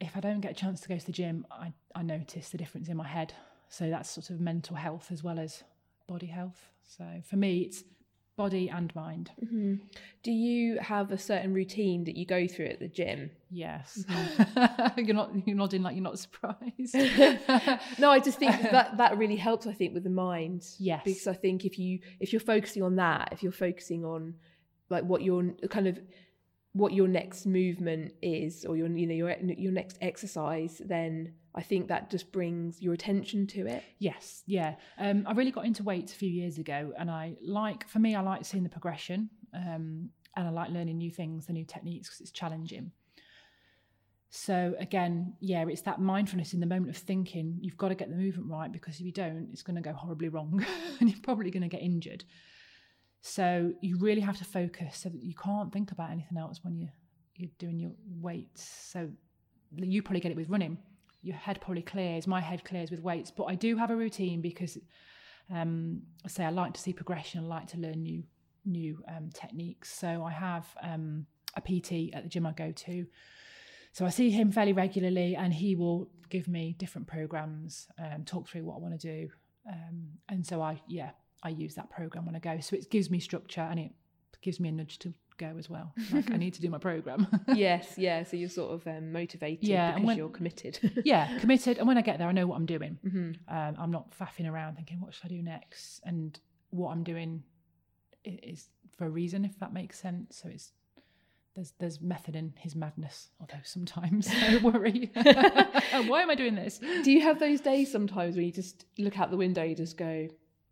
if 0.00 0.16
I 0.16 0.20
don't 0.20 0.40
get 0.40 0.52
a 0.52 0.54
chance 0.54 0.80
to 0.82 0.88
go 0.88 0.96
to 0.96 1.06
the 1.06 1.12
gym, 1.12 1.46
I, 1.50 1.72
I 1.94 2.02
notice 2.02 2.50
the 2.50 2.58
difference 2.58 2.88
in 2.88 2.96
my 2.96 3.08
head. 3.08 3.34
So 3.68 3.90
that's 3.90 4.10
sort 4.10 4.30
of 4.30 4.40
mental 4.40 4.76
health 4.76 5.08
as 5.10 5.22
well 5.22 5.38
as 5.38 5.64
body 6.06 6.26
health. 6.26 6.68
So 6.86 7.04
for 7.28 7.36
me, 7.36 7.60
it's 7.62 7.82
body 8.38 8.70
and 8.70 8.94
mind. 8.94 9.32
Mm-hmm. 9.44 9.74
Do 10.22 10.30
you 10.30 10.78
have 10.78 11.10
a 11.10 11.18
certain 11.18 11.52
routine 11.52 12.04
that 12.04 12.16
you 12.16 12.24
go 12.24 12.46
through 12.46 12.66
at 12.66 12.78
the 12.78 12.86
gym? 12.86 13.32
Yes. 13.50 14.04
Mm-hmm. 14.08 15.00
you're 15.04 15.16
not 15.16 15.32
you're 15.46 15.56
nodding 15.56 15.82
like 15.82 15.96
you're 15.96 16.04
not 16.04 16.20
surprised. 16.20 16.94
no, 17.98 18.10
I 18.10 18.20
just 18.20 18.38
think 18.38 18.62
that 18.70 18.96
that 18.96 19.18
really 19.18 19.36
helps. 19.36 19.66
I 19.66 19.72
think 19.72 19.92
with 19.92 20.04
the 20.04 20.10
mind. 20.10 20.64
Yes. 20.78 21.02
Because 21.04 21.26
I 21.26 21.34
think 21.34 21.64
if 21.64 21.78
you 21.78 21.98
if 22.20 22.32
you're 22.32 22.40
focusing 22.40 22.82
on 22.82 22.96
that, 22.96 23.30
if 23.32 23.42
you're 23.42 23.52
focusing 23.52 24.04
on 24.04 24.34
like 24.88 25.02
what 25.02 25.22
you're 25.22 25.52
kind 25.68 25.88
of 25.88 25.98
what 26.74 26.92
your 26.92 27.08
next 27.08 27.44
movement 27.44 28.12
is 28.22 28.64
or 28.64 28.76
your 28.76 28.88
you 28.88 29.06
know 29.06 29.14
your 29.14 29.30
your 29.40 29.72
next 29.72 29.98
exercise 30.00 30.80
then 30.84 31.34
i 31.54 31.62
think 31.62 31.88
that 31.88 32.10
just 32.10 32.30
brings 32.32 32.80
your 32.80 32.94
attention 32.94 33.46
to 33.46 33.66
it 33.66 33.82
yes 33.98 34.42
yeah 34.46 34.74
um, 34.98 35.24
i 35.26 35.32
really 35.32 35.50
got 35.50 35.64
into 35.64 35.82
weights 35.82 36.12
a 36.12 36.16
few 36.16 36.30
years 36.30 36.58
ago 36.58 36.92
and 36.98 37.10
i 37.10 37.34
like 37.42 37.86
for 37.88 37.98
me 37.98 38.14
i 38.14 38.20
like 38.20 38.44
seeing 38.44 38.62
the 38.62 38.68
progression 38.68 39.28
um, 39.54 40.10
and 40.36 40.46
i 40.46 40.50
like 40.50 40.70
learning 40.70 40.98
new 40.98 41.10
things 41.10 41.46
the 41.46 41.52
new 41.52 41.64
techniques 41.64 42.08
because 42.08 42.20
it's 42.20 42.30
challenging 42.30 42.90
so 44.30 44.74
again 44.78 45.32
yeah 45.40 45.64
it's 45.68 45.82
that 45.82 46.00
mindfulness 46.00 46.52
in 46.52 46.60
the 46.60 46.66
moment 46.66 46.90
of 46.90 46.96
thinking 46.96 47.56
you've 47.60 47.78
got 47.78 47.88
to 47.88 47.94
get 47.94 48.10
the 48.10 48.16
movement 48.16 48.50
right 48.50 48.72
because 48.72 48.96
if 48.96 49.00
you 49.00 49.12
don't 49.12 49.48
it's 49.52 49.62
going 49.62 49.76
to 49.76 49.80
go 49.80 49.92
horribly 49.92 50.28
wrong 50.28 50.64
and 51.00 51.08
you're 51.08 51.20
probably 51.22 51.50
going 51.50 51.62
to 51.62 51.68
get 51.68 51.80
injured 51.82 52.24
so 53.20 53.72
you 53.80 53.98
really 53.98 54.20
have 54.20 54.36
to 54.36 54.44
focus 54.44 54.98
so 54.98 55.08
that 55.08 55.22
you 55.22 55.34
can't 55.34 55.72
think 55.72 55.92
about 55.92 56.10
anything 56.10 56.36
else 56.38 56.60
when 56.62 56.76
you 56.76 56.88
you're 57.38 57.50
doing 57.58 57.78
your 57.78 57.92
weights. 58.20 58.68
So 58.90 59.08
you 59.76 60.02
probably 60.02 60.20
get 60.20 60.32
it 60.32 60.36
with 60.36 60.50
running. 60.50 60.78
Your 61.22 61.36
head 61.36 61.60
probably 61.60 61.82
clears. 61.82 62.26
My 62.26 62.40
head 62.40 62.64
clears 62.64 62.90
with 62.90 63.00
weights, 63.00 63.30
but 63.30 63.44
I 63.44 63.54
do 63.54 63.76
have 63.76 63.90
a 63.90 63.96
routine 63.96 64.40
because 64.40 64.78
um, 65.52 66.02
I 66.24 66.28
say 66.28 66.44
I 66.44 66.50
like 66.50 66.74
to 66.74 66.80
see 66.80 66.92
progression. 66.92 67.44
I 67.44 67.46
like 67.46 67.66
to 67.68 67.78
learn 67.78 68.02
new 68.02 68.22
new 68.64 69.02
um, 69.08 69.30
techniques. 69.32 69.92
So 69.92 70.22
I 70.24 70.30
have 70.30 70.66
um, 70.82 71.26
a 71.56 71.60
PT 71.60 72.14
at 72.14 72.22
the 72.22 72.28
gym 72.28 72.46
I 72.46 72.52
go 72.52 72.70
to. 72.70 73.06
So 73.92 74.04
I 74.04 74.10
see 74.10 74.30
him 74.30 74.52
fairly 74.52 74.72
regularly, 74.72 75.34
and 75.34 75.52
he 75.52 75.74
will 75.74 76.10
give 76.28 76.46
me 76.46 76.76
different 76.78 77.06
programs, 77.06 77.88
um, 77.98 78.24
talk 78.24 78.46
through 78.46 78.64
what 78.64 78.76
I 78.76 78.78
want 78.78 79.00
to 79.00 79.06
do, 79.06 79.30
um, 79.68 80.08
and 80.28 80.46
so 80.46 80.60
I 80.60 80.80
yeah 80.86 81.10
I 81.42 81.50
use 81.50 81.74
that 81.74 81.90
program 81.90 82.26
when 82.26 82.36
I 82.36 82.38
go. 82.38 82.60
So 82.60 82.76
it 82.76 82.90
gives 82.90 83.10
me 83.10 83.20
structure 83.20 83.60
and 83.60 83.80
it 83.80 83.92
gives 84.42 84.60
me 84.60 84.68
a 84.68 84.72
nudge 84.72 84.98
to 85.00 85.14
go 85.38 85.56
as 85.58 85.70
well. 85.70 85.94
Like 86.12 86.30
I 86.30 86.36
need 86.36 86.54
to 86.54 86.60
do 86.60 86.68
my 86.68 86.78
program. 86.78 87.26
yes, 87.54 87.94
yeah. 87.96 88.24
So 88.24 88.36
you're 88.36 88.48
sort 88.48 88.72
of 88.72 88.86
um, 88.86 89.12
motivated 89.12 89.68
yeah, 89.68 89.92
because 89.92 90.06
when, 90.06 90.16
you're 90.18 90.28
committed. 90.28 91.02
yeah, 91.04 91.38
committed. 91.38 91.78
And 91.78 91.88
when 91.88 91.96
I 91.96 92.02
get 92.02 92.18
there, 92.18 92.28
I 92.28 92.32
know 92.32 92.46
what 92.46 92.56
I'm 92.56 92.66
doing. 92.66 92.98
Mm-hmm. 93.04 93.56
Um, 93.56 93.76
I'm 93.78 93.90
not 93.90 94.12
faffing 94.18 94.50
around 94.50 94.76
thinking, 94.76 95.00
what 95.00 95.14
should 95.14 95.24
I 95.24 95.28
do 95.28 95.42
next? 95.42 96.00
And 96.04 96.38
what 96.70 96.90
I'm 96.90 97.04
doing 97.04 97.42
is 98.24 98.68
for 98.96 99.06
a 99.06 99.10
reason, 99.10 99.44
if 99.44 99.58
that 99.60 99.72
makes 99.72 99.98
sense. 99.98 100.36
So 100.42 100.48
it's 100.48 100.72
there's 101.54 101.72
there's 101.78 102.00
method 102.00 102.36
in 102.36 102.54
his 102.58 102.76
madness, 102.76 103.30
although 103.40 103.62
sometimes 103.64 104.28
I 104.42 104.58
worry. 104.58 105.10
Why 105.14 106.22
am 106.22 106.30
I 106.30 106.34
doing 106.34 106.54
this? 106.54 106.78
Do 106.78 107.10
you 107.10 107.22
have 107.22 107.40
those 107.40 107.60
days 107.60 107.90
sometimes 107.90 108.36
where 108.36 108.44
you 108.44 108.52
just 108.52 108.84
look 108.98 109.18
out 109.18 109.30
the 109.30 109.36
window, 109.36 109.62
you 109.62 109.74
just 109.74 109.96
go, 109.96 110.28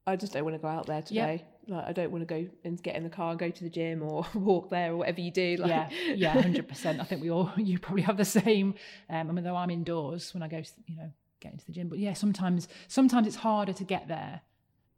I 0.07 0.17
just 0.17 0.33
don't 0.33 0.45
want 0.45 0.55
to 0.55 0.63
go 0.63 0.69
out 0.69 0.87
there 0.87 1.03
today. 1.03 1.45
Yep. 1.45 1.56
Like 1.69 1.85
I 1.87 1.93
don't 1.93 2.13
want 2.13 2.23
to 2.23 2.27
go 2.27 2.49
and 2.65 2.81
get 2.83 2.95
in 2.95 3.03
the 3.03 3.11
car 3.11 3.31
and 3.31 3.39
go 3.39 3.51
to 3.51 3.65
the 3.65 3.71
gym 3.71 4.03
or 4.03 4.27
walk 4.35 4.71
there 4.71 4.93
or 4.93 4.99
whatever 4.99 5.21
you 5.21 5.31
do. 5.31 5.57
Like. 5.57 5.71
Yeah, 5.71 5.89
yeah, 6.15 6.41
hundred 6.41 6.69
percent. 6.69 7.01
I 7.01 7.05
think 7.05 7.23
we 7.23 7.31
all 7.31 7.51
you 7.57 7.79
probably 7.79 8.03
have 8.03 8.17
the 8.17 8.25
same. 8.25 8.75
Um, 9.11 9.31
I 9.31 9.33
mean, 9.33 9.45
though 9.45 9.57
I'm 9.57 9.71
indoors 9.71 10.33
when 10.33 10.43
I 10.43 10.49
go, 10.49 10.63
you 10.87 10.97
know, 10.97 11.11
get 11.41 11.53
into 11.53 11.67
the 11.67 11.73
gym. 11.73 11.89
But 11.89 11.99
yeah, 11.99 12.13
sometimes 12.13 12.69
sometimes 12.89 13.27
it's 13.27 13.37
harder 13.37 13.73
to 13.73 13.85
get 13.85 14.09
there. 14.09 14.43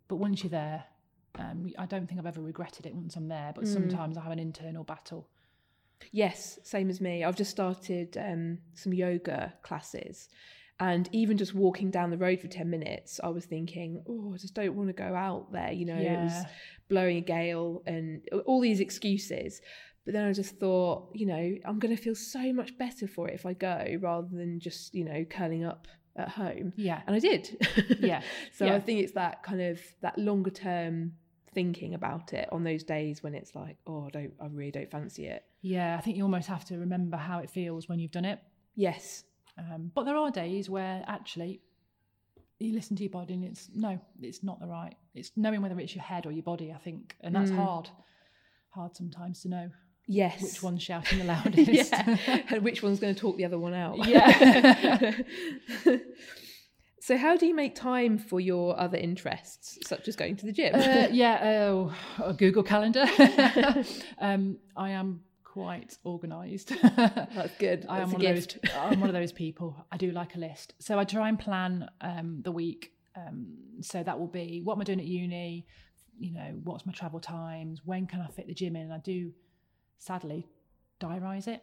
But 0.08 0.16
once 0.16 0.42
you're 0.42 0.50
there, 0.50 0.84
um, 1.38 1.70
I 1.78 1.86
don't 1.86 2.06
think 2.06 2.18
I've 2.18 2.26
ever 2.26 2.40
regretted 2.40 2.86
it 2.86 2.94
once 2.94 3.16
I'm 3.16 3.28
there. 3.28 3.52
But 3.54 3.64
mm. 3.64 3.72
sometimes 3.72 4.16
I 4.16 4.22
have 4.22 4.32
an 4.32 4.38
internal 4.38 4.84
battle. 4.84 5.28
Yes, 6.12 6.58
same 6.62 6.90
as 6.90 7.00
me. 7.00 7.24
I've 7.24 7.36
just 7.36 7.50
started 7.50 8.16
um, 8.16 8.58
some 8.74 8.92
yoga 8.94 9.52
classes, 9.62 10.28
and 10.80 11.08
even 11.12 11.36
just 11.36 11.54
walking 11.54 11.90
down 11.90 12.10
the 12.10 12.18
road 12.18 12.40
for 12.40 12.46
10 12.46 12.70
minutes, 12.70 13.18
I 13.22 13.28
was 13.28 13.44
thinking, 13.44 14.02
oh, 14.08 14.32
I 14.34 14.38
just 14.38 14.54
don't 14.54 14.74
want 14.76 14.88
to 14.88 14.92
go 14.92 15.14
out 15.14 15.52
there. 15.52 15.72
You 15.72 15.86
know, 15.86 15.98
yeah. 15.98 16.20
it 16.20 16.24
was 16.24 16.44
blowing 16.88 17.16
a 17.16 17.20
gale 17.20 17.82
and 17.86 18.22
all 18.46 18.60
these 18.60 18.80
excuses. 18.80 19.60
But 20.04 20.14
then 20.14 20.26
I 20.26 20.32
just 20.32 20.58
thought, 20.58 21.10
you 21.14 21.26
know, 21.26 21.54
I'm 21.66 21.78
going 21.78 21.94
to 21.94 22.02
feel 22.02 22.14
so 22.14 22.52
much 22.52 22.78
better 22.78 23.06
for 23.08 23.28
it 23.28 23.34
if 23.34 23.44
I 23.44 23.52
go 23.52 23.96
rather 24.00 24.28
than 24.30 24.60
just, 24.60 24.94
you 24.94 25.04
know, 25.04 25.24
curling 25.28 25.64
up 25.64 25.88
at 26.16 26.28
home. 26.28 26.72
Yeah. 26.76 27.02
And 27.06 27.14
I 27.14 27.18
did. 27.18 27.56
Yeah. 28.00 28.22
so 28.52 28.66
yeah. 28.66 28.74
I 28.74 28.80
think 28.80 29.00
it's 29.00 29.12
that 29.12 29.42
kind 29.42 29.60
of 29.60 29.80
that 30.00 30.16
longer 30.16 30.50
term 30.50 31.12
thinking 31.52 31.94
about 31.94 32.32
it 32.32 32.48
on 32.52 32.62
those 32.62 32.84
days 32.84 33.22
when 33.22 33.34
it's 33.34 33.54
like, 33.54 33.76
oh, 33.86 34.06
I 34.06 34.10
don't, 34.10 34.32
I 34.40 34.46
really 34.46 34.70
don't 34.70 34.90
fancy 34.90 35.26
it. 35.26 35.44
Yeah. 35.60 35.96
I 35.98 36.00
think 36.00 36.16
you 36.16 36.22
almost 36.22 36.48
have 36.48 36.64
to 36.66 36.78
remember 36.78 37.16
how 37.16 37.40
it 37.40 37.50
feels 37.50 37.88
when 37.88 37.98
you've 37.98 38.12
done 38.12 38.24
it. 38.24 38.38
Yes. 38.76 39.24
Um, 39.58 39.90
but 39.94 40.04
there 40.04 40.16
are 40.16 40.30
days 40.30 40.70
where 40.70 41.04
actually 41.06 41.60
you 42.58 42.72
listen 42.72 42.96
to 42.96 43.02
your 43.02 43.10
body 43.10 43.34
and 43.34 43.44
it's 43.44 43.68
no, 43.74 44.00
it's 44.20 44.42
not 44.42 44.60
the 44.60 44.66
right. 44.66 44.94
It's 45.14 45.32
knowing 45.36 45.62
whether 45.62 45.78
it's 45.78 45.94
your 45.94 46.04
head 46.04 46.26
or 46.26 46.32
your 46.32 46.42
body, 46.42 46.72
I 46.72 46.78
think, 46.78 47.16
and 47.20 47.34
that's 47.34 47.50
mm. 47.50 47.56
hard. 47.56 47.90
Hard 48.70 48.96
sometimes 48.96 49.42
to 49.42 49.48
know. 49.48 49.70
Yes. 50.06 50.42
Which 50.42 50.62
one's 50.62 50.82
shouting 50.82 51.18
the 51.18 51.24
loudest? 51.26 51.70
yeah. 51.70 52.42
And 52.50 52.62
which 52.62 52.82
one's 52.82 52.98
going 52.98 53.14
to 53.14 53.20
talk 53.20 53.36
the 53.36 53.44
other 53.44 53.58
one 53.58 53.74
out? 53.74 54.06
Yeah. 54.06 55.12
so, 57.00 57.16
how 57.16 57.36
do 57.36 57.46
you 57.46 57.54
make 57.54 57.74
time 57.74 58.18
for 58.18 58.40
your 58.40 58.78
other 58.78 58.96
interests, 58.96 59.78
such 59.86 60.08
as 60.08 60.16
going 60.16 60.36
to 60.36 60.46
the 60.46 60.52
gym? 60.52 60.74
Uh, 60.74 61.08
yeah, 61.10 61.34
uh, 62.20 62.24
a 62.24 62.32
Google 62.32 62.62
Calendar. 62.62 63.06
um, 64.18 64.56
I 64.76 64.90
am 64.90 65.20
quite 65.58 65.98
organised. 66.06 66.68
That's 66.96 67.56
good. 67.58 67.82
That's 67.82 67.90
I 67.90 68.00
am 68.00 68.12
one 68.12 68.20
gift. 68.20 68.56
of 68.56 68.62
those. 68.62 68.72
I'm 68.78 69.00
one 69.00 69.10
of 69.10 69.14
those 69.14 69.32
people. 69.44 69.76
I 69.90 69.96
do 69.96 70.12
like 70.12 70.36
a 70.36 70.38
list, 70.38 70.74
so 70.78 70.98
I 70.98 71.04
try 71.04 71.28
and 71.28 71.38
plan 71.38 71.88
um, 72.00 72.40
the 72.44 72.52
week. 72.52 72.92
Um, 73.16 73.56
so 73.80 74.02
that 74.02 74.18
will 74.18 74.28
be 74.28 74.60
what 74.62 74.74
am 74.74 74.80
I 74.80 74.84
doing 74.84 75.00
at 75.00 75.06
uni? 75.06 75.66
You 76.18 76.32
know, 76.32 76.60
what's 76.62 76.86
my 76.86 76.92
travel 76.92 77.18
times? 77.18 77.80
When 77.84 78.06
can 78.06 78.20
I 78.20 78.28
fit 78.28 78.46
the 78.46 78.54
gym 78.54 78.76
in? 78.76 78.82
And 78.82 78.92
I 78.92 78.98
do, 78.98 79.32
sadly, 79.98 80.48
diarise 81.00 81.48
it 81.48 81.62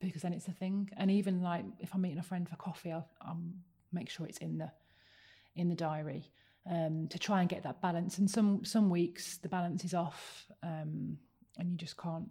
because 0.00 0.22
then 0.22 0.32
it's 0.32 0.48
a 0.48 0.52
thing. 0.52 0.88
And 0.96 1.10
even 1.10 1.42
like 1.42 1.64
if 1.80 1.94
I'm 1.94 2.00
meeting 2.00 2.18
a 2.18 2.22
friend 2.22 2.48
for 2.48 2.56
coffee, 2.56 2.92
I'll, 2.92 3.08
I'll 3.20 3.40
make 3.92 4.08
sure 4.08 4.26
it's 4.26 4.38
in 4.38 4.56
the 4.56 4.70
in 5.54 5.68
the 5.68 5.74
diary 5.74 6.30
um, 6.70 7.08
to 7.10 7.18
try 7.18 7.40
and 7.40 7.48
get 7.48 7.62
that 7.64 7.82
balance. 7.82 8.16
And 8.16 8.30
some 8.30 8.64
some 8.64 8.88
weeks 8.88 9.36
the 9.36 9.48
balance 9.50 9.84
is 9.84 9.92
off, 9.92 10.46
um, 10.62 11.18
and 11.58 11.70
you 11.70 11.76
just 11.76 11.98
can't 11.98 12.28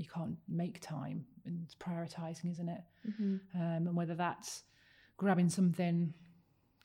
you 0.00 0.06
can't 0.12 0.36
make 0.48 0.80
time 0.80 1.24
and 1.44 1.60
it's 1.64 1.74
prioritizing 1.74 2.50
isn't 2.50 2.68
it? 2.68 2.80
Mm-hmm. 3.08 3.36
um, 3.54 3.86
and 3.86 3.96
whether 3.96 4.14
that's 4.14 4.64
grabbing 5.16 5.48
something 5.48 6.12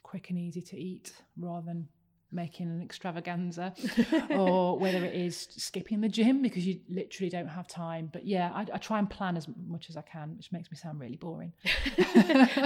quick 0.04 0.30
and 0.30 0.38
easy 0.38 0.62
to 0.62 0.78
eat 0.78 1.14
rather 1.38 1.66
than 1.66 1.88
making 2.32 2.68
an 2.68 2.82
extravaganza 2.82 3.74
or 4.32 4.78
whether 4.78 5.06
it 5.06 5.16
is 5.16 5.48
skipping 5.52 6.02
the 6.02 6.10
gym 6.10 6.42
because 6.42 6.68
you 6.68 6.80
literally 6.90 7.30
don't 7.30 7.48
have 7.48 7.68
time. 7.68 8.10
But 8.12 8.26
yeah 8.26 8.52
I, 8.54 8.66
I, 8.74 8.78
try 8.78 9.00
and 9.00 9.10
plan 9.10 9.38
as 9.38 9.48
much 9.68 9.90
as 9.90 9.96
i 9.96 10.02
can 10.02 10.36
which 10.36 10.52
makes 10.52 10.70
me 10.70 10.78
sound 10.78 11.00
really 11.00 11.16
boring. 11.16 11.54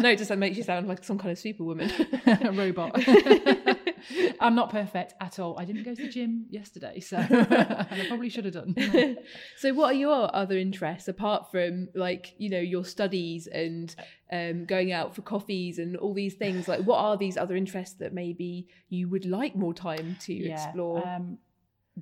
No 0.02 0.10
it 0.10 0.18
just 0.18 0.36
makes 0.36 0.58
you 0.58 0.64
sound 0.64 0.88
like 0.88 1.04
some 1.04 1.20
kind 1.20 1.32
of 1.32 1.38
superwoman. 1.38 1.92
A 2.26 2.52
robot 2.54 2.96
I'm 4.40 4.56
not 4.56 4.70
perfect 4.70 5.14
at 5.20 5.40
all. 5.40 5.58
I 5.60 5.66
didn't 5.66 5.84
go 5.84 5.94
to 5.94 6.02
the 6.02 6.10
gym 6.10 6.46
yesterday, 6.50 7.00
so 7.00 7.18
I 7.30 8.06
probably 8.08 8.30
should 8.30 8.46
have 8.46 8.54
done. 8.54 8.76
so, 9.58 9.74
what 9.74 9.92
are 9.92 9.98
your 9.98 10.34
other 10.36 10.58
interests 10.58 11.08
apart 11.08 11.52
from 11.52 11.90
like 11.96 12.34
you 12.38 12.50
know 12.50 12.60
your 12.60 12.86
studies 12.86 13.48
and 13.48 13.96
um, 14.32 14.66
going 14.66 14.92
out 14.92 15.16
for 15.16 15.22
coffees 15.22 15.80
and 15.80 15.98
all 15.98 16.14
these 16.14 16.36
things? 16.36 16.68
Like, 16.68 16.82
what 16.82 16.98
are 16.98 17.18
these 17.18 17.38
other 17.38 17.56
interests 17.56 17.96
that 18.00 18.14
maybe 18.14 18.68
you 18.90 19.10
would 19.10 19.26
like 19.26 19.56
more 19.56 19.74
time 19.74 20.18
to 20.22 20.34
yeah, 20.34 20.54
explore? 20.54 21.08
Um, 21.08 21.38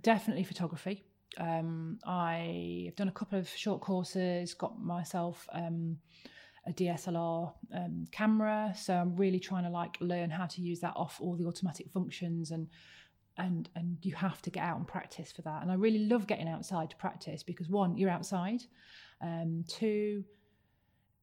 definitely 0.01 0.43
photography. 0.43 1.03
Um, 1.37 1.99
I've 2.05 2.95
done 2.95 3.09
a 3.09 3.11
couple 3.11 3.37
of 3.37 3.49
short 3.49 3.81
courses, 3.81 4.53
got 4.53 4.81
myself 4.81 5.47
um, 5.53 5.97
a 6.67 6.73
DSLR 6.73 7.53
um, 7.73 8.05
camera, 8.11 8.73
so 8.75 8.93
I'm 8.93 9.15
really 9.15 9.39
trying 9.39 9.63
to 9.63 9.69
like 9.69 9.97
learn 9.99 10.29
how 10.29 10.45
to 10.45 10.61
use 10.61 10.79
that 10.81 10.93
off 10.95 11.19
all 11.21 11.35
the 11.35 11.45
automatic 11.45 11.89
functions 11.91 12.51
and 12.51 12.67
and 13.37 13.69
and 13.75 13.97
you 14.01 14.15
have 14.15 14.41
to 14.41 14.49
get 14.49 14.63
out 14.63 14.77
and 14.77 14.87
practice 14.87 15.31
for 15.31 15.41
that. 15.43 15.61
And 15.61 15.71
I 15.71 15.75
really 15.75 16.05
love 16.05 16.27
getting 16.27 16.47
outside 16.47 16.89
to 16.89 16.95
practice 16.95 17.43
because 17.43 17.69
one, 17.69 17.97
you're 17.97 18.09
outside, 18.09 18.63
um, 19.21 19.63
two, 19.67 20.23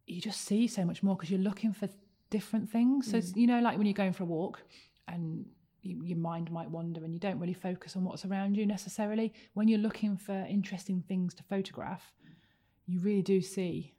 you 0.06 0.20
just 0.20 0.42
see 0.42 0.66
so 0.66 0.84
much 0.84 1.02
more 1.02 1.16
because 1.16 1.30
you're 1.30 1.40
looking 1.40 1.72
for 1.72 1.88
different 2.30 2.70
things. 2.70 3.10
So 3.10 3.18
mm. 3.18 3.36
you 3.36 3.46
know, 3.46 3.60
like 3.60 3.76
when 3.76 3.86
you're 3.86 3.94
going 3.94 4.12
for 4.12 4.22
a 4.22 4.26
walk 4.26 4.62
and 5.08 5.44
you, 5.82 6.02
your 6.04 6.18
mind 6.18 6.50
might 6.50 6.70
wander 6.70 7.04
and 7.04 7.12
you 7.12 7.20
don't 7.20 7.38
really 7.38 7.54
focus 7.54 7.96
on 7.96 8.04
what's 8.04 8.24
around 8.24 8.56
you 8.56 8.66
necessarily. 8.66 9.32
When 9.54 9.68
you're 9.68 9.78
looking 9.78 10.16
for 10.16 10.46
interesting 10.48 11.02
things 11.06 11.34
to 11.34 11.42
photograph, 11.42 12.12
you 12.86 13.00
really 13.00 13.22
do 13.22 13.40
see 13.40 13.94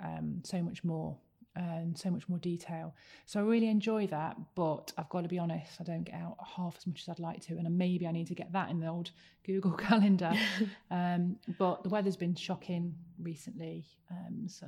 um, 0.00 0.42
so 0.44 0.62
much 0.62 0.84
more 0.84 1.16
and 1.54 1.96
so 1.96 2.10
much 2.10 2.28
more 2.28 2.38
detail. 2.38 2.94
So 3.24 3.40
I 3.40 3.42
really 3.42 3.68
enjoy 3.68 4.06
that, 4.08 4.36
but 4.54 4.92
I've 4.98 5.08
got 5.08 5.22
to 5.22 5.28
be 5.28 5.38
honest, 5.38 5.80
I 5.80 5.84
don't 5.84 6.04
get 6.04 6.14
out 6.14 6.36
half 6.56 6.76
as 6.76 6.86
much 6.86 7.02
as 7.02 7.08
I'd 7.08 7.18
like 7.18 7.40
to, 7.46 7.54
and 7.54 7.78
maybe 7.78 8.06
I 8.06 8.12
need 8.12 8.26
to 8.26 8.34
get 8.34 8.52
that 8.52 8.68
in 8.68 8.78
the 8.78 8.88
old 8.88 9.10
Google 9.46 9.72
Calendar. 9.88 10.34
um, 10.90 11.36
but 11.58 11.82
the 11.82 11.88
weather's 11.88 12.16
been 12.16 12.34
shocking 12.34 12.94
recently, 13.18 13.86
um, 14.10 14.46
so 14.48 14.66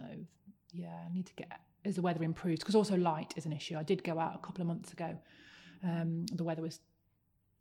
yeah, 0.72 0.94
I 1.06 1.12
need 1.12 1.26
to 1.26 1.34
get 1.34 1.60
as 1.84 1.96
the 1.96 2.02
weather 2.02 2.22
improves 2.22 2.60
because 2.60 2.74
also 2.74 2.96
light 2.96 3.34
is 3.36 3.46
an 3.46 3.52
issue. 3.52 3.76
I 3.76 3.82
did 3.82 4.02
go 4.02 4.18
out 4.18 4.34
a 4.34 4.38
couple 4.38 4.62
of 4.62 4.68
months 4.68 4.92
ago 4.92 5.16
um, 5.82 6.26
the 6.32 6.44
weather 6.44 6.62
was 6.62 6.80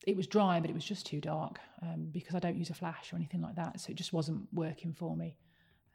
it 0.05 0.15
was 0.15 0.27
dry, 0.27 0.59
but 0.59 0.69
it 0.69 0.73
was 0.73 0.85
just 0.85 1.05
too 1.05 1.19
dark 1.19 1.59
um, 1.81 2.09
because 2.11 2.35
I 2.35 2.39
don't 2.39 2.55
use 2.55 2.69
a 2.69 2.73
flash 2.73 3.11
or 3.11 3.15
anything 3.15 3.41
like 3.41 3.55
that. 3.55 3.81
So 3.81 3.89
it 3.89 3.95
just 3.95 4.13
wasn't 4.13 4.47
working 4.53 4.93
for 4.93 5.17
me. 5.17 5.35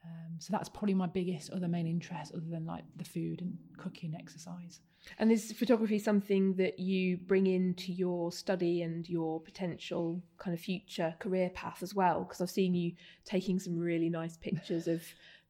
Um, 0.04 0.36
so 0.38 0.48
that's 0.50 0.68
probably 0.68 0.94
my 0.94 1.06
biggest 1.06 1.50
other 1.50 1.68
main 1.68 1.86
interest, 1.86 2.32
other 2.32 2.46
than 2.48 2.66
like 2.66 2.84
the 2.96 3.04
food 3.04 3.40
and 3.40 3.56
cooking, 3.76 4.14
exercise. 4.18 4.80
And 5.18 5.32
is 5.32 5.52
photography 5.52 5.98
something 5.98 6.54
that 6.54 6.78
you 6.78 7.16
bring 7.16 7.46
into 7.46 7.92
your 7.92 8.30
study 8.32 8.82
and 8.82 9.08
your 9.08 9.40
potential 9.40 10.22
kind 10.38 10.54
of 10.54 10.60
future 10.60 11.14
career 11.18 11.50
path 11.50 11.82
as 11.82 11.94
well? 11.94 12.24
Because 12.24 12.40
I've 12.40 12.50
seen 12.50 12.74
you 12.74 12.92
taking 13.24 13.58
some 13.58 13.76
really 13.76 14.08
nice 14.08 14.36
pictures 14.36 14.86
of 14.86 15.02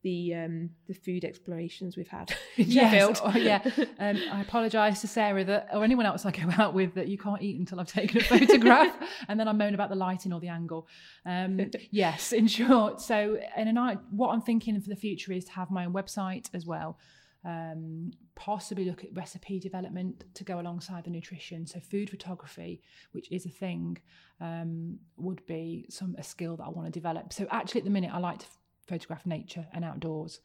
the 0.03 0.34
um, 0.34 0.70
the 0.88 0.94
food 0.94 1.24
explorations 1.24 1.96
we've 1.96 2.09
had 2.09 2.34
in 2.57 2.70
yes, 2.70 3.20
oh, 3.22 3.36
yeah. 3.36 3.61
Um, 3.98 4.18
I 4.32 4.40
apologise 4.40 5.00
to 5.03 5.07
Sarah 5.07 5.44
that 5.44 5.68
or 5.72 5.84
anyone 5.84 6.07
else 6.07 6.26
I 6.26 6.32
go 6.32 6.48
out 6.59 6.74
with 6.74 6.94
that 6.94 7.09
you 7.09 7.18
can't 7.18 7.40
eat 7.40 7.59
until 7.59 7.78
I've 7.80 7.92
taken 7.92 8.18
a 8.18 8.24
photograph, 8.24 8.94
and 9.28 9.38
then 9.38 9.48
I 9.48 9.53
moan 9.53 9.74
about 9.74 9.90
the 9.90 9.96
lighting 9.96 10.32
or 10.32 10.40
the 10.40 10.48
angle. 10.48 10.88
Um, 11.24 11.70
yes, 11.90 12.32
in 12.32 12.46
short. 12.48 13.00
So, 13.00 13.38
and 13.57 13.78
I, 13.78 13.94
what 14.11 14.30
I'm 14.30 14.42
thinking 14.42 14.80
for 14.80 14.88
the 14.88 14.96
future 14.96 15.32
is 15.32 15.44
to 15.46 15.53
have 15.53 15.70
my 15.70 15.86
own 15.86 15.92
website 15.92 16.48
as 16.53 16.66
well. 16.66 16.98
Um, 17.44 18.12
possibly 18.34 18.84
look 18.84 19.05
at 19.05 19.11
recipe 19.14 19.59
development 19.59 20.24
to 20.34 20.44
go 20.44 20.61
alongside 20.61 21.05
the 21.05 21.11
nutrition. 21.11 21.66
So 21.66 21.80
food 21.80 22.09
photography, 22.09 22.82
which 23.12 23.30
is 23.32 23.46
a 23.46 23.50
thing, 23.50 23.98
um, 24.40 24.98
would 25.16 25.44
be 25.46 25.86
some 25.90 26.14
a 26.18 26.22
skill 26.22 26.57
that 26.57 26.64
I 26.64 26.68
want 26.68 26.86
to 26.86 26.92
develop. 26.92 27.32
So 27.32 27.46
actually, 27.50 27.80
at 27.80 27.84
the 27.84 27.90
minute, 27.90 28.11
I 28.12 28.18
like 28.18 28.38
to 28.38 28.46
photograph 28.87 29.26
nature 29.26 29.66
and 29.72 29.85
outdoors. 29.85 30.41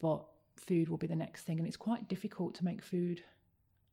But 0.00 0.24
food 0.56 0.88
will 0.88 0.98
be 0.98 1.06
the 1.06 1.16
next 1.16 1.44
thing, 1.44 1.58
and 1.58 1.66
it's 1.66 1.76
quite 1.76 2.08
difficult 2.08 2.54
to 2.56 2.64
make 2.64 2.82
food 2.82 3.22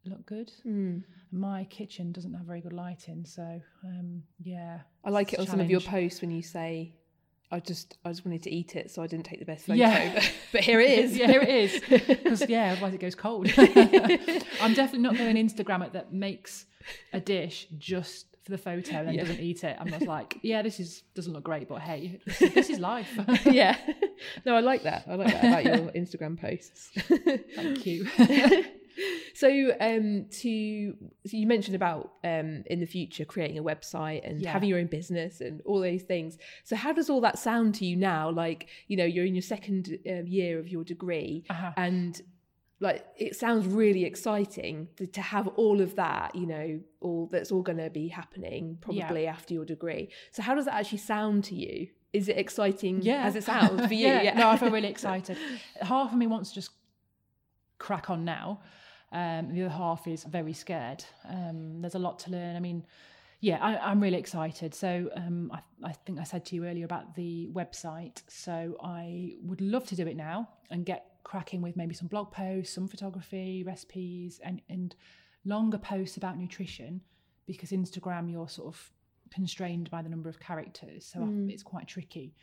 look 0.06 0.26
good. 0.26 0.52
Mm. 0.66 1.04
My 1.32 1.66
kitchen 1.66 2.12
doesn't 2.12 2.34
have 2.34 2.46
very 2.46 2.62
good 2.62 2.74
lighting, 2.74 3.26
so 3.26 3.62
um, 3.86 4.24
yeah. 4.42 4.80
I 5.04 5.10
like 5.10 5.34
it 5.34 5.40
on 5.40 5.48
some 5.48 5.60
of 5.60 5.70
your 5.70 5.80
posts 5.80 6.22
when 6.22 6.32
you 6.32 6.42
say, 6.42 6.94
"I 7.52 7.60
just 7.60 7.98
I 8.04 8.10
just 8.10 8.26
wanted 8.26 8.44
to 8.44 8.52
eat 8.52 8.76
it, 8.76 8.92
so 8.92 9.02
I 9.02 9.08
didn't 9.08 9.26
take 9.26 9.40
the 9.40 9.46
best 9.46 9.66
photo." 9.66 9.80
Yeah. 9.80 10.24
but 10.52 10.62
here 10.62 10.80
it 10.80 10.92
is. 10.92 11.18
yeah, 11.18 11.28
here 11.28 11.42
it 11.42 11.50
is. 11.50 11.82
Because 12.24 12.50
yeah, 12.50 12.74
otherwise 12.74 12.94
it 12.94 13.00
goes 13.00 13.16
cold. 13.16 13.48
I'm 13.58 14.74
definitely 14.74 15.00
not 15.00 15.18
going 15.18 15.36
to 15.36 15.42
Instagram 15.42 15.86
it 15.86 15.94
that 15.94 16.14
makes 16.14 16.66
a 17.14 17.20
dish 17.20 17.68
just 17.78 18.33
for 18.44 18.52
the 18.52 18.58
photo 18.58 18.98
and 18.98 19.16
yeah. 19.16 19.22
doesn't 19.22 19.40
eat 19.40 19.64
it. 19.64 19.78
I'm 19.80 19.90
just 19.90 20.06
like, 20.06 20.38
yeah, 20.44 20.62
this 20.62 20.80
is 20.80 21.04
doesn't 21.16 21.34
look 21.34 21.44
great, 21.44 21.70
but 21.70 21.82
hey, 21.82 22.20
this 22.26 22.42
is, 22.42 22.54
this 22.54 22.70
is 22.70 22.80
life. 22.80 23.18
yeah. 23.46 23.78
No, 24.46 24.56
I 24.56 24.60
like 24.60 24.84
that. 24.84 25.06
I 25.08 25.16
like 25.16 25.28
that 25.28 25.46
about 25.46 25.66
your 25.66 25.92
Instagram 25.96 26.40
posts. 26.40 26.92
Thank 27.56 27.86
you. 27.86 28.06
so 29.34 29.50
um 29.82 30.28
to 30.30 30.96
so 31.26 31.36
you 31.36 31.48
mentioned 31.48 31.76
about 31.76 32.12
um 32.24 32.64
in 32.68 32.80
the 32.80 32.86
future 32.86 33.26
creating 33.26 33.58
a 33.58 33.64
website 33.64 34.22
and 34.24 34.40
yeah. 34.40 34.52
having 34.52 34.70
your 34.70 34.78
own 34.78 34.86
business 34.86 35.42
and 35.42 35.62
all 35.66 35.80
those 35.80 36.04
things 36.04 36.38
so 36.64 36.76
how 36.76 36.94
does 36.94 37.10
all 37.10 37.20
that 37.20 37.40
sound 37.40 37.74
to 37.74 37.88
you 37.88 37.96
now 37.96 38.30
like 38.30 38.68
you 38.88 38.96
know 38.96 39.04
you're 39.04 39.26
in 39.26 39.34
your 39.34 39.42
second 39.42 39.98
uh, 40.08 40.22
year 40.26 40.60
of 40.60 40.68
your 40.68 40.84
degree 40.84 41.44
uh-huh. 41.50 41.72
and 41.76 42.22
like 42.84 43.06
it 43.18 43.36
sounds 43.36 43.66
really 43.66 44.04
exciting 44.04 44.90
to, 44.98 45.08
to, 45.08 45.22
have 45.22 45.48
all 45.50 45.80
of 45.82 45.96
that 45.96 46.36
you 46.36 46.46
know 46.46 46.80
all 47.00 47.30
that's 47.32 47.52
all 47.52 47.62
going 47.62 47.78
to 47.78 47.90
be 47.90 48.10
happening 48.10 48.78
probably 48.82 49.24
yeah. 49.24 49.32
after 49.32 49.54
your 49.54 49.66
degree 49.66 50.10
so 50.32 50.42
how 50.42 50.54
does 50.54 50.66
that 50.66 50.76
actually 50.76 50.98
sound 50.98 51.44
to 51.46 51.56
you 51.56 51.88
is 52.12 52.28
it 52.28 52.38
exciting 52.38 53.02
yeah. 53.02 53.24
as 53.24 53.36
it 53.36 53.44
sounds 53.44 53.88
for 53.88 53.94
you 54.04 54.08
yeah. 54.08 54.22
yeah. 54.22 54.38
no 54.38 54.50
i 54.50 54.58
feel 54.58 54.70
really 54.70 54.88
excited 54.98 55.38
half 55.82 56.12
of 56.12 56.18
me 56.18 56.28
wants 56.28 56.50
to 56.50 56.56
just 56.56 56.72
crack 57.80 58.10
on 58.10 58.24
now 58.24 58.60
um, 59.14 59.54
the 59.54 59.64
other 59.64 59.74
half 59.74 60.08
is 60.08 60.24
very 60.26 60.54
scared 60.54 61.04
um, 61.30 61.82
there's 61.82 61.96
a 61.96 62.00
lot 62.00 62.20
to 62.20 62.32
learn 62.32 62.56
i 62.56 62.60
mean 62.60 62.86
yeah, 63.40 63.58
I, 63.62 63.92
am 63.92 64.00
really 64.00 64.16
excited. 64.16 64.74
So 64.74 65.10
um, 65.18 65.52
I, 65.54 65.60
I, 65.90 65.92
think 65.92 66.18
I 66.18 66.24
said 66.24 66.46
to 66.46 66.56
you 66.56 66.66
earlier 66.66 66.86
about 66.86 67.14
the 67.14 67.50
website. 67.52 68.24
So 68.30 68.78
I 68.82 69.34
would 69.42 69.60
love 69.60 69.86
to 69.88 69.98
do 69.98 70.08
it 70.08 70.16
now 70.16 70.48
and 70.72 70.86
get 70.86 71.13
cracking 71.24 71.62
with 71.62 71.76
maybe 71.76 71.94
some 71.94 72.08
blog 72.08 72.32
posts, 72.32 72.74
some 72.74 72.88
photography, 72.88 73.64
recipes, 73.64 74.40
and 74.44 74.62
and 74.70 74.96
longer 75.46 75.78
posts 75.78 76.18
about 76.18 76.38
nutrition 76.38 77.02
because 77.46 77.72
Instagram 77.72 78.32
you're 78.32 78.48
sort 78.48 78.68
of 78.68 78.92
constrained 79.34 79.90
by 79.90 80.02
the 80.02 80.10
number 80.10 80.30
of 80.30 80.40
characters, 80.40 81.06
so 81.06 81.20
mm. 81.20 81.50
it's 81.52 81.64
quite 81.64 81.88
tricky. 81.88 82.36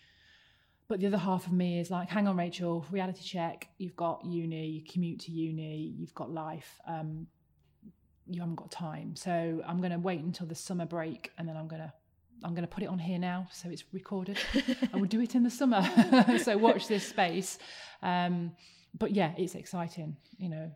But 0.89 0.99
the 0.99 1.07
other 1.07 1.19
half 1.19 1.47
of 1.47 1.53
me 1.53 1.79
is 1.79 1.89
like, 1.89 2.09
hang 2.09 2.27
on, 2.27 2.37
Rachel, 2.37 2.85
reality 2.91 3.23
check. 3.23 3.69
You've 3.79 3.95
got 3.95 4.25
uni, 4.25 4.67
you 4.67 4.83
commute 4.83 5.21
to 5.21 5.31
uni, 5.31 5.95
you've 5.97 6.15
got 6.15 6.33
life. 6.33 6.81
Um, 6.85 7.29
you 8.27 8.41
haven't 8.41 8.57
got 8.57 8.71
time. 8.73 9.15
So 9.15 9.63
I'm 9.67 9.79
going 9.79 9.93
to 9.93 9.99
wait 9.99 10.21
until 10.21 10.47
the 10.47 10.55
summer 10.55 10.87
break, 10.87 11.31
and 11.39 11.49
then 11.49 11.57
I'm 11.57 11.69
going 11.69 11.83
to 11.83 11.93
I'm 12.45 12.55
going 12.55 12.63
to 12.63 12.69
put 12.69 12.83
it 12.83 12.89
on 12.89 12.99
here 12.99 13.19
now, 13.19 13.49
so 13.53 13.69
it's 13.69 13.85
recorded. 13.93 14.39
I 14.93 14.97
will 14.97 15.07
do 15.07 15.21
it 15.21 15.35
in 15.35 15.43
the 15.43 15.51
summer. 15.61 15.83
so 16.43 16.57
watch 16.57 16.89
this 16.89 17.07
space. 17.07 17.59
Um, 18.03 18.53
but 18.99 19.13
yeah, 19.13 19.33
it's 19.37 19.55
exciting. 19.55 20.17
You 20.39 20.49
know, 20.49 20.71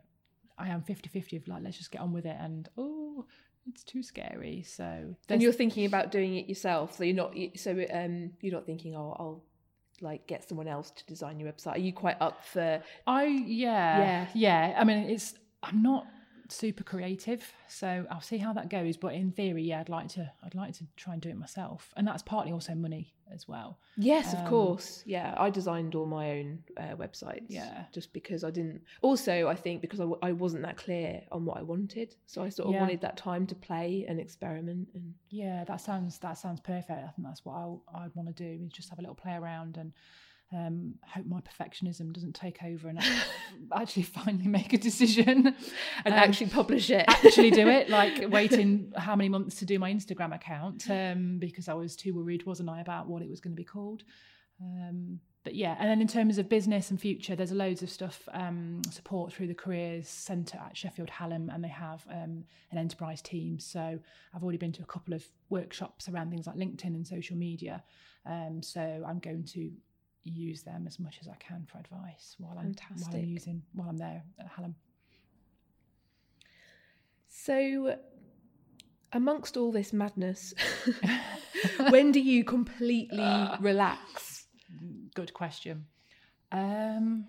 I 0.59 0.69
am 0.69 0.83
50 0.83 1.09
50 1.09 1.37
of 1.37 1.49
like, 1.49 1.63
let's 1.63 1.79
just 1.79 1.91
get 1.91 2.01
on 2.01 2.13
with 2.13 2.27
it. 2.27 2.37
And 2.39 2.69
oh, 2.77 3.27
it's 3.67 3.83
too 3.83 4.03
scary. 4.03 4.63
So, 4.63 5.15
and 5.29 5.43
you're 5.43 5.53
thinking 5.53 5.87
about 5.87 6.13
doing 6.13 6.37
it 6.37 6.49
yourself. 6.49 6.97
So 6.97 7.05
you're 7.05 7.17
not, 7.17 7.35
so 7.57 7.71
um, 7.93 8.33
you're 8.41 8.55
not 8.55 8.67
thinking, 8.67 8.95
oh, 8.95 9.17
I'll 9.19 9.45
like 10.01 10.27
get 10.27 10.47
someone 10.49 10.69
else 10.69 10.91
to 10.91 11.07
design 11.07 11.39
your 11.41 11.51
website. 11.51 11.77
Are 11.77 11.79
you 11.79 11.93
quite 11.93 12.17
up 12.21 12.45
for? 12.45 12.83
I, 13.07 13.25
yeah, 13.25 13.99
yeah, 13.99 14.27
yeah. 14.35 14.75
I 14.79 14.85
mean, 14.85 15.11
it's, 15.11 15.35
I'm 15.63 15.83
not 15.83 16.07
super 16.49 16.85
creative. 16.85 17.53
So 17.69 18.07
I'll 18.11 18.21
see 18.21 18.39
how 18.39 18.53
that 18.53 18.69
goes. 18.69 18.97
But 18.97 19.15
in 19.15 19.33
theory, 19.33 19.63
yeah, 19.63 19.81
I'd 19.81 19.89
like 19.89 20.09
to 20.11 20.31
I'd 20.45 20.55
like 20.55 20.75
to 20.75 20.85
try 20.97 21.15
and 21.15 21.23
do 21.23 21.29
it 21.29 21.37
myself. 21.37 21.93
And 21.97 22.07
that's 22.07 22.23
partly 22.23 22.53
also 22.53 22.75
money 22.75 23.15
as 23.33 23.49
well. 23.49 23.79
Yes, 23.97 24.35
um, 24.35 24.41
of 24.41 24.49
course. 24.49 25.03
Yeah, 25.07 25.35
I 25.37 25.51
designed 25.51 25.95
all 25.95 26.07
my 26.07 26.31
own 26.33 26.59
uh, 26.77 26.95
websites. 26.97 27.47
Yeah, 27.49 27.85
just 27.93 28.13
because 28.13 28.45
I 28.45 28.51
didn't. 28.51 28.83
Also, 29.03 29.49
I 29.49 29.55
think 29.55 29.81
because 29.81 30.01
I 30.01 30.05
w- 30.05 30.19
I 30.23 30.33
wasn't 30.33 30.63
that 30.63 30.77
clear 30.77 31.23
on 31.33 31.45
what 31.45 31.59
I 31.59 31.63
wanted, 31.63 32.15
so 32.27 32.43
I 32.43 32.49
sort 32.49 32.69
of 32.69 32.75
yeah. 32.75 32.81
wanted 32.81 33.01
that 33.01 33.17
time 33.17 33.47
to 33.49 33.55
play 33.55 34.05
and 34.09 34.21
experiment. 34.21 34.89
And 34.95 35.15
yeah, 35.31 35.65
that 35.65 35.81
sounds 35.81 36.19
that 36.19 36.39
sounds 36.39 36.61
perfect. 36.61 36.91
I 36.91 37.11
think 37.11 37.27
that's 37.27 37.45
what 37.45 37.55
I 37.55 38.05
I'd 38.05 38.15
want 38.15 38.35
to 38.35 38.35
do 38.35 38.65
is 38.65 38.73
just 38.73 38.91
have 38.91 38.99
a 38.99 39.03
little 39.03 39.15
play 39.15 39.35
around 39.35 39.77
and 39.77 39.93
um, 40.55 40.95
hope 41.07 41.27
my 41.27 41.41
perfectionism 41.41 42.13
doesn't 42.13 42.35
take 42.35 42.63
over 42.63 42.89
and 42.89 42.99
actually 43.75 44.03
finally 44.03 44.47
make 44.47 44.73
a 44.73 44.79
decision 44.79 45.47
and 46.05 46.15
um, 46.15 46.21
actually 46.21 46.51
publish 46.51 46.91
it. 46.91 47.05
actually 47.09 47.51
do 47.51 47.69
it, 47.69 47.89
like 47.91 48.31
waiting 48.31 48.93
how 48.97 49.17
many 49.17 49.29
months 49.29 49.57
to 49.57 49.65
do 49.65 49.79
my 49.79 49.93
Instagram 49.93 50.35
account 50.35 50.89
um, 50.91 51.39
because 51.39 51.69
I 51.69 51.75
was 51.75 51.97
too 51.97 52.15
worried, 52.15 52.47
wasn't 52.47 52.69
I, 52.69 52.81
about 52.81 53.09
what 53.09 53.23
it 53.23 53.31
was 53.31 53.41
going 53.41 53.53
to 53.53 53.61
be 53.61 53.65
called. 53.65 54.05
Um, 54.61 55.21
but 55.43 55.55
yeah, 55.55 55.77
and 55.79 55.91
then 55.91 56.01
in 56.01 56.09
terms 56.09 56.39
of 56.39 56.49
business 56.49 56.91
and 56.91 56.99
future, 56.99 57.37
there's 57.37 57.53
loads 57.53 57.83
of 57.83 57.91
stuff 57.91 58.27
um, 58.33 58.81
support 58.91 59.33
through 59.33 59.49
the 59.49 59.55
Careers 59.55 60.09
Centre 60.09 60.59
at 60.59 60.75
Sheffield 60.75 61.11
Hallam, 61.11 61.51
and 61.51 61.63
they 61.63 61.69
have 61.69 62.03
um, 62.11 62.45
an 62.71 62.79
enterprise 62.79 63.21
team. 63.21 63.59
So 63.59 63.99
I've 64.35 64.43
already 64.43 64.57
been 64.57 64.73
to 64.73 64.83
a 64.83 64.87
couple 64.87 65.13
of 65.13 65.23
workshops 65.51 66.09
around 66.09 66.31
things 66.31 66.47
like 66.47 66.57
LinkedIn 66.57 66.95
and 66.95 67.07
social 67.07 67.37
media. 67.37 67.83
Um, 68.25 68.63
so 68.63 69.05
I'm 69.07 69.19
going 69.19 69.45
to 69.53 69.71
use 70.31 70.63
them 70.63 70.87
as 70.87 70.99
much 70.99 71.19
as 71.21 71.29
I 71.29 71.37
can 71.37 71.67
for 71.71 71.79
advice 71.79 72.37
while 72.39 72.57
I'm 72.59 72.75
Fantastic. 72.75 73.13
while 73.13 73.23
I'm 73.23 73.29
using 73.29 73.63
while 73.75 73.89
I'm 73.89 73.97
there 73.99 74.23
at 74.39 74.47
Hallam. 74.47 74.75
So, 77.29 77.99
amongst 79.13 79.57
all 79.57 79.73
this 79.73 79.93
madness, 79.93 80.55
when 81.91 82.13
do 82.13 82.21
you 82.21 82.45
completely 82.45 83.49
relax? 83.61 84.47
Good 85.15 85.35
question. 85.35 85.87
Um, 86.53 87.27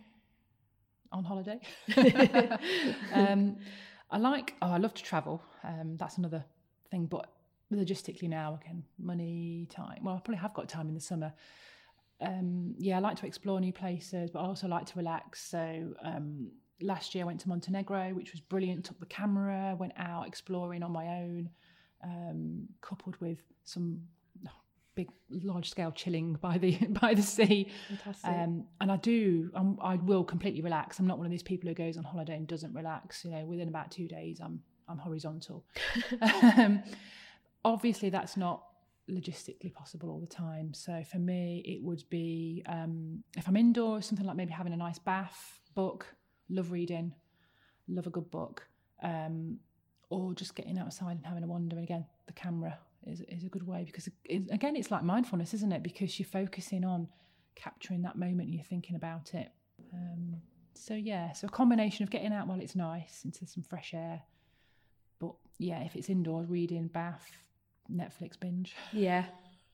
on 1.11 1.23
holiday. 1.23 1.59
um, 3.13 3.57
I 4.11 4.17
like. 4.17 4.55
Oh, 4.61 4.71
I 4.71 4.77
love 4.77 4.93
to 4.93 5.03
travel. 5.03 5.41
Um, 5.63 5.97
that's 5.97 6.17
another 6.17 6.45
thing. 6.91 7.05
But 7.05 7.29
logistically 7.73 8.29
now, 8.29 8.59
again, 8.61 8.83
money, 8.99 9.67
time. 9.69 10.03
Well, 10.03 10.15
I 10.15 10.19
probably 10.19 10.37
have 10.37 10.53
got 10.53 10.69
time 10.69 10.87
in 10.87 10.93
the 10.93 11.01
summer. 11.01 11.33
Um, 12.21 12.75
yeah, 12.77 12.97
I 12.97 12.99
like 12.99 13.17
to 13.17 13.25
explore 13.25 13.59
new 13.59 13.73
places, 13.73 14.29
but 14.31 14.39
I 14.39 14.43
also 14.43 14.67
like 14.67 14.85
to 14.87 14.97
relax. 14.97 15.49
So 15.49 15.93
um, 16.03 16.51
last 16.81 17.13
year 17.13 17.23
I 17.23 17.27
went 17.27 17.41
to 17.41 17.49
Montenegro, 17.49 18.13
which 18.13 18.31
was 18.31 18.41
brilliant. 18.41 18.85
Took 18.85 18.99
the 18.99 19.05
camera, 19.05 19.75
went 19.77 19.93
out 19.97 20.27
exploring 20.27 20.83
on 20.83 20.91
my 20.91 21.07
own, 21.07 21.49
um, 22.03 22.67
coupled 22.81 23.15
with 23.19 23.39
some 23.63 24.01
big, 24.95 25.09
large 25.29 25.69
scale 25.69 25.91
chilling 25.91 26.33
by 26.41 26.57
the 26.57 26.77
by 27.01 27.13
the 27.13 27.21
sea. 27.21 27.69
Fantastic. 27.89 28.29
Um, 28.29 28.65
and 28.81 28.91
I 28.91 28.97
do, 28.97 29.51
I'm, 29.53 29.77
I 29.81 29.95
will 29.95 30.23
completely 30.23 30.61
relax. 30.61 30.99
I'm 30.99 31.07
not 31.07 31.17
one 31.17 31.27
of 31.27 31.31
these 31.31 31.43
people 31.43 31.69
who 31.69 31.75
goes 31.75 31.97
on 31.97 32.03
holiday 32.03 32.35
and 32.35 32.47
doesn't 32.47 32.73
relax. 32.73 33.23
You 33.23 33.31
know, 33.31 33.45
within 33.45 33.67
about 33.67 33.91
two 33.91 34.07
days, 34.07 34.39
I'm 34.41 34.61
I'm 34.87 34.97
horizontal. 34.97 35.65
um, 36.57 36.81
obviously, 37.63 38.09
that's 38.09 38.37
not 38.37 38.63
logistically 39.09 39.73
possible 39.73 40.09
all 40.09 40.19
the 40.19 40.27
time. 40.27 40.73
So 40.73 41.03
for 41.03 41.17
me, 41.17 41.63
it 41.65 41.81
would 41.81 42.03
be 42.09 42.63
um, 42.67 43.23
if 43.37 43.47
I'm 43.47 43.55
indoors, 43.57 44.05
something 44.05 44.25
like 44.25 44.35
maybe 44.35 44.51
having 44.51 44.73
a 44.73 44.77
nice 44.77 44.99
bath, 44.99 45.59
book, 45.75 46.05
love 46.49 46.71
reading, 46.71 47.13
love 47.87 48.07
a 48.07 48.09
good 48.09 48.29
book, 48.31 48.67
um, 49.03 49.59
or 50.09 50.33
just 50.33 50.55
getting 50.55 50.77
outside 50.77 51.17
and 51.17 51.25
having 51.25 51.43
a 51.43 51.47
wander. 51.47 51.75
And 51.75 51.85
again, 51.85 52.05
the 52.27 52.33
camera 52.33 52.77
is 53.05 53.21
is 53.21 53.43
a 53.43 53.49
good 53.49 53.67
way 53.67 53.83
because 53.85 54.07
it, 54.25 54.43
again, 54.51 54.75
it's 54.75 54.91
like 54.91 55.03
mindfulness, 55.03 55.53
isn't 55.53 55.71
it? 55.71 55.83
Because 55.83 56.19
you're 56.19 56.27
focusing 56.27 56.83
on 56.83 57.07
capturing 57.55 58.01
that 58.03 58.17
moment 58.17 58.47
and 58.47 58.55
you're 58.55 58.63
thinking 58.63 58.95
about 58.95 59.33
it. 59.33 59.49
Um, 59.93 60.37
so 60.73 60.93
yeah, 60.93 61.31
so 61.33 61.47
a 61.47 61.49
combination 61.49 62.03
of 62.03 62.09
getting 62.09 62.33
out 62.33 62.47
while 62.47 62.59
it's 62.59 62.75
nice 62.75 63.21
into 63.23 63.45
some 63.47 63.63
fresh 63.63 63.93
air, 63.93 64.21
but 65.19 65.33
yeah, 65.57 65.81
if 65.83 65.95
it's 65.95 66.09
indoors, 66.09 66.47
reading, 66.49 66.87
bath, 66.87 67.44
Netflix 67.93 68.39
binge. 68.39 68.75
yeah, 68.91 69.25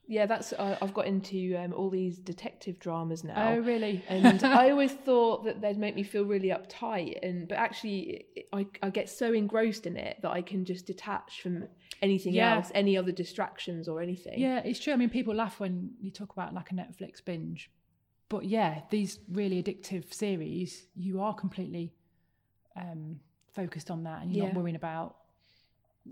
yeah. 0.07 0.25
That's 0.25 0.53
I, 0.53 0.77
I've 0.81 0.93
got 0.93 1.05
into 1.07 1.55
um, 1.57 1.73
all 1.73 1.89
these 1.89 2.17
detective 2.17 2.79
dramas 2.79 3.23
now. 3.23 3.53
Oh, 3.53 3.59
really? 3.59 4.03
and 4.09 4.43
I 4.63 4.69
always 4.71 4.91
thought 4.91 5.45
that 5.45 5.61
they'd 5.61 5.77
make 5.77 5.95
me 5.95 6.03
feel 6.03 6.25
really 6.25 6.49
uptight, 6.49 7.19
and 7.23 7.47
but 7.47 7.57
actually, 7.57 8.25
I, 8.51 8.65
I 8.83 8.89
get 8.89 9.09
so 9.09 9.33
engrossed 9.33 9.85
in 9.87 9.95
it 9.97 10.17
that 10.21 10.31
I 10.31 10.41
can 10.41 10.65
just 10.65 10.85
detach 10.85 11.41
from 11.41 11.67
anything 12.01 12.33
Yeah. 12.33 12.55
else, 12.55 12.71
any 12.73 12.97
other 12.97 13.11
distractions 13.11 13.87
or 13.87 14.01
anything. 14.01 14.39
Yeah, 14.39 14.59
it's 14.65 14.79
true. 14.79 14.91
I 14.93 14.95
mean, 14.95 15.09
people 15.09 15.35
laugh 15.35 15.59
when 15.59 15.91
you 16.01 16.11
talk 16.11 16.31
about 16.33 16.53
like 16.53 16.71
a 16.71 16.75
Netflix 16.75 17.23
binge, 17.23 17.69
but 18.27 18.43
yeah, 18.45 18.81
these 18.89 19.19
really 19.31 19.61
addictive 19.61 20.13
series, 20.13 20.87
you 20.95 21.21
are 21.21 21.33
completely 21.33 21.93
um, 22.75 23.19
focused 23.53 23.91
on 23.91 24.03
that, 24.03 24.21
and 24.23 24.33
you're 24.35 24.47
not 24.47 24.55
worrying 24.55 24.75
about 24.75 25.15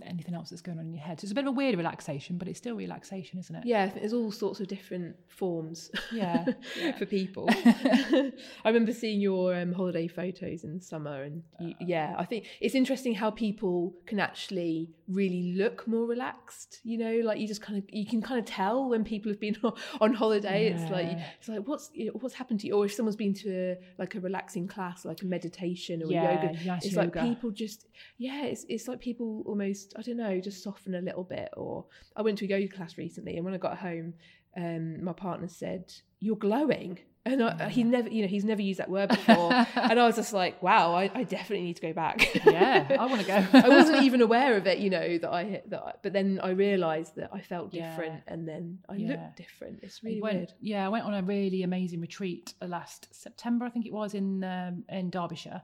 anything 0.06 0.36
else 0.36 0.50
that's 0.50 0.62
going 0.62 0.78
on 0.80 0.86
in 0.86 0.94
your 0.94 1.04
head. 1.04 1.20
So 1.20 1.26
it's 1.26 1.32
a 1.32 1.36
bit 1.36 1.46
of 1.46 1.50
a 1.50 1.52
weird 1.52 1.76
relaxation, 1.76 2.38
but 2.38 2.48
it's 2.48 2.60
still 2.60 2.76
relaxation, 2.76 3.40
isn't 3.40 3.56
it? 3.56 3.66
Yeah, 3.66 3.88
there's 3.88 4.14
all 4.14 4.32
sorts 4.32 4.60
of 4.60 4.68
different 4.68 5.16
forms 5.28 5.90
Yeah, 6.12 6.46
yeah. 6.80 6.98
for 6.98 7.06
people. 7.06 7.48
I 7.54 8.32
remember 8.66 8.94
seeing 8.94 9.20
your 9.22 9.56
um, 9.56 9.74
holiday 9.74 10.08
photos 10.08 10.64
in 10.64 10.76
the 10.76 10.82
summer, 10.84 11.24
and 11.24 11.44
you, 11.60 11.74
yeah, 11.80 12.16
I 12.18 12.26
think 12.26 12.46
it's 12.62 12.76
interesting 12.76 13.16
how 13.16 13.32
people 13.32 13.96
can 14.06 14.20
actually 14.20 14.90
really 15.08 15.54
look 15.56 15.88
more 15.88 16.06
relaxed. 16.06 16.80
You 16.84 16.98
know, 17.00 17.16
like 17.26 17.40
you 17.40 17.48
just 17.48 17.62
kind 17.62 17.78
of 17.80 17.84
you 17.92 18.06
can 18.06 18.22
kind 18.22 18.40
of 18.40 18.46
tell 18.46 18.90
when 18.90 19.04
people 19.04 19.32
have 19.32 19.40
been 19.40 19.56
on 20.02 20.14
holiday. 20.14 20.68
It's 20.68 20.92
like 20.92 21.18
it's 21.40 21.50
like 21.50 21.68
what's 21.68 21.90
you 21.94 22.06
know, 22.06 22.12
what's 22.20 22.36
happened 22.36 22.60
to 22.62 22.68
you, 22.68 22.74
or 22.76 22.86
if 22.86 22.94
someone's 22.94 23.16
been 23.16 23.34
to 23.36 23.50
a, 23.72 23.78
like 23.98 24.16
a 24.16 24.20
relaxing 24.20 24.68
class, 24.68 25.06
like 25.06 25.22
a 25.22 25.26
meditation 25.26 26.04
or 26.04 26.12
Yeah, 26.12 26.30
a 26.30 26.46
yoga. 26.48 26.64
nice 26.66 26.86
it's 26.86 26.94
yoga. 26.96 27.20
like 27.20 27.28
people 27.30 27.52
just 27.52 27.88
yeah, 28.18 28.46
it's 28.46 28.66
it's 28.70 28.88
like 28.88 29.00
people 29.00 29.44
almost 29.46 29.79
I 29.98 30.02
don't 30.02 30.18
know 30.18 30.40
just 30.40 30.64
soften 30.64 30.96
a 30.96 31.02
little 31.02 31.24
bit. 31.24 31.50
Or 31.56 31.86
I 32.16 32.22
went 32.22 32.38
to 32.40 32.46
a 32.46 32.48
yoga 32.48 32.68
class 32.68 32.98
recently, 32.98 33.36
and 33.36 33.46
when 33.46 33.54
I 33.54 33.58
got 33.58 33.78
home, 33.78 34.14
um, 34.58 35.04
my 35.04 35.14
partner 35.14 35.48
said, 35.48 35.92
"You're 36.20 36.36
glowing," 36.36 37.00
and 37.26 37.44
I, 37.44 37.70
he 37.70 37.84
never, 37.84 38.10
you 38.10 38.22
know, 38.24 38.28
he's 38.28 38.44
never 38.46 38.62
used 38.62 38.80
that 38.80 38.90
word 38.90 39.10
before, 39.20 39.54
and 39.76 40.00
I 40.00 40.06
was 40.08 40.16
just 40.16 40.34
like, 40.34 40.62
"Wow, 40.64 40.94
I, 40.94 41.12
I 41.14 41.24
definitely 41.24 41.66
need 41.66 41.76
to 41.76 41.82
go 41.82 41.94
back." 41.94 42.18
yeah, 42.46 42.88
I 43.00 43.06
want 43.06 43.22
to 43.22 43.28
go. 43.28 43.46
I 43.54 43.70
wasn't 43.70 44.04
even 44.04 44.22
aware 44.22 44.56
of 44.58 44.66
it, 44.68 44.80
you 44.80 44.90
know, 44.90 45.18
that 45.20 45.30
I 45.32 45.62
that, 45.68 45.82
I, 45.82 45.94
but 46.02 46.14
then 46.14 46.40
I 46.42 46.50
realised 46.52 47.16
that 47.18 47.30
I 47.32 47.42
felt 47.42 47.74
Yeah. 47.74 47.90
different, 47.90 48.24
and 48.28 48.48
then 48.48 48.80
I 48.90 48.96
Yeah. 48.96 49.10
looked 49.10 49.38
different. 49.38 49.80
It's 49.84 50.04
really 50.04 50.22
went, 50.22 50.38
weird. 50.38 50.54
Yeah, 50.62 50.86
I 50.86 50.90
went 50.90 51.06
on 51.06 51.14
a 51.14 51.22
really 51.22 51.62
amazing 51.64 52.02
retreat 52.02 52.54
uh, 52.62 52.66
last 52.68 53.08
September, 53.14 53.66
I 53.66 53.70
think 53.70 53.86
it 53.86 53.94
was 53.94 54.14
in 54.14 54.44
um, 54.44 54.84
in 54.90 55.10
Derbyshire. 55.10 55.62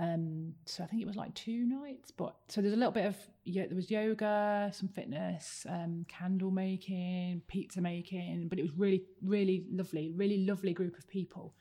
Um, 0.00 0.54
so 0.64 0.84
I 0.84 0.86
think 0.86 1.02
it 1.02 1.06
was 1.06 1.16
like 1.16 1.34
two 1.34 1.66
nights, 1.66 2.12
but 2.12 2.36
so 2.46 2.60
there's 2.60 2.72
a 2.72 2.76
little 2.76 2.92
bit 2.92 3.06
of 3.06 3.16
yeah, 3.44 3.66
there 3.66 3.74
was 3.74 3.90
yoga, 3.90 4.70
some 4.72 4.88
fitness, 4.88 5.66
um, 5.68 6.06
candle 6.08 6.52
making, 6.52 7.42
pizza 7.48 7.80
making, 7.80 8.46
but 8.48 8.60
it 8.60 8.62
was 8.62 8.72
really 8.76 9.02
really 9.22 9.66
lovely, 9.72 10.12
really 10.14 10.46
lovely 10.46 10.72
group 10.72 10.96
of 10.98 11.08
people, 11.08 11.54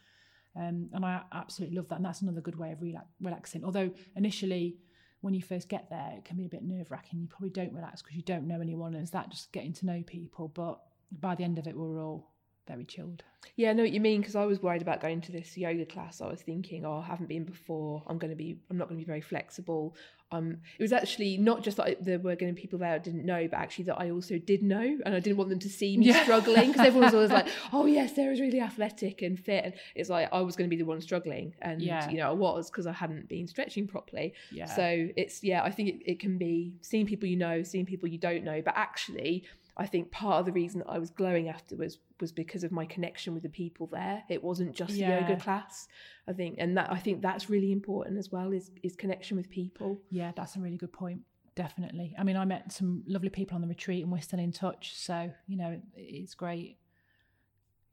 um, 0.56 0.88
and 0.94 1.04
I 1.04 1.24
absolutely 1.34 1.78
love 1.78 1.88
that. 1.90 1.96
And 1.96 2.06
that's 2.06 2.22
another 2.22 2.42
good 2.42 2.60
way 2.60 2.72
of 2.72 2.82
relax, 2.82 3.08
relaxing. 3.22 3.64
Although 3.64 3.92
initially. 4.16 4.78
When 5.22 5.34
you 5.34 5.42
first 5.42 5.68
get 5.68 5.90
there, 5.90 6.14
it 6.16 6.26
can 6.26 6.38
be 6.38 6.46
a 6.46 6.48
bit 6.48 6.62
nerve 6.64 6.92
wracking. 6.92 7.20
You 7.20 7.28
probably 7.28 7.50
don't 7.50 7.74
relax 7.74 8.04
because 8.04 8.16
you 8.16 8.22
don't 8.22 8.48
know 8.48 8.62
anyone, 8.62 8.94
and 8.94 9.02
it's 9.02 9.12
that 9.12 9.32
just 9.32 9.52
getting 9.52 9.74
to 9.74 9.86
know 9.88 10.04
people. 10.06 10.48
But 10.48 10.80
by 11.12 11.34
the 11.34 11.44
end 11.44 11.58
of 11.58 11.66
it, 11.66 11.76
we're 11.76 12.00
all 12.00 12.30
very 12.68 12.86
chilled. 12.86 13.24
Yeah, 13.56 13.70
I 13.72 13.74
know 13.74 13.84
what 13.84 13.92
you 13.92 14.00
mean 14.02 14.22
because 14.22 14.36
I 14.36 14.46
was 14.46 14.62
worried 14.62 14.82
about 14.82 15.02
going 15.02 15.22
to 15.22 15.32
this 15.32 15.58
yoga 15.58 15.86
class. 15.86 16.22
I 16.22 16.28
was 16.28 16.42
thinking, 16.42 16.86
oh, 16.86 17.00
I 17.00 17.06
haven't 17.06 17.28
been 17.28 17.44
before. 17.44 18.04
I'm 18.08 18.18
going 18.18 18.30
to 18.30 18.36
be, 18.36 18.58
I'm 18.70 18.78
not 18.78 18.88
going 18.90 19.00
to 19.00 19.04
be 19.04 19.08
very 19.08 19.22
flexible. 19.22 19.96
Um, 20.32 20.58
it 20.78 20.84
was 20.84 20.92
actually 20.92 21.38
not 21.38 21.64
just 21.64 21.78
that 21.78 21.86
I, 21.86 21.96
there 22.02 22.20
were 22.20 22.36
going 22.36 22.52
to 22.52 22.56
be 22.56 22.62
people 22.62 22.80
there 22.80 22.94
I 22.94 22.98
didn't 22.98 23.26
know, 23.26 23.48
but 23.48 23.58
actually 23.58 23.86
that 23.86 23.98
I 24.00 24.12
also 24.12 24.38
did 24.38 24.62
know, 24.62 24.98
and 25.06 25.16
I 25.16 25.20
didn't 25.22 25.38
want 25.38 25.50
them 25.50 25.60
to 25.60 25.70
see 25.70 25.96
me 25.98 26.08
Yeah. 26.08 26.22
struggling 26.24 26.68
because 26.72 26.86
everyone 26.86 27.06
was 27.06 27.14
always 27.14 27.32
like, 27.32 27.48
oh 27.74 27.86
yes, 27.86 28.16
Sarah's 28.16 28.42
really 28.42 28.60
athletic 28.60 29.22
and 29.22 29.40
fit, 29.40 29.64
and 29.64 29.74
it's 29.96 30.10
like 30.10 30.28
I 30.34 30.42
was 30.42 30.58
going 30.58 30.70
to 30.70 30.76
be 30.76 30.82
the 30.82 30.86
one 30.88 31.00
struggling, 31.02 31.54
and 31.62 31.82
Yeah. 31.82 32.10
you 32.10 32.18
know 32.18 32.28
I 32.30 32.34
was 32.34 32.70
because 32.70 32.86
I 32.86 32.92
hadn't 32.92 33.30
been 33.30 33.48
stretching 33.48 33.88
properly. 33.88 34.34
Yeah. 34.52 34.66
So 34.66 35.08
it's 35.16 35.44
yeah, 35.44 35.64
I 35.64 35.72
think 35.72 35.90
it, 35.90 36.12
it 36.12 36.20
can 36.20 36.38
be 36.38 36.74
seeing 36.82 37.06
people 37.06 37.30
you 37.30 37.38
know, 37.38 37.64
seeing 37.64 37.86
people 37.86 38.10
you 38.10 38.18
don't 38.18 38.44
know, 38.44 38.62
but 38.62 38.74
actually, 38.76 39.46
I 39.80 39.86
think 39.86 40.12
part 40.12 40.40
of 40.40 40.46
the 40.46 40.52
reason 40.52 40.80
that 40.80 40.90
I 40.90 40.98
was 40.98 41.10
glowing 41.12 41.50
afterwards 41.50 42.00
was 42.20 42.32
because 42.32 42.64
of 42.64 42.72
my 42.72 42.86
connection 42.86 43.34
with 43.36 43.44
the 43.44 43.50
people 43.50 43.88
there. 43.88 44.24
It 44.28 44.44
wasn't 44.44 44.74
just 44.76 44.94
the 44.94 45.00
Yeah. 45.00 45.20
yoga 45.22 45.40
class. 45.40 45.88
I 46.28 46.34
think, 46.34 46.56
and 46.58 46.76
that 46.78 46.92
I 46.92 46.98
think 46.98 47.22
that's 47.22 47.50
really 47.50 47.72
important 47.72 48.18
as 48.18 48.32
well 48.32 48.52
is 48.54 48.72
is 48.84 48.96
connection 48.96 49.38
with 49.38 49.50
people. 49.50 50.02
yeah, 50.10 50.32
that's 50.36 50.56
a 50.56 50.60
really 50.60 50.78
good 50.78 50.92
point. 50.94 51.22
Definitely. 51.56 52.16
I 52.20 52.24
mean, 52.24 52.38
I 52.38 52.46
met 52.46 52.72
some 52.72 53.04
lovely 53.08 53.30
people 53.30 53.56
on 53.56 53.62
the 53.62 53.68
retreat, 53.68 54.04
and 54.04 54.12
we're 54.12 54.22
still 54.22 54.40
in 54.40 54.52
touch. 54.52 54.96
So 54.96 55.32
you 55.48 55.58
know, 55.58 55.82
it's 55.96 56.34
great. 56.34 56.78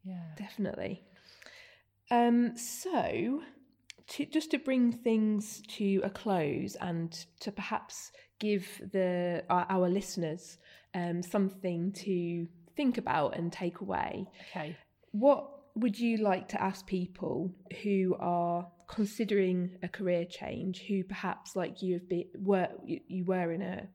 Yeah. 0.04 0.22
Definitely. 0.36 1.02
Um, 2.10 2.56
so, 2.58 3.42
to, 4.08 4.26
just 4.26 4.50
to 4.50 4.58
bring 4.58 4.92
things 4.92 5.62
to 5.78 6.00
a 6.04 6.10
close 6.10 6.76
and 6.76 7.12
to 7.40 7.50
perhaps 7.50 8.12
give 8.38 8.66
the 8.92 9.44
our, 9.48 9.64
our 9.70 9.88
listeners 9.88 10.58
um, 10.94 11.22
something 11.22 11.92
to 11.92 12.46
think 12.76 12.98
about 12.98 13.36
and 13.36 13.52
take 13.52 13.80
away, 13.80 14.26
Okay. 14.50 14.76
what 15.12 15.50
would 15.76 15.98
you 15.98 16.18
like 16.18 16.48
to 16.48 16.62
ask 16.62 16.86
people 16.86 17.50
who 17.82 18.14
are 18.20 18.66
considering 18.86 19.76
a 19.82 19.88
career 19.88 20.24
change, 20.24 20.82
who 20.86 21.02
perhaps 21.04 21.56
like 21.56 21.82
you 21.82 21.94
have 21.94 22.08
been 22.08 22.26
were 22.38 22.68
you, 22.84 23.00
you 23.08 23.24
were 23.24 23.50
in 23.52 23.62
a 23.62 23.88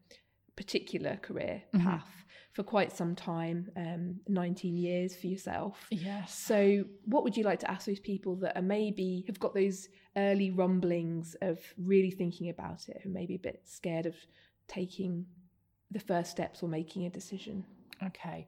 particular 0.56 1.16
career 1.18 1.64
Mhm. 1.74 1.84
path 1.84 2.26
for 2.52 2.64
quite 2.64 2.92
some 2.92 3.16
time, 3.16 3.72
um, 3.78 4.20
19 4.28 4.76
years 4.76 5.16
for 5.16 5.28
yourself. 5.28 5.88
Yes. 5.92 6.34
So, 6.34 6.84
what 7.06 7.24
would 7.24 7.38
you 7.38 7.44
like 7.44 7.60
to 7.60 7.72
ask 7.72 7.86
those 7.86 8.00
people 8.02 8.36
that 8.38 8.58
are 8.58 8.62
maybe 8.62 9.24
have 9.28 9.40
got 9.40 9.54
those 9.54 9.88
early 10.18 10.52
rumblings 10.52 11.36
of 11.42 11.60
really 11.78 12.12
thinking 12.12 12.50
about 12.50 12.90
it, 12.90 13.00
who 13.04 13.10
may 13.10 13.26
be 13.26 13.36
a 13.36 13.40
bit 13.40 13.62
scared 13.66 14.06
of 14.06 14.16
taking 14.68 15.26
the 15.92 16.00
first 16.00 16.32
steps 16.32 16.62
or 16.64 16.70
making 16.70 17.06
a 17.06 17.10
decision? 17.10 17.66
Okay. 18.04 18.48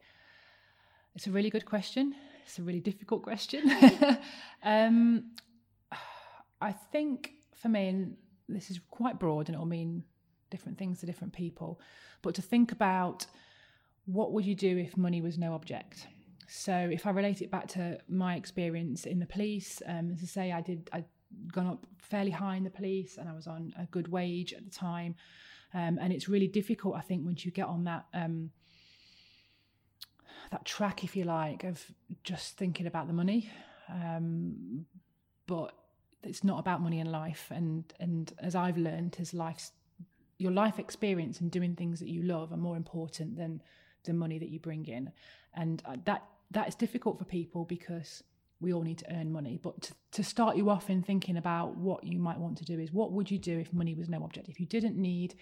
It's 1.16 1.28
a 1.28 1.32
really 1.32 1.50
good 1.50 1.66
question. 1.66 2.16
It's 2.46 2.60
a 2.60 2.64
really 2.64 2.80
difficult 2.80 3.24
question. 3.24 3.70
um, 4.64 5.32
I 6.62 6.72
think 6.72 7.34
for 7.56 7.70
me, 7.70 7.90
and 7.90 8.18
this 8.48 8.70
is 8.70 8.80
quite 8.90 9.20
broad 9.20 9.48
and 9.48 9.56
it'll 9.56 9.66
mean 9.66 10.04
different 10.50 10.78
things 10.78 11.00
to 11.00 11.06
different 11.06 11.34
people, 11.34 11.80
but 12.22 12.36
to 12.36 12.42
think 12.42 12.72
about 12.72 13.26
what 14.06 14.32
would 14.34 14.46
you 14.46 14.56
do 14.56 14.78
if 14.78 14.98
money 14.98 15.22
was 15.22 15.38
no 15.38 15.54
object? 15.54 16.08
So 16.48 16.74
if 16.74 17.06
I 17.08 17.12
relate 17.12 17.42
it 17.42 17.50
back 17.50 17.68
to 17.70 17.98
my 18.10 18.36
experience 18.36 19.06
in 19.06 19.20
the 19.20 19.26
police, 19.26 19.82
um, 19.88 20.12
as 20.12 20.20
I 20.22 20.26
say, 20.26 20.52
I 20.52 20.62
did, 20.62 20.90
I'd 20.92 21.06
gone 21.52 21.68
up 21.68 21.88
fairly 21.98 22.32
high 22.32 22.58
in 22.58 22.64
the 22.64 22.70
police 22.70 23.18
and 23.18 23.30
I 23.30 23.34
was 23.34 23.48
on 23.48 23.74
a 23.80 23.86
good 23.86 24.10
wage 24.10 24.54
at 24.54 24.66
the 24.66 24.70
time. 24.70 25.16
Um, 25.74 25.98
and 26.02 26.12
it's 26.12 26.28
really 26.28 26.48
difficult, 26.48 26.96
I 26.96 27.02
think, 27.02 27.26
once 27.26 27.46
you 27.46 27.52
get 27.52 27.68
on 27.68 27.86
that 27.86 28.06
um, 28.14 28.52
that 30.52 30.66
track, 30.66 31.04
if 31.04 31.16
you 31.16 31.24
like, 31.24 31.64
of 31.64 31.82
just 32.24 32.58
thinking 32.58 32.86
about 32.86 33.08
the 33.08 33.14
money. 33.14 33.50
Um, 33.90 34.86
but 35.48 35.74
it's 36.24 36.44
not 36.44 36.60
about 36.60 36.82
money 36.82 37.00
in 37.00 37.12
life, 37.12 37.48
and 37.52 37.84
and 38.00 38.34
as 38.40 38.56
I've 38.56 38.78
learned, 38.78 39.18
as 39.20 39.34
life's 39.34 39.72
your 40.38 40.52
life 40.52 40.80
experience 40.80 41.40
and 41.40 41.52
doing 41.52 41.76
things 41.76 42.00
that 42.00 42.10
you 42.10 42.24
love 42.24 42.52
are 42.52 42.58
more 42.58 42.76
important 42.76 43.38
than 43.38 43.62
the 44.04 44.14
money 44.14 44.40
that 44.40 44.50
you 44.50 44.60
bring 44.60 44.86
in, 44.88 45.12
and 45.54 45.82
uh, 45.86 45.96
that 46.06 46.24
that 46.52 46.68
is 46.68 46.76
difficult 46.76 47.18
for 47.18 47.26
people 47.26 47.64
because 47.66 48.24
we 48.62 48.74
all 48.74 48.84
need 48.84 49.00
to 49.00 49.12
earn 49.14 49.32
money. 49.32 49.60
But 49.62 49.82
to, 49.82 49.94
to 50.14 50.24
start 50.24 50.56
you 50.56 50.70
off 50.70 50.90
in 50.90 51.02
thinking 51.02 51.38
about 51.38 51.76
what 51.76 52.04
you 52.04 52.20
might 52.20 52.40
want 52.40 52.58
to 52.60 52.66
do 52.66 52.80
is 52.80 52.94
what 52.94 53.12
would 53.12 53.30
you 53.30 53.40
do 53.40 53.60
if 53.60 53.74
money 53.74 53.96
was 53.96 54.08
no 54.08 54.24
object? 54.24 54.48
If 54.48 54.60
you 54.60 54.68
didn't 54.68 54.96
need 54.96 55.36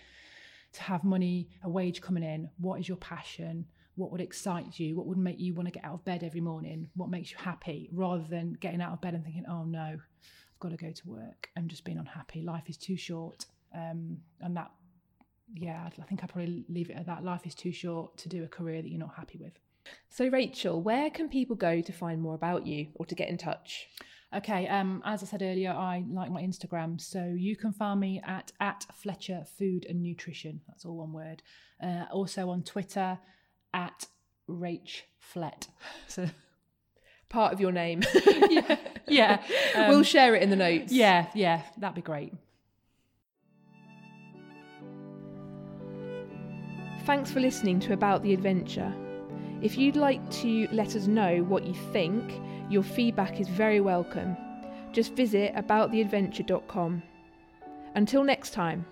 to 0.74 0.82
have 0.84 1.04
money, 1.04 1.50
a 1.64 1.70
wage 1.70 2.02
coming 2.02 2.24
in, 2.24 2.50
what 2.58 2.80
is 2.80 2.88
your 2.88 2.98
passion? 2.98 3.66
What 3.96 4.12
would 4.12 4.22
excite 4.22 4.80
you? 4.80 4.96
What 4.96 5.08
would 5.08 5.18
make 5.18 5.40
you 5.40 5.54
want 5.54 5.68
to 5.68 5.74
get 5.74 5.84
out 5.84 5.96
of 5.96 6.06
bed 6.06 6.24
every 6.24 6.42
morning? 6.42 6.90
What 6.96 7.10
makes 7.10 7.32
you 7.32 7.38
happy? 7.38 7.90
Rather 7.92 8.24
than 8.24 8.54
getting 8.54 8.82
out 8.82 8.94
of 8.94 9.02
bed 9.02 9.14
and 9.14 9.24
thinking, 9.24 9.46
oh 9.50 9.66
no, 9.66 9.82
I've 9.82 10.60
got 10.60 10.70
to 10.70 10.78
go 10.78 10.92
to 10.92 11.08
work. 11.08 11.50
I'm 11.58 11.68
just 11.68 11.84
being 11.84 11.98
unhappy. 11.98 12.42
Life 12.42 12.70
is 12.70 12.78
too 12.78 12.96
short. 12.96 13.46
Um, 13.76 14.18
and 14.40 14.56
that, 14.56 14.72
yeah, 15.54 15.84
I 15.86 16.04
think 16.04 16.24
I'd 16.24 16.30
probably 16.30 16.66
leave 16.70 16.90
it 16.90 16.96
at 16.96 17.08
that. 17.08 17.24
Life 17.24 17.46
is 17.46 17.56
too 17.56 17.72
short 17.72 18.18
to 18.18 18.30
do 18.30 18.44
a 18.44 18.48
career 18.48 18.82
that 18.82 18.90
you're 18.90 19.00
not 19.00 19.16
happy 19.16 19.38
with. 19.38 19.60
So, 20.10 20.28
Rachel, 20.28 20.82
where 20.82 21.10
can 21.10 21.30
people 21.30 21.56
go 21.56 21.82
to 21.82 21.92
find 21.94 22.22
more 22.22 22.36
about 22.36 22.66
you 22.66 22.88
or 22.96 23.06
to 23.06 23.16
get 23.16 23.30
in 23.30 23.38
touch? 23.38 23.88
Okay, 24.36 24.68
um, 24.68 25.02
as 25.06 25.24
I 25.24 25.26
said 25.26 25.42
earlier, 25.42 25.72
I 25.72 26.04
like 26.08 26.32
my 26.32 26.42
Instagram, 26.42 27.02
so 27.02 27.34
you 27.36 27.56
can 27.56 27.74
find 27.74 28.00
me 28.00 28.22
at 28.26 28.52
at 28.60 28.86
Fletcher 28.94 29.44
Food 29.58 29.86
and 29.90 30.04
Nutrition. 30.04 30.62
That's 30.68 30.86
all 30.86 30.98
one 30.98 31.14
word. 31.14 31.42
Uh, 31.82 32.06
also 32.12 32.50
on 32.50 32.62
Twitter 32.64 33.18
at 33.74 34.08
Rach 34.48 35.02
Flet. 35.20 35.68
So 36.08 36.28
part 37.30 37.54
of 37.54 37.60
your 37.60 37.72
name. 37.72 38.04
yeah, 38.50 38.78
yeah. 39.08 39.42
Um, 39.76 39.90
we'll 39.90 40.04
share 40.04 40.34
it 40.36 40.42
in 40.42 40.50
the 40.50 40.56
notes. 40.56 40.92
Yeah, 40.92 41.28
yeah, 41.36 41.62
that'd 41.78 41.96
be 41.96 42.02
great. 42.02 42.34
Thanks 47.06 47.32
for 47.32 47.40
listening 47.40 47.80
to 47.82 47.94
About 47.94 48.24
the 48.24 48.34
Adventure. 48.34 48.94
If 49.62 49.78
you'd 49.78 49.98
like 49.98 50.28
to 50.42 50.68
let 50.72 50.96
us 50.96 51.08
know 51.08 51.44
what 51.44 51.66
you 51.66 51.74
think, 51.92 52.42
your 52.70 52.84
feedback 52.84 53.42
is 53.42 53.48
very 53.50 53.82
welcome. 53.82 54.38
Just 54.94 55.14
visit 55.14 55.54
abouttheadventure.com. 55.56 57.04
Until 57.96 58.24
next 58.24 58.52
time. 58.52 58.86